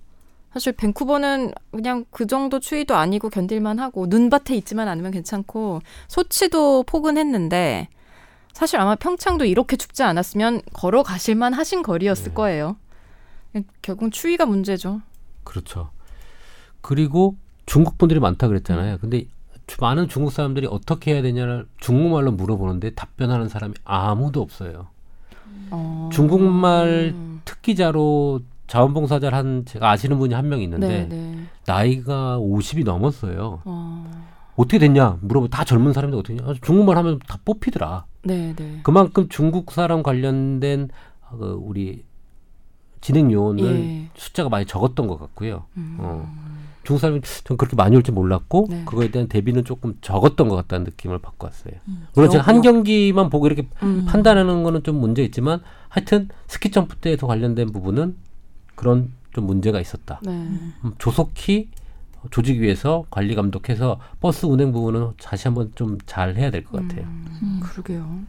사실 0.53 0.73
밴쿠버는 0.73 1.53
그냥 1.71 2.05
그 2.09 2.25
정도 2.25 2.59
추위도 2.59 2.95
아니고 2.95 3.29
견딜만 3.29 3.79
하고 3.79 4.07
눈밭에 4.07 4.55
있지만 4.55 4.87
않으면 4.87 5.11
괜찮고 5.11 5.81
소치도 6.07 6.83
포근했는데 6.83 7.87
사실 8.53 8.79
아마 8.79 8.95
평창도 8.95 9.45
이렇게 9.45 9.77
춥지 9.77 10.03
않았으면 10.03 10.61
걸어가실만 10.73 11.53
하신 11.53 11.83
거리였을 11.83 12.33
거예요. 12.33 12.75
결국은 13.81 14.11
추위가 14.11 14.45
문제죠. 14.45 15.01
그렇죠. 15.43 15.91
그리고 16.81 17.37
중국 17.71 17.97
분들이 17.97 18.19
많다 18.19 18.49
그랬잖아요. 18.49 18.97
근데 18.97 19.23
주- 19.65 19.77
많은 19.79 20.09
중국 20.09 20.33
사람들이 20.33 20.67
어떻게 20.69 21.13
해야 21.13 21.21
되냐를 21.21 21.65
중국말로 21.79 22.33
물어보는데 22.33 22.89
답변하는 22.95 23.47
사람이 23.47 23.73
아무도 23.85 24.41
없어요. 24.41 24.87
어. 25.69 26.09
중국말 26.11 27.13
음. 27.15 27.41
특기자로 27.45 28.41
자원봉사자를 28.67 29.33
한 29.37 29.63
제가 29.65 29.89
아시는 29.89 30.17
분이 30.19 30.33
한 30.33 30.47
명 30.49 30.61
있는데 30.61 31.07
네, 31.07 31.07
네. 31.07 31.43
나이가 31.65 32.37
50이 32.39 32.83
넘었어요. 32.83 33.61
어. 33.63 34.21
어떻게 34.57 34.77
됐냐 34.77 35.19
물어보 35.21 35.47
다 35.47 35.63
젊은 35.63 35.93
사람들 35.93 36.19
어떻게 36.19 36.35
됐냐 36.35 36.51
아, 36.51 36.53
중국말 36.61 36.97
하면 36.97 37.19
다 37.25 37.39
뽑히더라. 37.45 38.03
네, 38.23 38.53
네. 38.53 38.79
그만큼 38.83 39.29
중국 39.29 39.71
사람 39.71 40.03
관련된 40.03 40.89
그 41.29 41.57
우리 41.61 42.03
진행 42.99 43.31
요원을 43.31 43.65
예. 43.79 44.09
숫자가 44.15 44.49
많이 44.49 44.65
적었던 44.65 45.07
것 45.07 45.17
같고요. 45.17 45.63
음. 45.77 45.95
어. 45.99 46.40
중국 46.83 46.99
사람이 46.99 47.21
전 47.43 47.57
그렇게 47.57 47.75
많이 47.75 47.95
올 47.95 48.01
줄 48.03 48.13
몰랐고 48.15 48.67
네. 48.69 48.83
그거에 48.85 49.11
대한 49.11 49.27
대비는 49.27 49.65
조금 49.65 49.95
적었던 50.01 50.49
것 50.49 50.55
같다는 50.55 50.85
느낌을 50.85 51.19
받고 51.19 51.45
왔어요. 51.47 51.73
음. 51.87 52.07
물론 52.15 52.29
제가 52.31 52.43
한 52.43 52.57
역- 52.57 52.61
경기만 52.63 53.29
보고 53.29 53.45
이렇게 53.47 53.67
음. 53.83 54.05
판단하는 54.07 54.63
거는 54.63 54.83
좀 54.83 54.99
문제 54.99 55.23
있지만 55.23 55.61
하여튼 55.89 56.29
스키 56.47 56.71
점프 56.71 56.95
때에서 56.97 57.27
관련된 57.27 57.71
부분은 57.71 58.15
그런 58.75 59.11
좀 59.33 59.45
문제가 59.45 59.79
있었다. 59.79 60.19
네. 60.23 60.31
음, 60.31 60.73
조속히 60.97 61.69
조직위에서 62.29 63.05
관리 63.09 63.33
감독해서 63.35 63.99
버스 64.19 64.45
운행 64.45 64.71
부분은 64.71 65.11
다시 65.21 65.47
한번 65.47 65.71
좀 65.75 65.97
잘 66.05 66.35
해야 66.35 66.51
될 66.51 66.63
것 66.63 66.81
같아요. 66.81 67.05
음, 67.05 67.59
그러게요. 67.63 68.19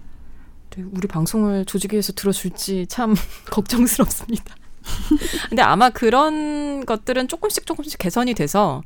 네, 0.70 0.84
우리 0.92 1.06
방송을 1.06 1.64
조직위에서 1.66 2.12
들어줄지 2.14 2.86
참 2.88 3.14
걱정스럽습니다. 3.50 4.54
근데 5.48 5.62
아마 5.62 5.90
그런 5.90 6.84
것들은 6.84 7.28
조금씩 7.28 7.66
조금씩 7.66 7.98
개선이 7.98 8.34
돼서 8.34 8.82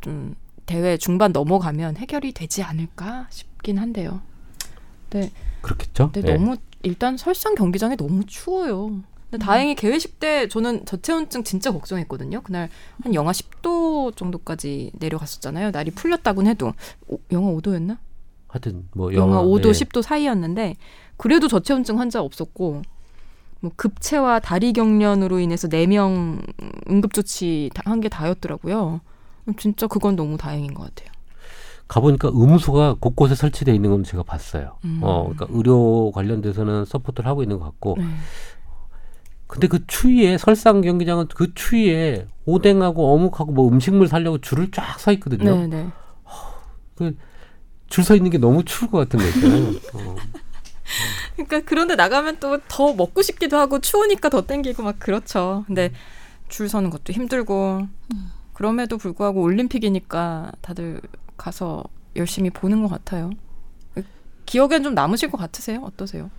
좀 0.00 0.34
대회 0.66 0.96
중반 0.96 1.32
넘어가면 1.32 1.96
해결이 1.96 2.32
되지 2.32 2.62
않을까 2.62 3.26
싶긴 3.30 3.78
한데요. 3.78 4.20
그렇겠죠? 5.62 6.10
근데 6.12 6.30
예. 6.30 6.34
너무 6.34 6.56
일단 6.82 7.16
설상 7.16 7.54
경기장이 7.54 7.96
너무 7.96 8.24
추워요. 8.26 9.02
근데 9.30 9.44
다행히 9.44 9.74
개회식 9.74 10.20
때 10.20 10.48
저는 10.48 10.86
저체온증 10.86 11.44
진짜 11.44 11.70
걱정했거든요. 11.70 12.40
그날 12.42 12.68
한 13.02 13.14
영하 13.14 13.32
10도 13.32 14.16
정도까지 14.16 14.92
내려갔었잖아요. 14.94 15.70
날이 15.70 15.90
풀렸다곤 15.90 16.46
해도 16.46 16.72
오, 17.06 17.18
영하 17.32 17.50
5도였나? 17.52 17.98
하여튼 18.48 18.88
뭐 18.94 19.12
영하 19.12 19.36
영화 19.36 19.42
5도, 19.42 19.68
예. 19.68 19.72
10도 19.72 20.02
사이였는데 20.02 20.76
그래도 21.16 21.48
저체온증 21.48 21.98
환자 21.98 22.22
없었고 22.22 22.82
뭐 23.60 23.70
급체와 23.76 24.40
다리 24.40 24.72
경련으로 24.72 25.38
인해서 25.40 25.68
4명 25.68 26.40
응급 26.90 27.12
조치 27.14 27.70
한 27.84 28.00
게 28.00 28.08
다였더라고요. 28.08 29.00
진짜 29.58 29.86
그건 29.86 30.14
너무 30.16 30.36
다행인 30.36 30.74
것 30.74 30.84
같아요. 30.84 31.10
가보니까 31.88 32.28
의무소가 32.28 32.96
곳곳에 33.00 33.34
설치되어 33.34 33.74
있는 33.74 33.90
건 33.90 34.04
제가 34.04 34.22
봤어요. 34.22 34.76
음. 34.84 35.00
어, 35.02 35.22
그러니까 35.32 35.46
의료 35.50 36.12
관련돼서는 36.12 36.84
support를 36.84 37.28
하고 37.28 37.42
있는 37.42 37.58
것 37.58 37.64
같고. 37.64 37.96
네. 37.98 38.04
근데 39.46 39.66
그 39.66 39.86
추위에 39.86 40.36
설상 40.36 40.82
경기장은 40.82 41.28
그 41.28 41.54
추위에 41.54 42.26
오뎅하고 42.44 43.14
어묵하고 43.14 43.52
뭐 43.52 43.66
음식물 43.68 44.06
사려고 44.06 44.36
줄을 44.38 44.70
쫙 44.70 45.00
서 45.00 45.10
있거든요. 45.12 45.66
네, 45.66 45.66
네. 47.00 47.12
줄서 47.88 48.14
있는 48.16 48.30
게 48.30 48.36
너무 48.36 48.62
추울 48.64 48.90
것 48.90 48.98
같은 48.98 49.18
거 49.18 49.26
있잖아요. 49.26 49.68
어. 49.94 50.16
그러니까 51.36 51.60
그런데 51.64 51.94
나가면 51.96 52.38
또 52.40 52.58
더 52.68 52.92
먹고 52.94 53.22
싶기도 53.22 53.56
하고 53.56 53.80
추우니까 53.80 54.28
더 54.28 54.42
땡기고 54.46 54.82
막 54.82 54.98
그렇죠. 54.98 55.64
근데 55.66 55.92
줄 56.48 56.68
서는 56.68 56.90
것도 56.90 57.12
힘들고 57.12 57.86
그럼에도 58.54 58.98
불구하고 58.98 59.42
올림픽이니까 59.42 60.52
다들 60.60 61.00
가서 61.36 61.84
열심히 62.16 62.50
보는 62.50 62.82
것 62.82 62.88
같아요. 62.88 63.30
기억엔 64.46 64.82
좀 64.82 64.94
남으실 64.94 65.30
것 65.30 65.36
같으세요? 65.38 65.80
어떠세요? 65.82 66.30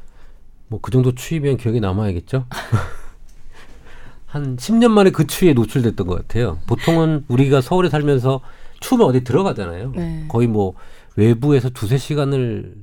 뭐 0.67 0.79
그 0.81 0.91
정도 0.91 1.13
추위면 1.13 1.57
기억에 1.57 1.79
남아야겠죠? 1.79 2.45
한 4.25 4.57
10년 4.57 4.89
만에 4.91 5.09
그 5.11 5.25
추위에 5.25 5.53
노출됐던 5.53 6.05
것 6.05 6.15
같아요. 6.15 6.59
보통은 6.67 7.25
우리가 7.27 7.61
서울에 7.61 7.89
살면서 7.89 8.41
추우면 8.79 9.07
어디 9.07 9.23
들어가잖아요. 9.23 9.91
네. 9.95 10.25
거의 10.27 10.47
뭐 10.47 10.75
외부에서 11.15 11.69
두세 11.69 11.97
시간을 11.97 12.75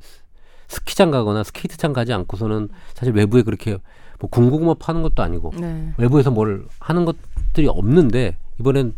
스키장 0.68 1.10
가거나 1.10 1.44
스케이트장 1.44 1.92
가지 1.92 2.12
않고서는 2.12 2.68
사실 2.94 3.14
외부에 3.14 3.42
그렇게 3.42 3.78
뭐 4.18 4.30
군고구마 4.30 4.74
파는 4.74 5.02
것도 5.02 5.22
아니고 5.22 5.52
네. 5.58 5.92
외부에서 5.98 6.30
뭘 6.30 6.66
하는 6.80 7.04
것들이 7.04 7.68
없는데 7.68 8.36
이번엔 8.60 8.94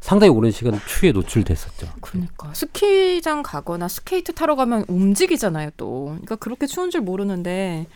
상당히 0.00 0.30
오랜 0.32 0.50
시간 0.50 0.78
추위에 0.86 1.12
노출됐었죠. 1.12 1.86
그러니까 2.00 2.54
스키장 2.54 3.42
가거나 3.42 3.86
스케이트 3.88 4.32
타러 4.32 4.56
가면 4.56 4.86
움직이잖아요 4.88 5.70
또 5.76 6.06
그러니까 6.06 6.36
그렇게 6.36 6.66
추운 6.66 6.90
줄 6.90 7.02
모르는데 7.02 7.86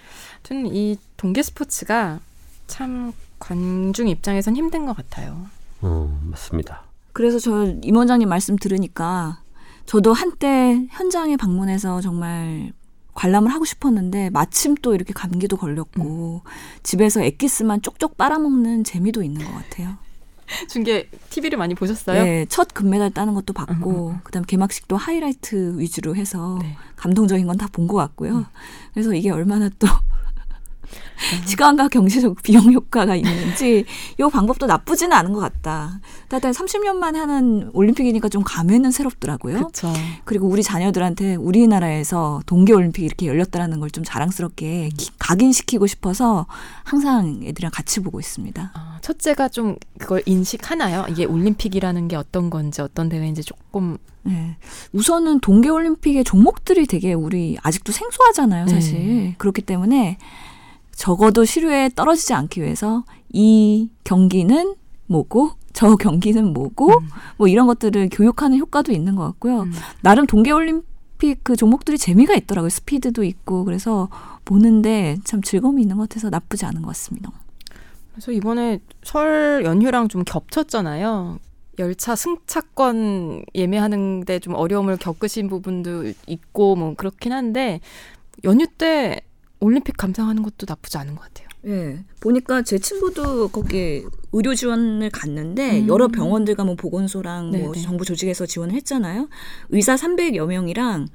저는 0.43 0.66
이 0.75 0.99
동계 1.16 1.43
스포츠가 1.43 2.20
참 2.66 3.12
관중 3.39 4.09
입장에선 4.09 4.57
힘든 4.57 4.85
것 4.87 4.95
같아요 4.97 5.47
어, 5.81 6.18
맞습니다. 6.31 6.83
그래서 7.12 7.39
저 7.39 7.66
임 7.83 7.97
원장님 7.97 8.29
말씀 8.29 8.57
들으니까 8.57 9.41
저도 9.87 10.12
한때 10.12 10.87
현장에 10.91 11.37
방문해서 11.37 12.01
정말 12.01 12.72
관람을 13.14 13.53
하고 13.53 13.64
싶었는데 13.64 14.30
마침 14.30 14.74
또 14.76 14.95
이렇게 14.95 15.12
감기도 15.12 15.57
걸렸고 15.57 16.43
집에서 16.82 17.22
엑기스만 17.22 17.82
쪽쪽 17.82 18.16
빨아먹는 18.16 18.85
재미도 18.85 19.22
있는 19.22 19.45
것 19.45 19.53
같아요. 19.53 19.97
중계 20.68 21.09
TV를 21.30 21.57
많이 21.57 21.74
보셨어요? 21.74 22.22
네, 22.22 22.45
첫 22.49 22.74
금메달 22.74 23.11
따는 23.12 23.35
것도 23.35 23.53
봤고 23.55 24.16
그다음 24.24 24.45
개막식도 24.45 24.97
하이라이트 24.97 25.78
위주로 25.78 26.14
해서 26.16 26.59
네. 26.61 26.76
감동적인 26.97 27.47
건 27.47 27.57
다 27.57 27.66
본 27.68 27.87
것 27.87 27.97
같고요. 27.97 28.45
그래서 28.93 29.14
이게 29.14 29.30
얼마나 29.30 29.70
또 29.78 29.87
시간과 31.47 31.88
경제적 31.88 32.40
비용 32.42 32.72
효과가 32.72 33.14
있는지 33.16 33.84
이 34.18 34.22
방법도 34.30 34.66
나쁘지는 34.66 35.16
않은 35.16 35.32
것 35.32 35.40
같다. 35.40 36.01
일단 36.32 36.53
30년 36.53 36.97
만에 36.97 37.18
하는 37.18 37.70
올림픽이니까 37.72 38.28
좀 38.28 38.42
감회는 38.45 38.90
새롭더라고요. 38.90 39.55
그렇죠. 39.59 39.92
그리고 40.24 40.49
우리 40.49 40.62
자녀들한테 40.62 41.36
우리나라에서 41.36 42.42
동계올림픽이 42.47 43.07
이렇게 43.07 43.26
열렸다라는 43.26 43.80
걸 43.80 43.95
좀 43.95 44.03
자랑스럽게 44.03 44.88
기- 44.97 45.11
각인시키고 45.20 45.86
싶어서 45.86 46.47
항상 46.82 47.40
애들이랑 47.45 47.70
같이 47.72 48.01
보고 48.01 48.18
있습니다. 48.18 48.72
아, 48.74 48.99
첫째가 49.03 49.49
좀 49.51 49.76
그걸 49.99 50.22
인식하나요? 50.26 51.07
이게 51.09 51.24
올림픽이라는 51.26 52.09
게 52.09 52.16
어떤 52.16 52.51
건지 52.51 52.80
어떤 52.82 53.09
대회인지 53.09 53.45
조금 53.45 53.99
네. 54.24 54.57
우선은 54.92 55.38
동계올림픽의 55.40 56.24
종목들이 56.24 56.86
되게 56.88 57.12
우리 57.12 57.57
아직도 57.62 57.92
생소하잖아요, 57.92 58.66
사실. 58.66 58.95
네. 58.99 59.34
그렇기 59.38 59.62
때문에 59.62 60.18
적어도 60.97 61.45
시류에 61.45 61.90
떨어지지 61.95 62.34
않기 62.34 62.62
위해서 62.62 63.05
이 63.32 63.90
경기는 64.05 64.74
뭐고 65.07 65.53
저 65.72 65.97
경기는 65.97 66.53
뭐고 66.53 66.88
음. 66.88 67.09
뭐 67.36 67.49
이런 67.49 67.66
것들을 67.66 68.09
교육하는 68.12 68.59
효과도 68.59 68.92
있는 68.92 69.16
것 69.16 69.24
같고요. 69.24 69.62
음. 69.62 69.72
나름 70.03 70.26
동계올림픽 70.26 71.42
그 71.42 71.57
종목들이 71.57 71.99
재미가 71.99 72.34
있더라고요. 72.34 72.70
스피드도 72.70 73.24
있고 73.24 73.64
그래서 73.64 74.09
보는데 74.45 75.18
참 75.24 75.42
즐거움이 75.42 75.82
있는 75.82 75.97
것 75.97 76.09
같아서 76.09 76.30
나쁘지 76.30 76.64
않은 76.66 76.82
것 76.82 76.88
같습니다. 76.88 77.30
그래서 78.12 78.30
이번에 78.30 78.78
설 79.03 79.62
연휴랑 79.64 80.09
좀 80.09 80.22
겹쳤잖아요. 80.24 81.38
열차 81.80 82.14
승차권 82.14 83.45
예매하는데 83.55 84.38
좀 84.38 84.55
어려움을 84.55 84.97
겪으신 84.97 85.49
부분도 85.49 86.12
있고 86.28 86.76
뭐 86.76 86.95
그렇긴 86.95 87.32
한데 87.32 87.80
연휴 88.45 88.66
때 88.68 89.20
올림픽 89.65 89.97
감상하는 89.97 90.43
것도 90.43 90.67
나쁘지 90.69 90.99
않은 90.99 91.15
것 91.15 91.23
같아요. 91.23 91.49
예. 91.67 92.05
보니까 92.21 92.62
제 92.62 92.79
친구도 92.79 93.49
거기 93.49 94.05
의료 94.33 94.55
지원을 94.55 95.09
갔는데 95.09 95.81
음. 95.81 95.89
여러 95.89 96.09
병원들과 96.09 96.62
뭐 96.65 96.75
보건소랑 96.75 97.51
뭐 97.51 97.73
네네. 97.73 97.81
정부 97.81 98.05
조직에서 98.05 98.45
지원을 98.45 98.75
했잖아요. 98.75 99.29
의사 99.71 99.95
300여 99.95 100.47
명이랑 100.47 101.09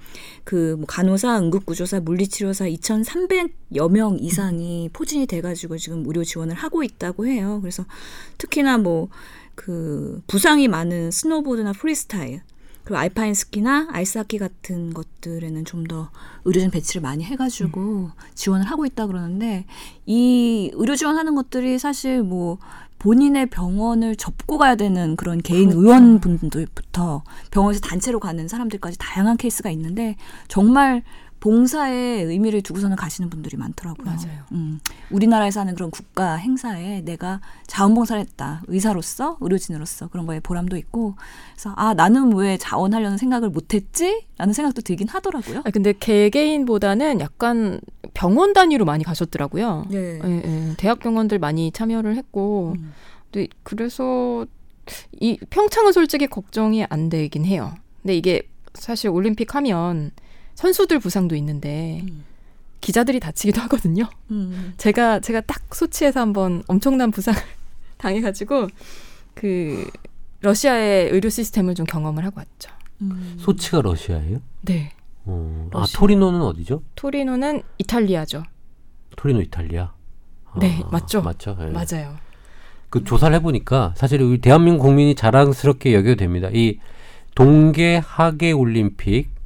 그 0.43 0.75
뭐 0.77 0.85
간호사, 0.87 1.39
응급구조사, 1.39 1.99
물리치료사 1.99 2.65
2,300여 2.65 3.91
명 3.91 4.17
이상이 4.19 4.89
포진이 4.91 5.27
돼가지고 5.27 5.77
지금 5.77 6.03
의료 6.07 6.23
지원을 6.23 6.55
하고 6.55 6.83
있다고 6.83 7.27
해요. 7.27 7.59
그래서 7.61 7.85
특히나 8.37 8.77
뭐 8.77 9.09
그 9.59 10.21
부상이 10.27 10.69
많은 10.69 11.11
스노보드나 11.11 11.73
프리스타일 11.73 12.41
그리고 12.89 12.97
알파인 12.97 13.35
스키나 13.35 13.89
아이스하키 13.91 14.39
같은 14.39 14.93
것들에는 14.93 15.63
좀 15.65 15.79
더 15.89 16.09
의료진 16.45 16.71
배치를 16.71 17.01
많이 17.01 17.23
해가지고 17.23 18.11
지원을 18.35 18.65
하고 18.65 18.85
있다 18.85 19.07
그러는데 19.07 19.65
이 20.05 20.69
의료 20.73 20.95
지원하는 20.95 21.33
것들이 21.33 21.79
사실 21.79 22.21
뭐 22.21 22.57
본인의 22.99 23.47
병원을 23.47 24.15
접고 24.17 24.57
가야 24.57 24.75
되는 24.75 25.15
그런 25.15 25.39
개인 25.41 25.69
그렇죠. 25.69 25.81
의원분들부터 25.81 27.23
병원에서 27.49 27.79
단체로 27.79 28.19
가는 28.19 28.47
사람들까지 28.47 28.97
다양한 28.99 29.37
케이스가 29.37 29.69
있는데 29.71 30.15
정말 30.47 31.03
봉사에 31.39 32.21
의미를 32.21 32.61
두고서는 32.61 32.95
가시는 32.95 33.29
분들이 33.29 33.55
많더라고요. 33.57 34.05
맞아요. 34.05 34.43
음, 34.51 34.79
우리나라에서 35.09 35.61
하는 35.61 35.73
그런 35.75 35.89
국가 35.89 36.35
행사에 36.35 37.01
내가 37.01 37.39
자원봉사를 37.67 38.21
했다. 38.21 38.61
의사로서, 38.67 39.37
의료진으로서 39.39 40.07
그런 40.07 40.25
거에 40.25 40.39
보람도 40.39 40.75
있고. 40.77 41.15
그래서 41.53 41.73
아, 41.77 41.93
나는 41.93 42.33
왜 42.35 42.57
자원하려는 42.57 43.17
생각을 43.17 43.49
못 43.49 43.73
했지? 43.73 44.25
라는 44.37 44.53
생각도 44.53 44.81
들긴 44.81 45.07
하더라고요. 45.07 45.59
아, 45.65 45.71
근데 45.71 45.93
개개인보다는 45.93 47.19
약간 47.21 47.79
병원 48.13 48.53
단위로 48.53 48.85
많이 48.85 49.03
가셨더라고요. 49.03 49.85
네. 49.89 50.19
예, 50.23 50.41
예. 50.45 50.73
대학 50.77 50.99
병원들 50.99 51.39
많이 51.39 51.71
참여를 51.71 52.15
했고, 52.15 52.73
음. 52.77 52.93
근데 53.31 53.47
그래서 53.63 54.45
이 55.19 55.37
평창은 55.49 55.93
솔직히 55.93 56.27
걱정이 56.27 56.85
안 56.89 57.09
되긴 57.09 57.45
해요. 57.45 57.73
근데 58.01 58.15
이게 58.17 58.41
사실 58.73 59.09
올림픽 59.09 59.55
하면 59.55 60.11
선수들 60.59 60.99
부상도 60.99 61.37
있는데 61.37 62.01
음. 62.09 62.25
기자들이 62.81 63.21
다치기도 63.21 63.61
하거든요. 63.61 64.09
음. 64.29 64.73
제가 64.75 65.21
제가 65.21 65.39
딱 65.41 65.73
소치에서 65.73 66.19
한번 66.19 66.63
엄청난 66.67 67.11
부상을 67.11 67.39
당해가지고 67.97 68.67
그 69.35 69.89
러시아의 70.41 71.11
의료 71.11 71.29
시스템을 71.29 71.75
좀 71.75 71.85
경험을 71.85 72.25
하고 72.25 72.41
왔죠. 72.41 72.71
음. 73.01 73.37
소치가 73.39 73.81
러시아예요? 73.81 74.41
네. 74.63 74.91
어, 75.23 75.69
아 75.71 75.79
러시아. 75.79 75.97
토리노는 75.97 76.41
어디죠? 76.41 76.83
토리노는 76.95 77.63
이탈리아죠. 77.77 78.43
토리노 79.15 79.41
이탈리아. 79.43 79.93
아, 80.43 80.59
네, 80.59 80.83
맞죠? 80.91 81.21
맞죠. 81.21 81.57
예. 81.61 81.67
맞아요. 81.67 82.17
그 82.89 83.05
조사를 83.05 83.33
해보니까 83.37 83.93
사실 83.95 84.21
우리 84.21 84.41
대한민국 84.41 84.83
국민이 84.83 85.15
자랑스럽게 85.15 85.93
여겨도 85.93 86.17
됩니다. 86.17 86.49
이 86.51 86.79
동계 87.35 88.01
하계 88.03 88.51
올림픽 88.51 89.38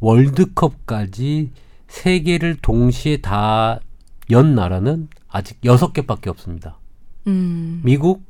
월드컵까지 0.00 1.50
세 1.88 2.20
개를 2.20 2.56
동시에 2.60 3.18
다 3.18 3.80
연 4.30 4.54
나라는 4.54 5.08
아직 5.28 5.58
여섯 5.64 5.92
개밖에 5.92 6.28
없습니다. 6.30 6.78
음. 7.26 7.80
미국, 7.82 8.22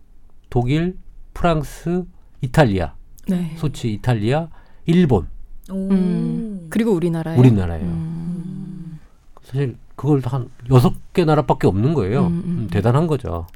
독일, 0.49 0.97
프랑스, 1.35 2.05
이탈리아, 2.41 2.95
네. 3.27 3.55
소치, 3.57 3.93
이탈리아, 3.95 4.49
일본, 4.87 5.27
오. 5.71 5.75
음. 5.91 6.67
그리고 6.71 6.93
우리나라요. 6.93 7.39
우리나라예요. 7.39 7.85
음. 7.85 8.99
사실 9.43 9.77
그걸 9.97 10.23
한 10.25 10.51
여섯 10.71 10.95
개 11.13 11.25
나라밖에 11.25 11.67
없는 11.67 11.95
거예요. 11.95 12.27
음, 12.29 12.33
음, 12.33 12.43
음, 12.45 12.69
대단한 12.71 13.07
거죠. 13.09 13.47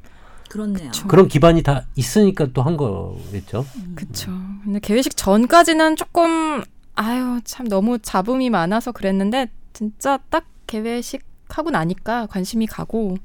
그렇네요. 0.51 0.89
그쵸. 0.91 1.07
그런 1.09 1.29
기반이 1.29 1.63
다 1.63 1.87
있으니까 1.95 2.47
또 2.53 2.63
한 2.63 2.77
거겠죠. 2.77 3.65
그쵸. 3.95 4.33
근데 4.65 4.81
개회식 4.81 5.17
전까지는 5.17 5.95
조금 5.97 6.63
아유 6.95 7.40
참 7.45 7.68
너무 7.68 7.99
잡음이 7.99 8.51
많아서 8.51 8.93
그랬는데 8.93 9.51
진짜 9.72 10.18
딱 10.30 10.45
개회식 10.66 11.22
하고 11.49 11.70
나니까 11.70 12.26
관심이 12.26 12.66
가고 12.66 13.16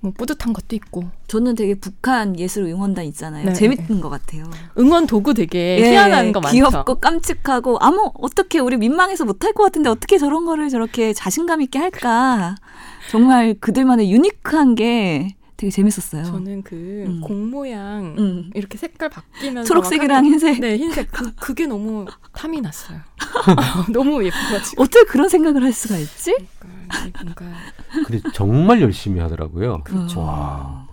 뭐 0.00 0.12
뿌듯한 0.16 0.52
것도 0.52 0.76
있고 0.76 1.04
저는 1.26 1.56
되게 1.56 1.74
북한 1.74 2.38
예술 2.38 2.64
응원단 2.66 3.04
있잖아요. 3.06 3.46
네. 3.46 3.52
재밌는 3.52 4.00
것 4.00 4.08
같아요. 4.08 4.44
응원 4.78 5.06
도구 5.06 5.34
되게 5.34 5.78
예, 5.80 5.90
희한한 5.90 6.32
거 6.32 6.40
많죠. 6.40 6.54
귀엽고 6.54 6.96
깜찍하고 6.96 7.78
아무 7.80 8.12
어떻게 8.14 8.60
우리 8.60 8.76
민망해서 8.76 9.24
못할 9.24 9.52
것 9.52 9.64
같은데 9.64 9.88
어떻게 9.90 10.18
저런 10.18 10.44
거를 10.44 10.68
저렇게 10.68 11.12
자신감 11.12 11.62
있게 11.62 11.78
할까? 11.80 12.54
정말 13.10 13.54
그들만의 13.54 14.12
유니크한 14.12 14.76
게 14.76 15.34
되게 15.58 15.72
재밌었어요. 15.72 16.22
저는 16.22 16.62
그 16.62 17.04
음. 17.08 17.20
공 17.20 17.50
모양 17.50 18.14
음. 18.16 18.50
이렇게 18.54 18.78
색깔 18.78 19.08
바뀌면서 19.10 19.66
초록색이랑 19.66 20.22
막 20.22 20.24
흰색. 20.24 20.60
네 20.60 20.76
흰색 20.76 21.10
그 21.10 21.34
그게 21.34 21.66
너무 21.66 22.06
탐이 22.32 22.60
났어요. 22.60 23.00
너무 23.92 24.24
예뻐가지고 24.24 24.80
어떻게 24.84 25.04
그런 25.06 25.28
생각을 25.28 25.64
할 25.64 25.72
수가 25.72 25.98
있지? 25.98 26.36
그러니까 26.88 27.24
뭔가 27.24 27.44
근데 28.06 28.20
정말 28.32 28.80
열심히 28.80 29.18
하더라고요. 29.18 29.82
그렇죠. 29.82 30.20
와. 30.20 30.86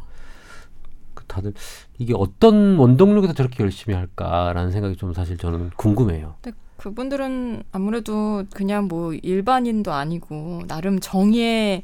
그 1.13 1.23
다들 1.25 1.53
이게 1.99 2.15
어떤 2.17 2.77
원동력에서 2.77 3.33
저렇게 3.33 3.61
열심히 3.63 3.95
할까라는 3.95 4.71
생각이 4.71 4.95
좀 4.95 5.13
사실 5.13 5.37
저는 5.37 5.73
궁금해요. 5.75 6.37
근데 6.41 6.57
그분들은 6.77 7.61
아무래도 7.71 8.43
그냥 8.55 8.87
뭐 8.87 9.13
일반인도 9.13 9.93
아니고 9.93 10.63
나름 10.67 10.99
정의의 10.99 11.83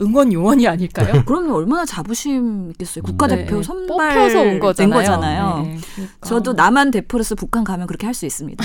응원 0.00 0.30
요원이 0.32 0.68
아닐까요? 0.68 1.22
그러면 1.24 1.52
얼마나 1.52 1.86
자부심 1.86 2.70
있겠어요. 2.72 3.02
국가대표 3.02 3.56
네. 3.56 3.62
선발 3.62 4.14
뽑혀서 4.14 4.40
온 4.42 4.60
거잖아요. 4.60 4.94
거잖아요. 4.94 5.62
네, 5.62 5.78
그러니까. 5.94 6.26
저도 6.28 6.52
남한 6.52 6.90
대표로서 6.90 7.34
북한 7.34 7.64
가면 7.64 7.86
그렇게 7.86 8.04
할 8.06 8.14
수 8.16 8.26
있습니다. 8.26 8.64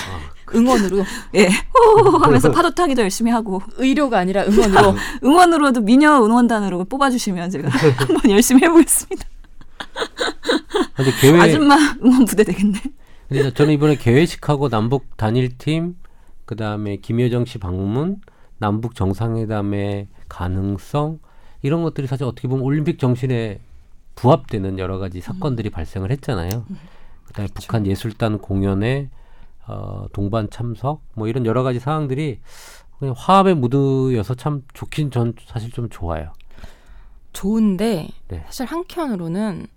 응원으로 0.56 1.04
예, 1.36 1.48
호 1.48 2.18
하면서 2.18 2.52
파도 2.52 2.74
타기도 2.74 3.02
열심히 3.02 3.32
하고 3.32 3.62
의료가 3.78 4.18
아니라 4.20 4.44
응원으로 4.46 4.96
응원으로도 5.24 5.82
미녀 5.82 6.24
응원단으로 6.24 6.86
뽑아주시면 6.86 7.50
제가 7.50 7.70
한번 7.98 8.32
열심히 8.32 8.64
해보겠습니다. 8.64 9.26
근데 10.96 11.12
계획 11.20 11.42
아줌마 11.42 11.76
응원 12.04 12.26
부대 12.26 12.44
되겠네. 12.44 12.80
근데 13.30 13.54
저는 13.54 13.74
이번에 13.74 13.96
개회식하고 13.96 14.70
남북 14.70 15.16
단일팀 15.18 15.96
그다음에 16.46 16.98
김여정 16.98 17.46
씨 17.46 17.58
방문 17.58 18.18
남북 18.58 18.96
정상회담의 18.96 20.08
가능성 20.32 21.20
이런 21.62 21.84
것들이 21.84 22.08
사실 22.08 22.24
어떻게 22.26 22.48
보면 22.48 22.64
올림픽 22.64 23.00
정신에 23.00 23.60
부합되는 24.16 24.80
여러 24.80 24.98
가지 24.98 25.20
사건들이 25.20 25.70
발생을 25.70 26.10
했잖아요. 26.12 26.66
그다음에 27.26 27.50
북한 27.54 27.86
예술단 27.86 28.40
공연에 28.40 29.10
어, 29.68 30.06
동반 30.14 30.50
참석 30.50 31.02
뭐 31.16 31.28
이런 31.28 31.46
여러 31.46 31.64
가지 31.64 31.80
상황들이 31.80 32.40
그냥 32.98 33.14
화합의 33.18 33.56
무드여서 33.56 34.36
참 34.36 34.64
좋긴 34.74 35.12
전 35.12 35.34
사실 35.48 35.70
좀 35.72 35.90
좋아요. 35.90 36.32
좋은데 37.34 38.10
네. 38.30 38.44
사실 38.46 38.66
한켠으로는 38.66 39.68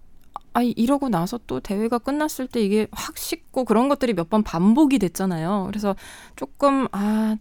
아 0.52 0.62
이러고 0.62 1.09
나서 1.09 1.38
또 1.48 1.59
대회가 1.61 1.98
끝났을 1.98 2.46
때 2.46 2.61
이게 2.62 2.86
확 2.92 3.18
식고 3.18 3.64
그런 3.64 3.88
것들이 3.88 4.12
몇 4.14 4.28
번 4.30 4.42
반복이 4.44 4.98
됐잖아요. 5.00 5.64
그래서 5.66 5.96
조금 6.36 6.86
아. 6.92 7.36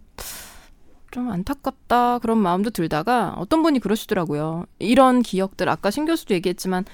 좀 1.14 1.30
안타깝다 1.30 2.18
그런 2.18 2.38
마음도 2.38 2.70
들다가 2.70 3.34
어떤 3.38 3.62
분이 3.62 3.78
그러시더라고요. 3.78 4.64
이런 4.80 5.22
기억들 5.22 5.68
아까 5.68 5.92
신 5.92 6.06
교수도 6.06 6.34
얘기했지만 6.34 6.84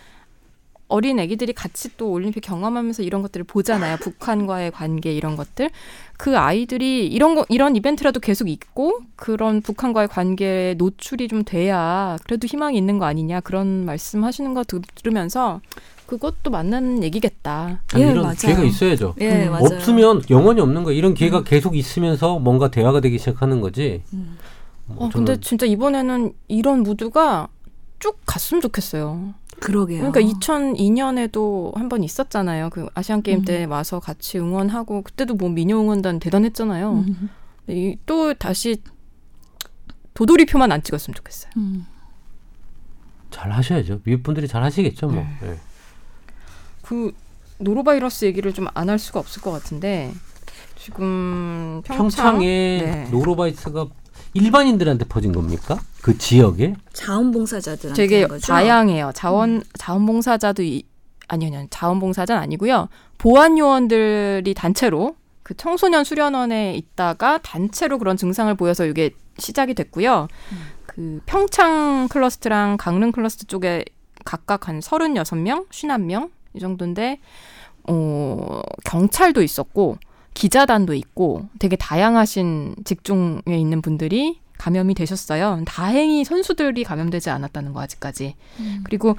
어린 0.89 1.18
애기들이 1.18 1.55
같이 1.55 1.97
또 1.97 2.11
올림픽 2.11 2.43
경험하면서 2.43 3.03
이런 3.03 3.23
것들을 3.23 3.45
보잖아요. 3.45 3.97
북한과의 4.05 4.73
관계 4.73 5.14
이런 5.14 5.37
것들. 5.37 5.71
그 6.18 6.37
아이들이 6.37 7.07
이런 7.07 7.35
거 7.35 7.47
이런 7.49 7.77
이벤트라도 7.77 8.21
계속 8.21 8.49
있고 8.51 9.01
그런 9.16 9.62
북한과의 9.62 10.09
관계에 10.09 10.75
노출이 10.75 11.29
좀 11.29 11.43
돼야 11.43 12.18
그래도 12.25 12.47
희망이 12.47 12.77
있는 12.77 12.99
거 12.99 13.07
아니냐 13.07 13.41
그런 13.41 13.87
말씀하시는 13.87 14.53
거 14.53 14.64
들으면서 14.97 15.62
그것도 16.11 16.51
맞는 16.51 17.05
얘기겠다. 17.05 17.83
아니, 17.95 18.03
예, 18.03 18.11
이런 18.11 18.23
맞아요. 18.23 18.35
기회가 18.35 18.65
있어야죠. 18.65 19.15
예, 19.21 19.47
음. 19.47 19.53
맞아요. 19.53 19.65
없으면 19.67 20.23
영원히 20.29 20.61
없는 20.61 20.83
거예요. 20.83 20.99
이런 20.99 21.15
기회가 21.15 21.45
계속 21.45 21.77
있으면서 21.77 22.41
뭔가 22.41 22.69
대화가 22.69 22.99
되기 23.01 23.17
시작하는 23.19 23.61
거지. 23.61 24.03
음. 24.13 24.37
뭐 24.87 25.07
어, 25.07 25.11
근데 25.13 25.39
진짜 25.41 25.67
이번에는 25.67 26.33
이런 26.49 26.83
무드가 26.83 27.47
쭉 28.01 28.19
갔으면 28.27 28.61
좋겠어요. 28.61 29.35
그러게요. 29.61 30.11
그러니까 30.11 30.21
2002년에도 30.21 31.75
한 31.77 31.89
번 31.89 32.03
있었잖아요. 32.03 32.71
그 32.71 32.87
아시안 32.95 33.23
게임 33.23 33.41
음. 33.41 33.45
때 33.45 33.65
와서 33.67 34.01
같이 34.01 34.39
응원하고 34.39 35.03
그때도 35.03 35.35
뭐 35.35 35.49
미녀 35.49 35.79
응원단 35.79 36.19
대단했잖아요. 36.19 36.93
음. 37.07 37.31
이- 37.69 37.97
또 38.05 38.35
다시 38.35 38.79
도돌이표만 40.15 40.73
안 40.73 40.83
찍었으면 40.83 41.15
좋겠어요. 41.15 41.53
음. 41.59 41.87
잘 43.31 43.53
하셔야죠. 43.53 44.01
미국 44.03 44.25
분들이 44.25 44.49
잘 44.49 44.65
하시겠죠, 44.65 45.07
뭐. 45.09 45.25
예. 45.45 45.57
그 46.91 47.12
노로바이러스 47.59 48.24
얘기를 48.24 48.53
좀 48.53 48.66
안 48.74 48.88
할 48.88 48.99
수가 48.99 49.20
없을 49.20 49.41
것 49.43 49.51
같은데 49.53 50.12
지금 50.76 51.82
평창 51.84 51.99
평창에 52.09 52.47
네. 52.47 53.09
노로바이러스가 53.11 53.87
일반인들한테 54.34 55.05
퍼진 55.07 55.32
겁니까? 55.32 55.78
그 56.03 56.16
지역에? 56.16 56.74
자원봉사자들한테 56.93 57.95
되게 58.03 58.26
거죠? 58.26 58.47
다양해요. 58.47 59.11
자원 59.14 59.62
자원봉사자도 59.78 60.62
이, 60.62 60.84
아니요, 61.28 61.49
아니요. 61.49 61.66
자원봉사자는 61.70 62.41
아니고요. 62.43 62.88
보안 63.18 63.59
요원들이 63.59 64.55
단체로 64.55 65.16
그 65.43 65.55
청소년 65.57 66.05
수련원에 66.05 66.74
있다가 66.76 67.38
단체로 67.38 67.99
그런 67.99 68.16
증상을 68.16 68.55
보여서 68.55 68.86
이게 68.86 69.11
시작이 69.38 69.74
됐고요. 69.74 70.28
그 70.86 71.20
평창 71.26 72.09
cluster랑 72.09 72.77
강릉 72.78 73.12
클러스트 73.12 73.47
쪽에 73.47 73.84
각각 74.24 74.68
한 74.68 74.80
36명, 74.80 75.68
51명 75.68 76.30
이 76.55 76.59
정도인데 76.61 77.21
어, 77.85 78.61
경찰도 78.85 79.43
있었고 79.43 79.99
기자단도 80.35 80.95
있고 80.95 81.49
되게 81.59 81.77
다양하신 81.77 82.77
직종에 82.85 83.59
있는 83.59 83.83
분들이 83.83 84.41
감염이 84.59 84.95
되셨어요. 84.95 85.63
다행히 85.67 86.25
선수들이 86.25 86.85
감염되지 86.85 87.31
않았다는 87.31 87.73
거 87.73 87.81
아직까지. 87.81 88.37
음. 88.59 88.81
그리고 88.85 89.17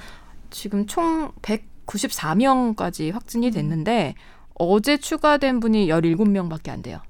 지금 0.50 0.86
총 0.86 1.32
194명까지 1.42 3.12
확진이 3.12 3.50
됐는데 3.50 4.14
어제 4.54 4.98
추가된 4.98 5.60
분이 5.60 5.88
17명밖에 5.88 6.68
안 6.70 6.82
돼요. 6.82 7.00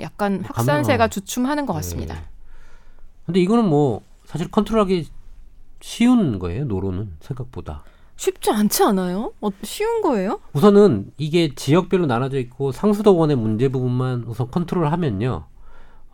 약간 0.00 0.44
확산세가 0.44 0.98
감염. 0.98 1.10
주춤하는 1.10 1.66
것 1.66 1.72
같습니다. 1.74 2.14
네. 2.14 2.20
근데 3.26 3.40
이거는 3.40 3.68
뭐 3.68 4.02
사실 4.24 4.48
컨트롤하기 4.50 5.08
쉬운 5.80 6.38
거예요. 6.38 6.64
노로는 6.64 7.16
생각보다. 7.20 7.82
쉽지 8.22 8.52
않지 8.52 8.84
않아요? 8.84 9.32
어, 9.40 9.48
쉬운 9.64 10.00
거예요? 10.00 10.38
우선은 10.52 11.10
이게 11.18 11.52
지역별로 11.56 12.06
나눠져 12.06 12.38
있고 12.38 12.70
상수도원의 12.70 13.34
문제 13.34 13.68
부분만 13.68 14.24
우선 14.28 14.48
컨트롤하면요. 14.48 15.44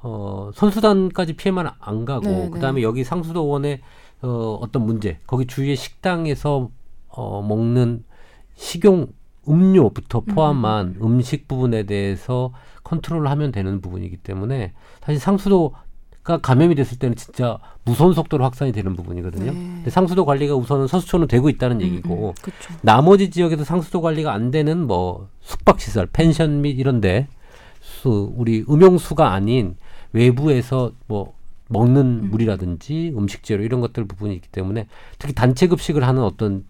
어, 0.01 0.51
선수단까지 0.55 1.35
피해만 1.35 1.69
안 1.79 2.05
가고 2.07 2.25
네, 2.25 2.45
네. 2.45 2.51
그다음에 2.51 2.81
여기 2.81 3.05
상수도원의 3.05 3.83
어, 4.23 4.59
어떤 4.63 4.87
문제 4.87 5.19
거기 5.27 5.47
주위의 5.47 5.77
식당에서 5.77 6.71
어, 7.09 7.43
먹는 7.43 8.05
식용 8.55 9.09
음료부터 9.47 10.21
포함한 10.21 10.97
음. 11.03 11.21
식 11.21 11.47
부분에 11.47 11.83
대해서 11.83 12.55
컨트롤을 12.85 13.31
하면 13.31 13.53
되는 13.53 13.83
부분이기 13.83 14.17
때문에 14.19 14.73
사실 15.03 15.21
상수도 15.21 15.75
가 16.29 16.37
감염이 16.37 16.75
됐을 16.75 16.99
때는 16.99 17.17
진짜 17.17 17.59
무서운 17.85 18.13
속도로 18.13 18.45
확산이 18.45 18.71
되는 18.71 18.95
부분이거든요. 18.95 19.51
네. 19.51 19.59
근데 19.59 19.89
상수도 19.89 20.27
관리가 20.27 20.55
우선은 20.57 20.87
서수초는 20.87 21.27
되고 21.27 21.49
있다는 21.49 21.81
얘기고 21.81 22.35
그렇죠. 22.43 22.75
나머지 22.83 23.31
지역에서 23.31 23.65
상수도 23.65 24.03
관리가 24.03 24.31
안 24.35 24.51
되는 24.51 24.87
뭐 24.87 25.31
숙박시설, 25.41 26.09
펜션 26.13 26.61
및 26.61 26.79
이런데 26.79 27.29
수 27.81 28.31
우리 28.37 28.63
음용수가 28.69 29.33
아닌 29.33 29.77
외부에서 30.13 30.93
뭐 31.07 31.33
먹는 31.69 32.31
물이라든지 32.31 33.15
음식 33.17 33.43
재료 33.43 33.65
이런 33.65 33.81
것들 33.81 34.05
부분이 34.05 34.35
있기 34.35 34.49
때문에 34.51 34.87
특히 35.19 35.35
단체 35.35 35.67
급식을 35.67 36.07
하는 36.07 36.23
어떤 36.23 36.67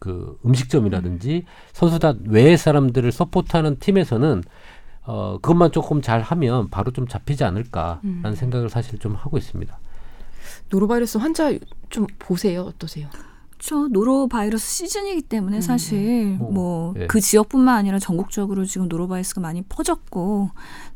그 0.00 0.36
음식점이라든지 0.44 1.44
선수단 1.72 2.24
외의 2.26 2.58
사람들을 2.58 3.12
support하는 3.12 3.78
팀에서는 3.78 4.42
어 5.10 5.38
그것만 5.42 5.72
조금 5.72 6.02
잘 6.02 6.20
하면 6.20 6.70
바로 6.70 6.92
좀 6.92 7.08
잡히지 7.08 7.42
않을까라는 7.42 8.36
생각을 8.36 8.70
사실 8.70 8.98
좀 8.98 9.16
하고 9.16 9.38
있습니다. 9.38 9.76
노로바이러스 10.68 11.18
환자 11.18 11.52
좀 11.88 12.06
보세요. 12.20 12.62
어떠세요? 12.62 13.08
그렇죠. 13.50 13.88
노로바이러스 13.88 14.64
시즌이기 14.64 15.22
때문에 15.22 15.60
사실 15.60 16.36
뭐, 16.38 16.52
뭐 16.52 16.94
예. 16.96 17.08
그 17.08 17.20
지역뿐만 17.20 17.76
아니라 17.76 17.98
전국적으로 17.98 18.64
지금 18.64 18.88
노로바이러스가 18.88 19.40
많이 19.40 19.62
퍼졌고 19.62 20.50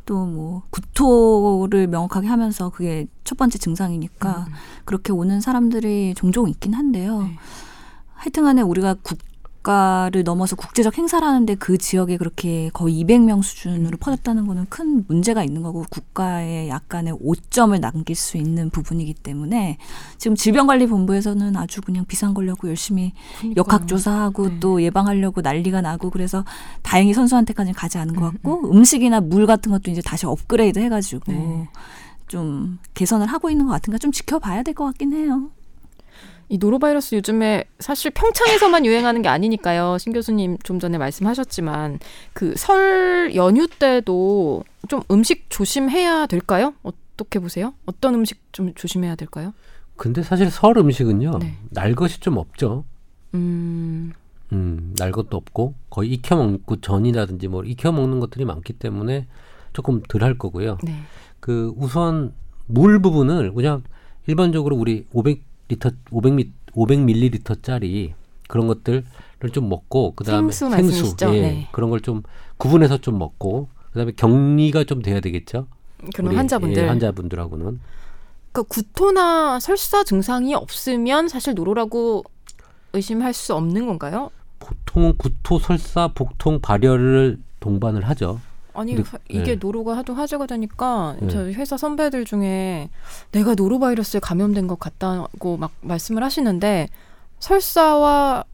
또 0.07 0.27
뭐 0.27 0.63
구토를 0.71 1.89
명확하게 1.89 2.29
하면서 2.29 2.71
그게 2.71 3.07
첫 3.25 3.37
번째 3.37 3.59
증상이니까 3.59 4.47
그렇게 4.85 5.13
오는 5.13 5.41
사람들이 5.41 6.15
종종 6.15 6.49
있긴 6.49 6.75
한데요. 6.75 7.23
네. 7.23 7.37
하여튼간에 8.15 8.63
우리가 8.63 8.95
국 9.03 9.19
가를 9.65 10.23
넘어서 10.23 10.55
국제적 10.55 10.97
행사를 10.99 11.27
하는데 11.27 11.55
그 11.57 11.77
지역에 11.79 12.17
그렇게 12.19 12.71
거의 12.73 13.03
200명 13.03 13.43
수준으로 13.43 13.97
퍼졌다는 13.99 14.47
거는 14.47 14.67
큰 14.69 15.05
문제가 15.09 15.43
있는 15.43 15.63
거고 15.63 15.85
국가에 15.91 16.69
약간의 16.69 17.17
오점을 17.21 17.81
남길 17.81 18.15
수 18.15 18.37
있는 18.37 18.71
부분이기 18.71 19.15
때문에 19.15 19.79
지금 20.19 20.37
질병관리본부에서는 20.37 21.57
아주 21.57 21.81
그냥 21.81 22.05
비상 22.05 22.35
걸려고 22.35 22.69
열심히 22.69 23.13
그러니까요. 23.39 23.55
역학조사하고 23.61 24.49
네. 24.49 24.61
또 24.61 24.83
예방하려고 24.83 25.41
난리가 25.41 25.81
나고 25.81 26.11
그래서 26.11 26.45
다행히 26.83 27.15
선수한테까지는 27.15 27.75
가지 27.75 27.99
않은 27.99 28.15
것 28.15 28.31
같고 28.33 28.71
음 28.71 28.85
식이나 28.85 29.21
물 29.21 29.47
같은 29.47 29.73
것도 29.73 29.91
이제 29.91 30.01
다시 30.03 30.27
업그레이드 30.27 30.79
해가지고 30.79 31.33
네. 31.33 31.69
좀 32.29 32.79
개선을 32.95 33.27
하고 33.27 33.49
있는 33.51 33.65
것 33.67 33.73
같은가 33.73 33.99
좀 33.99 34.13
지켜봐야 34.13 34.63
될 34.63 34.75
것 34.75 34.85
같긴 34.85 35.15
해요. 35.15 35.51
이 36.49 36.59
노로바이러스 36.59 37.15
요즘에 37.17 37.65
사실 37.79 38.11
평창에서만 38.11 38.85
유행하는 38.87 39.23
게 39.23 39.29
아니니까요. 39.29 39.99
신 39.99 40.13
교수님 40.13 40.59
좀 40.63 40.79
전에 40.79 40.99
말씀하셨지만 40.99 41.99
그 42.33 42.55
설 42.57 43.33
연휴 43.35 43.67
때도 43.67 44.65
좀 44.89 45.03
음식 45.11 45.47
조심해야 45.49 46.27
될까요? 46.27 46.75
어떻게 46.83 47.39
보세요? 47.39 47.75
어떤 47.87 48.15
음식 48.15 48.41
좀 48.53 48.75
조심해야 48.75 49.15
될까요? 49.17 49.53
근데 49.97 50.23
사실 50.23 50.51
설 50.51 50.77
음식은요 50.77 51.39
네. 51.39 51.57
날 51.71 51.95
것이 51.95 52.21
좀 52.21 52.37
없죠. 52.37 52.85
음, 53.35 54.13
음, 54.53 54.95
날 54.99 55.11
것도 55.13 55.37
없고 55.37 55.75
거의 55.91 56.11
익혀 56.13 56.37
먹고 56.37 56.81
전이라든지 56.81 57.49
뭐 57.49 57.63
익혀 57.65 57.93
먹는 57.93 58.21
것들이 58.21 58.45
많기 58.45 58.73
때문에 58.73 59.27
조금 59.73 60.03
덜 60.09 60.23
할 60.23 60.37
거고요. 60.39 60.79
네. 60.85 60.95
그 61.41 61.73
우선 61.77 62.33
물 62.67 63.01
부분을 63.03 63.53
그냥 63.55 63.83
일반적으로 64.27 64.77
우리 64.77 65.07
500 65.13 65.43
리터 65.75 65.91
500미 66.11 66.51
500ml짜리 66.73 68.13
그런 68.49 68.67
것들을 68.67 69.05
좀 69.53 69.69
먹고 69.69 70.13
그다음에 70.15 70.51
생수 70.53 70.69
말씀이시죠? 70.69 71.35
예, 71.35 71.41
네. 71.41 71.69
그런 71.73 71.91
걸 71.91 72.01
좀 72.01 72.23
구분해서 72.57 72.99
좀 72.99 73.19
먹고 73.19 73.69
그다음에 73.93 74.13
격리가 74.17 74.85
좀 74.85 75.03
돼야 75.03 75.21
되겠죠. 75.21 75.67
그런 76.15 76.37
환자분들. 76.37 76.83
예, 76.83 76.89
환자분들하고는 76.89 77.81
그러니까 78.53 78.63
구토나 78.69 79.59
설사 79.61 80.05
증상이 80.05 80.55
없으면 80.55 81.29
사실 81.29 81.55
노로라고 81.55 82.25
의심할 82.93 83.33
수 83.33 83.55
없는 83.55 83.87
건가요? 83.87 84.31
보통은 84.61 85.17
구토, 85.19 85.59
설사, 85.59 86.09
복통, 86.09 86.61
발열을 86.61 87.39
동반을 87.61 88.07
하죠. 88.09 88.41
아니 88.75 88.95
근데- 88.95 89.09
사- 89.09 89.19
이게 89.29 89.53
네. 89.53 89.57
노로가 89.57 89.97
하도 89.97 90.15
화제가 90.15 90.47
되니까 90.47 91.17
네. 91.21 91.29
저희 91.29 91.55
회사 91.55 91.77
선배들 91.77 92.25
중에 92.25 92.91
내가 93.33 93.55
노로 93.55 93.79
바이러스에 93.79 94.21
감염된 94.21 94.67
것 94.67 94.79
같다고 94.79 95.57
막 95.57 95.71
말씀을 95.81 96.23
하시는데 96.25 96.89
설사와 97.39 98.45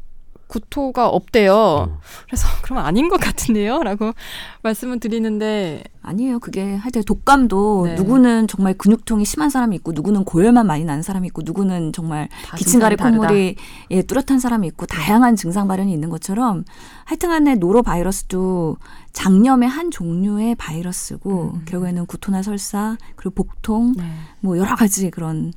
구토가 0.51 1.09
없대요. 1.09 1.55
어. 1.55 1.99
그래서 2.27 2.49
그럼 2.63 2.85
아닌 2.85 3.09
것 3.09 3.21
같은데요 3.21 3.83
라고 3.83 4.13
말씀을 4.63 4.99
드리는데 4.99 5.85
아니에요. 6.03 6.41
그게 6.41 6.75
하여튼 6.75 7.03
독감도 7.05 7.87
네. 7.87 7.95
누구는 7.95 8.49
정말 8.49 8.75
근육통이 8.75 9.25
심한 9.25 9.49
사람이 9.49 9.77
있고 9.77 9.93
누구는 9.93 10.25
고열만 10.25 10.67
많이 10.67 10.85
나는 10.85 11.03
사람이 11.03 11.29
있고 11.29 11.43
누구는 11.45 11.93
정말 11.93 12.29
다 12.45 12.57
기침가래. 12.57 12.97
콧물이 12.97 13.55
예, 13.93 14.03
뚜렷한 14.03 14.41
사람이 14.41 14.67
있고 14.69 14.87
다양한 14.87 15.37
증상 15.37 15.69
발현이 15.69 15.93
있는 15.93 16.11
것처럼 16.11 16.65
하여튼간에 17.05 17.55
노로 17.57 17.83
바이러스도 17.83 18.77
장염의 19.13 19.69
한 19.69 19.91
종류의 19.91 20.57
바이러스고 20.57 21.53
음. 21.55 21.63
결국에는 21.67 22.07
구토나 22.07 22.43
설사 22.43 22.97
그리고 23.15 23.35
복통 23.35 23.95
네. 23.97 24.05
뭐 24.41 24.59
여러 24.59 24.75
가지 24.75 25.11
그런 25.11 25.53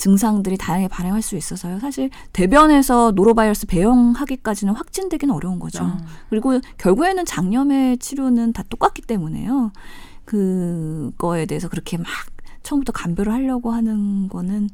증상들이 0.00 0.56
다양하게 0.56 0.88
발행할 0.88 1.20
수 1.20 1.36
있어서요. 1.36 1.78
사실 1.78 2.08
대변에서 2.32 3.12
노로바이러스 3.14 3.66
배영하기까지는 3.66 4.74
확진되기는 4.74 5.32
어려운 5.34 5.58
거죠. 5.58 5.84
어. 5.84 5.98
그리고 6.30 6.58
결국에는 6.78 7.26
장염의 7.26 7.98
치료는 7.98 8.54
다 8.54 8.64
똑같기 8.70 9.02
때문에요. 9.02 9.72
그거에 10.24 11.44
대해서 11.44 11.68
그렇게 11.68 11.98
막 11.98 12.06
처음부터 12.62 12.92
감별을 12.92 13.30
하려고 13.30 13.72
하는 13.72 14.28
거는 14.28 14.70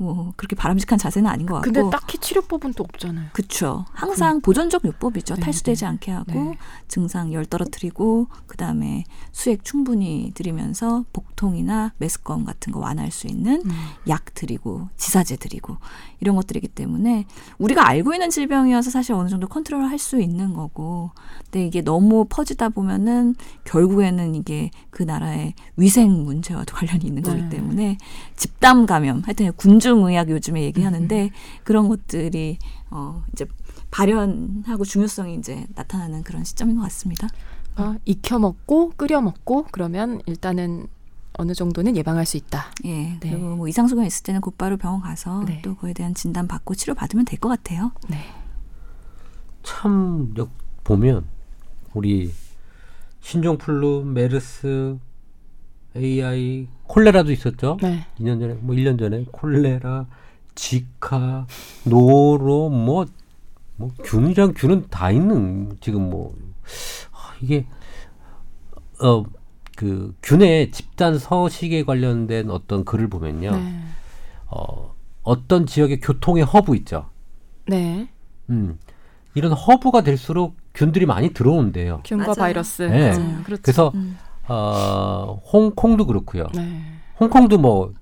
뭐 0.00 0.32
그렇게 0.36 0.56
바람직한 0.56 0.98
자세는 0.98 1.30
아닌 1.30 1.46
것 1.46 1.54
같고. 1.56 1.72
근데 1.72 1.88
딱히 1.90 2.18
치료법은 2.18 2.72
또 2.72 2.84
없잖아요. 2.84 3.28
그쵸. 3.32 3.84
항상 3.92 4.40
보존적 4.40 4.84
요법이죠. 4.84 5.36
네, 5.36 5.40
탈수되지 5.42 5.84
네. 5.84 5.86
않게 5.86 6.10
하고 6.10 6.32
네. 6.32 6.58
증상 6.88 7.32
열 7.32 7.44
떨어뜨리고 7.44 8.28
그다음에 8.46 9.04
수액 9.32 9.64
충분히 9.64 10.32
드리면서 10.34 11.04
복통이나 11.12 11.92
메스꺼움 11.98 12.44
같은 12.44 12.72
거 12.72 12.80
완화할 12.80 13.10
수 13.10 13.26
있는 13.26 13.62
음. 13.64 13.70
약 14.08 14.34
드리고 14.34 14.88
지사제 14.96 15.36
드리고 15.36 15.76
이런 16.20 16.34
것들이기 16.36 16.68
때문에 16.68 17.26
우리가 17.58 17.86
알고 17.86 18.14
있는 18.14 18.30
질병이어서 18.30 18.90
사실 18.90 19.14
어느 19.14 19.28
정도 19.28 19.46
컨트롤 19.46 19.84
할 19.84 20.00
수 20.00 20.18
있는 20.18 20.54
거고 20.54 21.10
근데 21.44 21.66
이게 21.66 21.82
너무 21.82 22.24
퍼지다 22.28 22.70
보면은 22.70 23.34
결국에는 23.64 24.34
이게 24.34 24.70
그 24.88 25.02
나라의 25.02 25.52
위생 25.76 26.24
문제와도 26.24 26.74
관련이 26.74 27.04
있는 27.04 27.22
거기 27.22 27.42
네. 27.42 27.48
때문에 27.50 27.98
집단 28.34 28.86
감염 28.86 29.20
하여튼 29.26 29.52
군 29.56 29.78
중의학 29.94 30.30
요즘에 30.30 30.62
얘기하는데 30.62 31.30
그런 31.64 31.88
것들이 31.88 32.58
어 32.90 33.22
이제 33.32 33.44
발현하고 33.90 34.84
중요성이 34.84 35.34
이제 35.34 35.66
나타나는 35.74 36.22
그런 36.22 36.44
시점인 36.44 36.76
것 36.76 36.82
같습니다. 36.82 37.28
아, 37.76 37.96
익혀 38.04 38.38
먹고 38.38 38.90
끓여 38.96 39.20
먹고 39.20 39.66
그러면 39.72 40.20
일단은 40.26 40.86
어느 41.34 41.54
정도는 41.54 41.96
예방할 41.96 42.26
수 42.26 42.36
있다. 42.36 42.66
예. 42.84 43.18
네. 43.18 43.18
그리고 43.20 43.56
뭐 43.56 43.68
이상 43.68 43.86
소견 43.88 44.04
있을 44.04 44.22
때는 44.24 44.40
곧바로 44.40 44.76
병원 44.76 45.00
가서 45.00 45.44
네. 45.44 45.60
또 45.62 45.74
그에 45.76 45.92
대한 45.92 46.14
진단 46.14 46.46
받고 46.46 46.74
치료 46.74 46.94
받으면 46.94 47.24
될 47.24 47.38
것 47.40 47.48
같아요. 47.48 47.92
네. 48.08 48.18
참 49.62 50.34
역- 50.36 50.50
보면 50.84 51.24
우리 51.94 52.32
신종플루, 53.20 54.04
메르스, 54.06 54.98
AI, 55.96 56.68
콜레라도 56.90 57.32
있었죠. 57.32 57.76
네. 57.80 58.04
2년 58.18 58.40
전에 58.40 58.54
뭐 58.54 58.74
1년 58.74 58.98
전에 58.98 59.24
콜레라, 59.30 60.06
지카, 60.54 61.46
노로 61.84 62.68
뭐, 62.68 63.06
뭐 63.76 63.90
균이랑 64.02 64.54
균은 64.56 64.86
다 64.90 65.10
있는 65.10 65.76
지금 65.80 66.10
뭐 66.10 66.34
아, 67.12 67.34
이게 67.40 67.66
어 69.00 69.24
그 69.80 70.14
균의 70.22 70.72
집단 70.72 71.18
서식에 71.18 71.84
관련된 71.84 72.50
어떤 72.50 72.84
글을 72.84 73.08
보면요. 73.08 73.52
네. 73.52 73.80
어 74.48 74.94
어떤 75.22 75.64
지역의 75.64 76.00
교통의 76.00 76.44
허브 76.44 76.76
있죠. 76.76 77.08
네. 77.66 78.10
음. 78.50 78.78
이런 79.34 79.52
허브가 79.52 80.02
될수록 80.02 80.54
균들이 80.74 81.06
많이 81.06 81.30
들어온대요. 81.30 82.02
균과 82.04 82.24
맞아요. 82.24 82.34
바이러스. 82.34 82.82
네. 82.82 83.08
맞아요. 83.16 83.42
그렇죠. 83.42 83.62
그래서 83.62 83.92
음. 83.94 84.18
어 84.52 85.40
홍콩도 85.52 86.06
그렇고요. 86.06 86.48
네. 86.54 86.82
홍콩도 87.20 87.58
뭐 87.58 87.92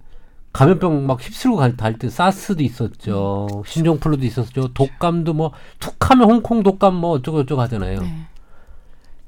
감염병 0.52 1.06
막 1.06 1.20
휩쓸고 1.20 1.56
갈 1.56 1.98
때 1.98 2.08
사스도 2.08 2.62
있었죠. 2.62 3.62
신종플루도 3.66 4.24
있었죠. 4.24 4.68
독감도 4.72 5.34
뭐 5.34 5.52
툭하면 5.78 6.30
홍콩 6.30 6.62
독감 6.62 6.94
뭐 6.94 7.10
어쩌고 7.12 7.42
저쩌고 7.42 7.60
하잖아요. 7.62 8.00
네. 8.00 8.26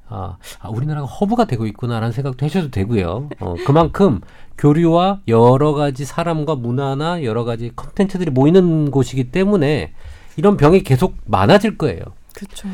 아, 0.09 0.39
아, 0.61 0.69
우리나라가 0.71 1.07
허브가 1.07 1.45
되고 1.45 1.67
있구나라는 1.67 2.11
생각도 2.13 2.45
하셔도 2.45 2.71
되고요. 2.71 3.29
어, 3.39 3.55
그만큼 3.65 4.21
교류와 4.59 5.21
여러 5.29 5.73
가지 5.73 6.05
사람과 6.05 6.57
문화나 6.57 7.23
여러 7.23 7.45
가지 7.45 7.71
컨텐츠들이 7.77 8.31
모이는 8.33 8.91
곳이기 8.91 9.31
때문에 9.31 9.93
이런 10.37 10.57
병이 10.57 10.83
계속 10.83 11.17
많아질 11.27 11.79
거예요. 11.79 12.01
그렇죠. 12.35 12.69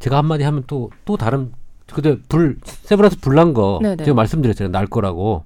제가 0.00 0.18
한마디 0.18 0.44
하면 0.44 0.64
또, 0.66 0.90
또 1.06 1.16
다른, 1.16 1.52
그때 1.94 2.16
불, 2.28 2.58
세브란스 2.64 3.20
불난 3.20 3.54
거 3.54 3.78
네네. 3.82 4.04
제가 4.04 4.14
말씀드렸잖아요. 4.14 4.70
날 4.72 4.86
거라고. 4.86 5.44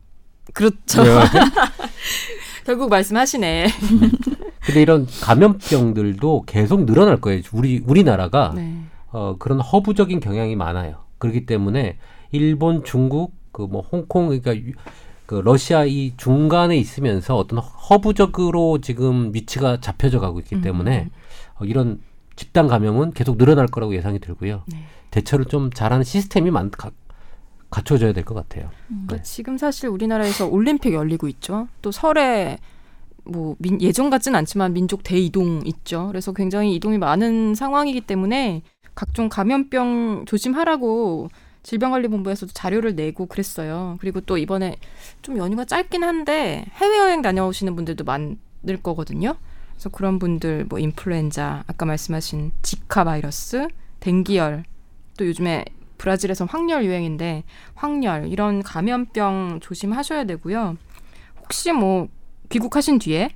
그렇죠. 0.52 1.02
네. 1.02 1.10
결국 2.64 2.88
말씀하시네. 2.90 3.66
근데 4.64 4.82
이런 4.82 5.06
감염병들도 5.22 6.44
계속 6.46 6.84
늘어날 6.86 7.20
거예요. 7.20 7.42
우리, 7.52 7.82
우리나라가 7.86 8.52
네. 8.54 8.76
어, 9.12 9.36
그런 9.38 9.60
허브적인 9.60 10.20
경향이 10.20 10.56
많아요. 10.56 11.04
그렇기 11.18 11.46
때문에 11.46 11.98
일본, 12.32 12.84
중국, 12.84 13.34
그 13.52 13.62
뭐 13.66 13.80
홍콩, 13.82 14.26
그러니까 14.28 14.54
유- 14.56 14.72
그 15.26 15.36
러시아 15.36 15.84
이 15.84 16.12
중간에 16.16 16.76
있으면서 16.76 17.36
어떤 17.36 17.58
허브적으로 17.58 18.80
지금 18.80 19.32
위치가 19.34 19.80
잡혀져 19.80 20.20
가고 20.20 20.40
있기 20.40 20.56
음. 20.56 20.60
때문에 20.60 21.08
어, 21.54 21.64
이런 21.64 22.00
집단 22.36 22.68
감염은 22.68 23.12
계속 23.12 23.38
늘어날 23.38 23.66
거라고 23.66 23.94
예상이 23.94 24.18
들고요. 24.18 24.62
네. 24.66 24.84
대처를 25.10 25.46
좀 25.46 25.70
잘하는 25.72 26.04
시스템이 26.04 26.50
만, 26.50 26.70
가, 26.70 26.90
갖춰져야 27.70 28.12
될 28.12 28.24
것 28.24 28.34
같아요. 28.34 28.70
그러니까 28.88 29.16
네. 29.16 29.22
지금 29.22 29.58
사실 29.58 29.88
우리나라에서 29.88 30.46
올림픽 30.46 30.92
열리고 30.92 31.28
있죠. 31.28 31.68
또 31.82 31.90
설에 31.90 32.58
뭐 33.24 33.56
민, 33.58 33.80
예전 33.80 34.10
같진 34.10 34.34
않지만 34.36 34.72
민족 34.72 35.02
대이동 35.02 35.62
있죠. 35.64 36.06
그래서 36.08 36.32
굉장히 36.32 36.74
이동이 36.74 36.98
많은 36.98 37.54
상황이기 37.54 38.02
때문에 38.02 38.62
각종 38.94 39.28
감염병 39.28 40.24
조심하라고 40.26 41.28
질병관리본부에서도 41.62 42.52
자료를 42.52 42.94
내고 42.94 43.26
그랬어요. 43.26 43.96
그리고 44.00 44.20
또 44.20 44.38
이번에 44.38 44.76
좀 45.22 45.36
연휴가 45.36 45.64
짧긴 45.64 46.04
한데 46.04 46.64
해외여행 46.74 47.22
다녀오시는 47.22 47.74
분들도 47.74 48.04
많을 48.04 48.36
거거든요. 48.82 49.34
그래서 49.76 49.90
그런 49.90 50.18
분들 50.18 50.64
뭐 50.68 50.78
인플루엔자 50.78 51.64
아까 51.66 51.84
말씀하신 51.86 52.50
지카 52.62 53.04
바이러스, 53.04 53.68
댕기열 54.00 54.64
또 55.18 55.26
요즘에 55.26 55.64
브라질에서 55.98 56.46
황열 56.46 56.84
유행인데 56.84 57.44
황열 57.74 58.28
이런 58.28 58.62
감염병 58.62 59.60
조심하셔야 59.62 60.24
되고요. 60.24 60.76
혹시 61.40 61.72
뭐 61.72 62.08
귀국하신 62.48 62.98
뒤에 62.98 63.30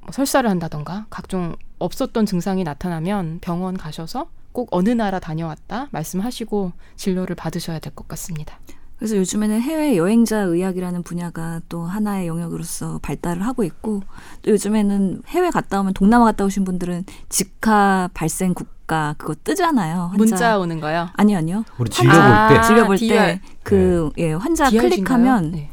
뭐 0.00 0.10
설사를 0.12 0.48
한다던가 0.48 1.06
각종 1.10 1.56
없었던 1.78 2.26
증상이 2.26 2.64
나타나면 2.64 3.38
병원 3.40 3.76
가셔서 3.76 4.30
꼭 4.52 4.68
어느 4.72 4.88
나라 4.90 5.18
다녀왔다 5.18 5.88
말씀하시고 5.92 6.72
진료를 6.96 7.36
받으셔야 7.36 7.78
될 7.78 7.94
것 7.94 8.08
같습니다. 8.08 8.58
그래서 9.00 9.16
요즘에는 9.16 9.62
해외 9.62 9.96
여행자 9.96 10.40
의학이라는 10.40 11.02
분야가 11.04 11.62
또 11.70 11.84
하나의 11.84 12.26
영역으로서 12.26 12.98
발달을 13.00 13.46
하고 13.46 13.64
있고 13.64 14.02
또 14.42 14.50
요즘에는 14.50 15.22
해외 15.28 15.48
갔다 15.48 15.80
오면 15.80 15.94
동남아 15.94 16.26
갔다 16.26 16.44
오신 16.44 16.64
분들은 16.64 17.06
직하 17.30 18.10
발생 18.12 18.52
국가 18.52 19.14
그거 19.16 19.34
뜨잖아요. 19.42 20.10
환자. 20.10 20.16
문자 20.18 20.58
오는 20.58 20.80
거요. 20.80 21.08
아니요, 21.14 21.38
아니요. 21.38 21.64
우리 21.78 21.88
진료 21.88 22.12
아, 22.12 22.48
볼때 22.48 22.66
진료 22.66 22.86
볼 22.86 22.98
DR. 22.98 23.40
때그 23.64 24.10
예, 24.18 24.34
환자 24.34 24.68
DRG 24.68 24.76
인가요? 24.76 24.90
클릭하면 24.90 25.50
네. 25.52 25.70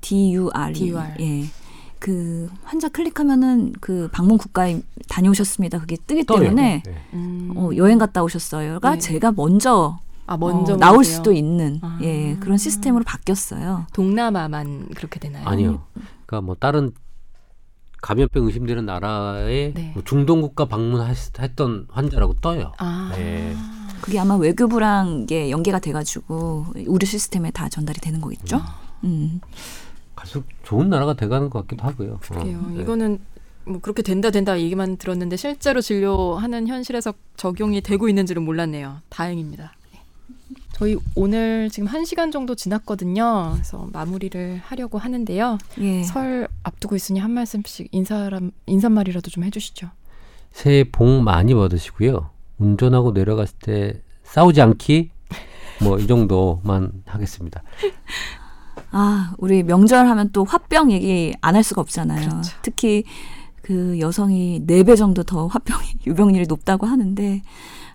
DUR. 0.00 0.72
DUR. 0.72 1.04
예. 1.20 1.44
그 1.98 2.48
환자 2.64 2.88
클릭하면은 2.88 3.74
그 3.82 4.08
방문 4.10 4.38
국가에 4.38 4.80
다녀오셨습니다. 5.06 5.80
그게 5.80 5.96
뜨기. 6.06 6.24
때문에 6.24 6.82
네. 6.86 6.94
음. 7.12 7.52
어, 7.56 7.68
여행 7.76 7.98
갔다 7.98 8.22
오셨어요가 8.22 8.92
네. 8.92 8.98
제가 8.98 9.32
먼저, 9.32 9.98
아 10.30 10.36
먼저 10.36 10.74
어, 10.74 10.76
나올. 10.76 11.04
수도 11.04 11.32
있는 11.32 11.80
아. 11.82 11.98
예, 12.02 12.36
그런 12.38 12.56
시스템으로 12.56 13.02
바뀌었어요. 13.04 13.86
동남아만 13.92 14.90
그렇게 14.94 15.18
되나요? 15.18 15.44
아니요. 15.44 15.82
그러니까 16.24 16.40
뭐 16.42 16.54
다른 16.54 16.92
감염병 18.00 18.46
의심되는 18.46 18.86
나라에 18.86 19.72
네. 19.74 19.90
뭐 19.92 20.04
중동 20.04 20.40
국가 20.40 20.66
방문했던 20.66 21.88
환자라고 21.90 22.34
떠요. 22.34 22.70
아. 22.78 23.12
네. 23.16 23.56
그게 24.00 24.20
아마 24.20 24.36
외교부랑 24.36 25.22
이게 25.24 25.50
연계가 25.50 25.80
돼가지고 25.80 26.66
우리 26.86 27.06
시스템에 27.06 27.50
다 27.50 27.68
전달이 27.68 27.98
되는 27.98 28.20
거겠죠. 28.20 28.62
음. 29.02 29.40
갈수록 30.14 30.44
좋은 30.62 30.88
나라가 30.88 31.14
돼가는 31.14 31.50
것 31.50 31.62
같기도 31.62 31.84
하고요. 31.88 32.18
그래요. 32.20 32.62
어, 32.64 32.70
네. 32.70 32.82
이거는 32.82 33.18
뭐 33.64 33.80
그렇게 33.80 34.02
된다 34.02 34.30
된다 34.30 34.58
얘기만 34.60 34.96
들었는데 34.96 35.36
실제로 35.36 35.80
진료하는 35.80 36.68
현실에서 36.68 37.14
적용이 37.36 37.80
되고 37.80 38.08
있는지는 38.08 38.44
몰랐네요. 38.44 38.98
다행입니다. 39.08 39.72
네. 40.48 40.54
저희 40.72 40.96
오늘 41.14 41.68
지금 41.70 41.86
한 41.88 42.04
시간 42.04 42.30
정도 42.30 42.54
지났거든요. 42.54 43.50
그래서 43.54 43.88
마무리를 43.92 44.60
하려고 44.64 44.98
하는데요. 44.98 45.58
예. 45.80 46.02
설 46.04 46.48
앞두고 46.62 46.96
있으니 46.96 47.20
한 47.20 47.30
말씀씩 47.32 47.88
인사람 47.92 48.50
인사말이라도 48.66 49.30
좀 49.30 49.44
해주시죠. 49.44 49.88
새해 50.52 50.84
복 50.84 51.22
많이 51.22 51.54
받으시고요. 51.54 52.30
운전하고 52.58 53.12
내려갔을 53.12 53.56
때 53.62 54.02
싸우지 54.24 54.60
않기 54.62 55.10
뭐 55.82 55.98
이 55.98 56.06
정도만 56.06 57.02
하겠습니다. 57.06 57.62
아, 58.92 59.34
우리 59.38 59.62
명절 59.62 60.06
하면 60.08 60.30
또 60.32 60.44
화병 60.44 60.90
얘기 60.92 61.32
안 61.40 61.54
할 61.54 61.62
수가 61.62 61.80
없잖아요. 61.82 62.28
그렇죠. 62.28 62.56
특히 62.62 63.04
그 63.62 63.98
여성이 64.00 64.60
네 64.66 64.82
배 64.82 64.96
정도 64.96 65.22
더 65.22 65.46
화병이 65.46 65.86
유병률이 66.06 66.46
높다고 66.48 66.86
하는데 66.86 67.42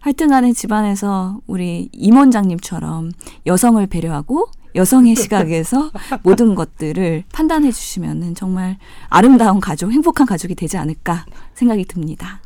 하여튼 0.05 0.27
간에 0.27 0.53
집안에서 0.53 1.39
우리 1.47 1.89
임원장님처럼 1.91 3.11
여성을 3.47 3.87
배려하고 3.87 4.45
여성의 4.75 5.15
시각에서 5.17 5.89
모든 6.21 6.53
것들을 6.53 7.23
판단해 7.33 7.71
주시면은 7.71 8.35
정말 8.35 8.77
아름다운 9.09 9.59
가족, 9.59 9.91
행복한 9.91 10.27
가족이 10.27 10.53
되지 10.53 10.77
않을까 10.77 11.25
생각이 11.55 11.85
듭니다. 11.85 12.39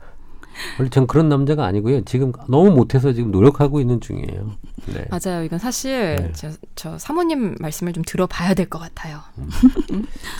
원래 0.77 0.89
전 0.89 1.05
그런 1.05 1.27
남자가 1.27 1.65
아니고요. 1.65 2.05
지금 2.05 2.31
너무 2.47 2.71
못해서 2.71 3.11
지금 3.11 3.29
노력하고 3.31 3.81
있는 3.81 3.99
중이에요. 3.99 4.51
네. 4.93 5.05
맞아요. 5.09 5.43
이건 5.43 5.59
사실 5.59 6.15
네. 6.15 6.31
저, 6.33 6.51
저 6.75 6.97
사모님 6.97 7.55
말씀을 7.59 7.91
좀 7.91 8.05
들어봐야 8.07 8.53
될 8.53 8.69
것 8.69 8.79
같아요. 8.79 9.19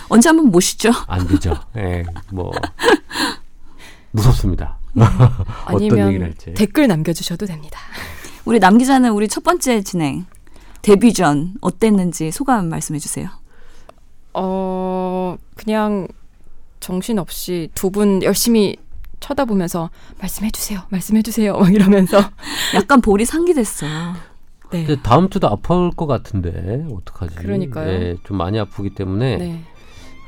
언제 0.08 0.30
한번 0.30 0.46
모시죠. 0.46 0.90
안 1.06 1.26
되죠. 1.26 1.54
예, 1.76 2.02
뭐 2.32 2.50
무섭습니다. 4.12 4.79
어떤 5.66 5.82
얘기를 5.82 6.02
아니면 6.02 6.22
할지. 6.22 6.54
댓글 6.54 6.88
남겨주셔도 6.88 7.46
됩니다. 7.46 7.78
우리 8.44 8.58
남 8.58 8.78
기자는 8.78 9.12
우리 9.12 9.28
첫 9.28 9.44
번째 9.44 9.82
진행 9.82 10.26
데뷔 10.82 11.12
전 11.12 11.54
어땠는지 11.60 12.30
소감 12.30 12.68
말씀해 12.68 12.98
주세요. 12.98 13.28
어 14.34 15.36
그냥 15.56 16.08
정신 16.80 17.18
없이 17.18 17.68
두 17.74 17.90
분 17.90 18.22
열심히 18.22 18.76
쳐다보면서 19.20 19.90
말씀해 20.20 20.50
주세요, 20.50 20.80
말씀해 20.88 21.20
주세요, 21.22 21.58
막 21.58 21.72
이러면서 21.74 22.18
약간 22.74 23.00
볼이 23.02 23.26
상기됐어. 23.26 23.86
네, 24.72 24.84
근데 24.86 25.02
다음 25.02 25.28
주도 25.28 25.48
아플 25.48 25.90
것 25.90 26.06
같은데 26.06 26.86
어떡하지? 26.90 27.34
그러니까요. 27.34 27.88
예, 27.90 28.16
좀 28.24 28.38
많이 28.38 28.58
아프기 28.58 28.94
때문에 28.94 29.36
네, 29.36 29.64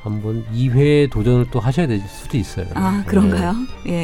한번 0.03 0.45
2회 0.53 1.11
도전을 1.11 1.47
또 1.51 1.59
하셔야 1.61 1.87
될 1.87 2.01
수도 2.01 2.37
있어요. 2.37 2.67
아 2.75 3.03
그런가요? 3.07 3.55
예, 3.87 4.03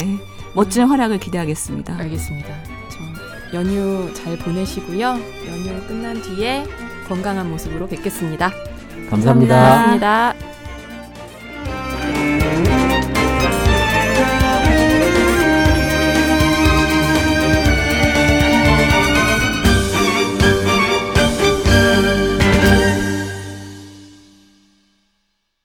멋진 0.55 0.84
활약을 0.86 1.18
기대하겠습니다. 1.18 1.96
알겠습니다. 1.96 2.49
저 3.51 3.57
연휴 3.57 4.12
잘 4.14 4.36
보내시고요. 4.38 5.09
연휴 5.46 5.86
끝난 5.86 6.20
뒤에 6.20 6.66
건강한 7.09 7.49
모습으로 7.51 7.86
뵙겠습니다. 7.88 8.51
감사합니다. 9.11 9.55
감사합니다. 9.55 10.32
고맙습니다. 10.34 10.57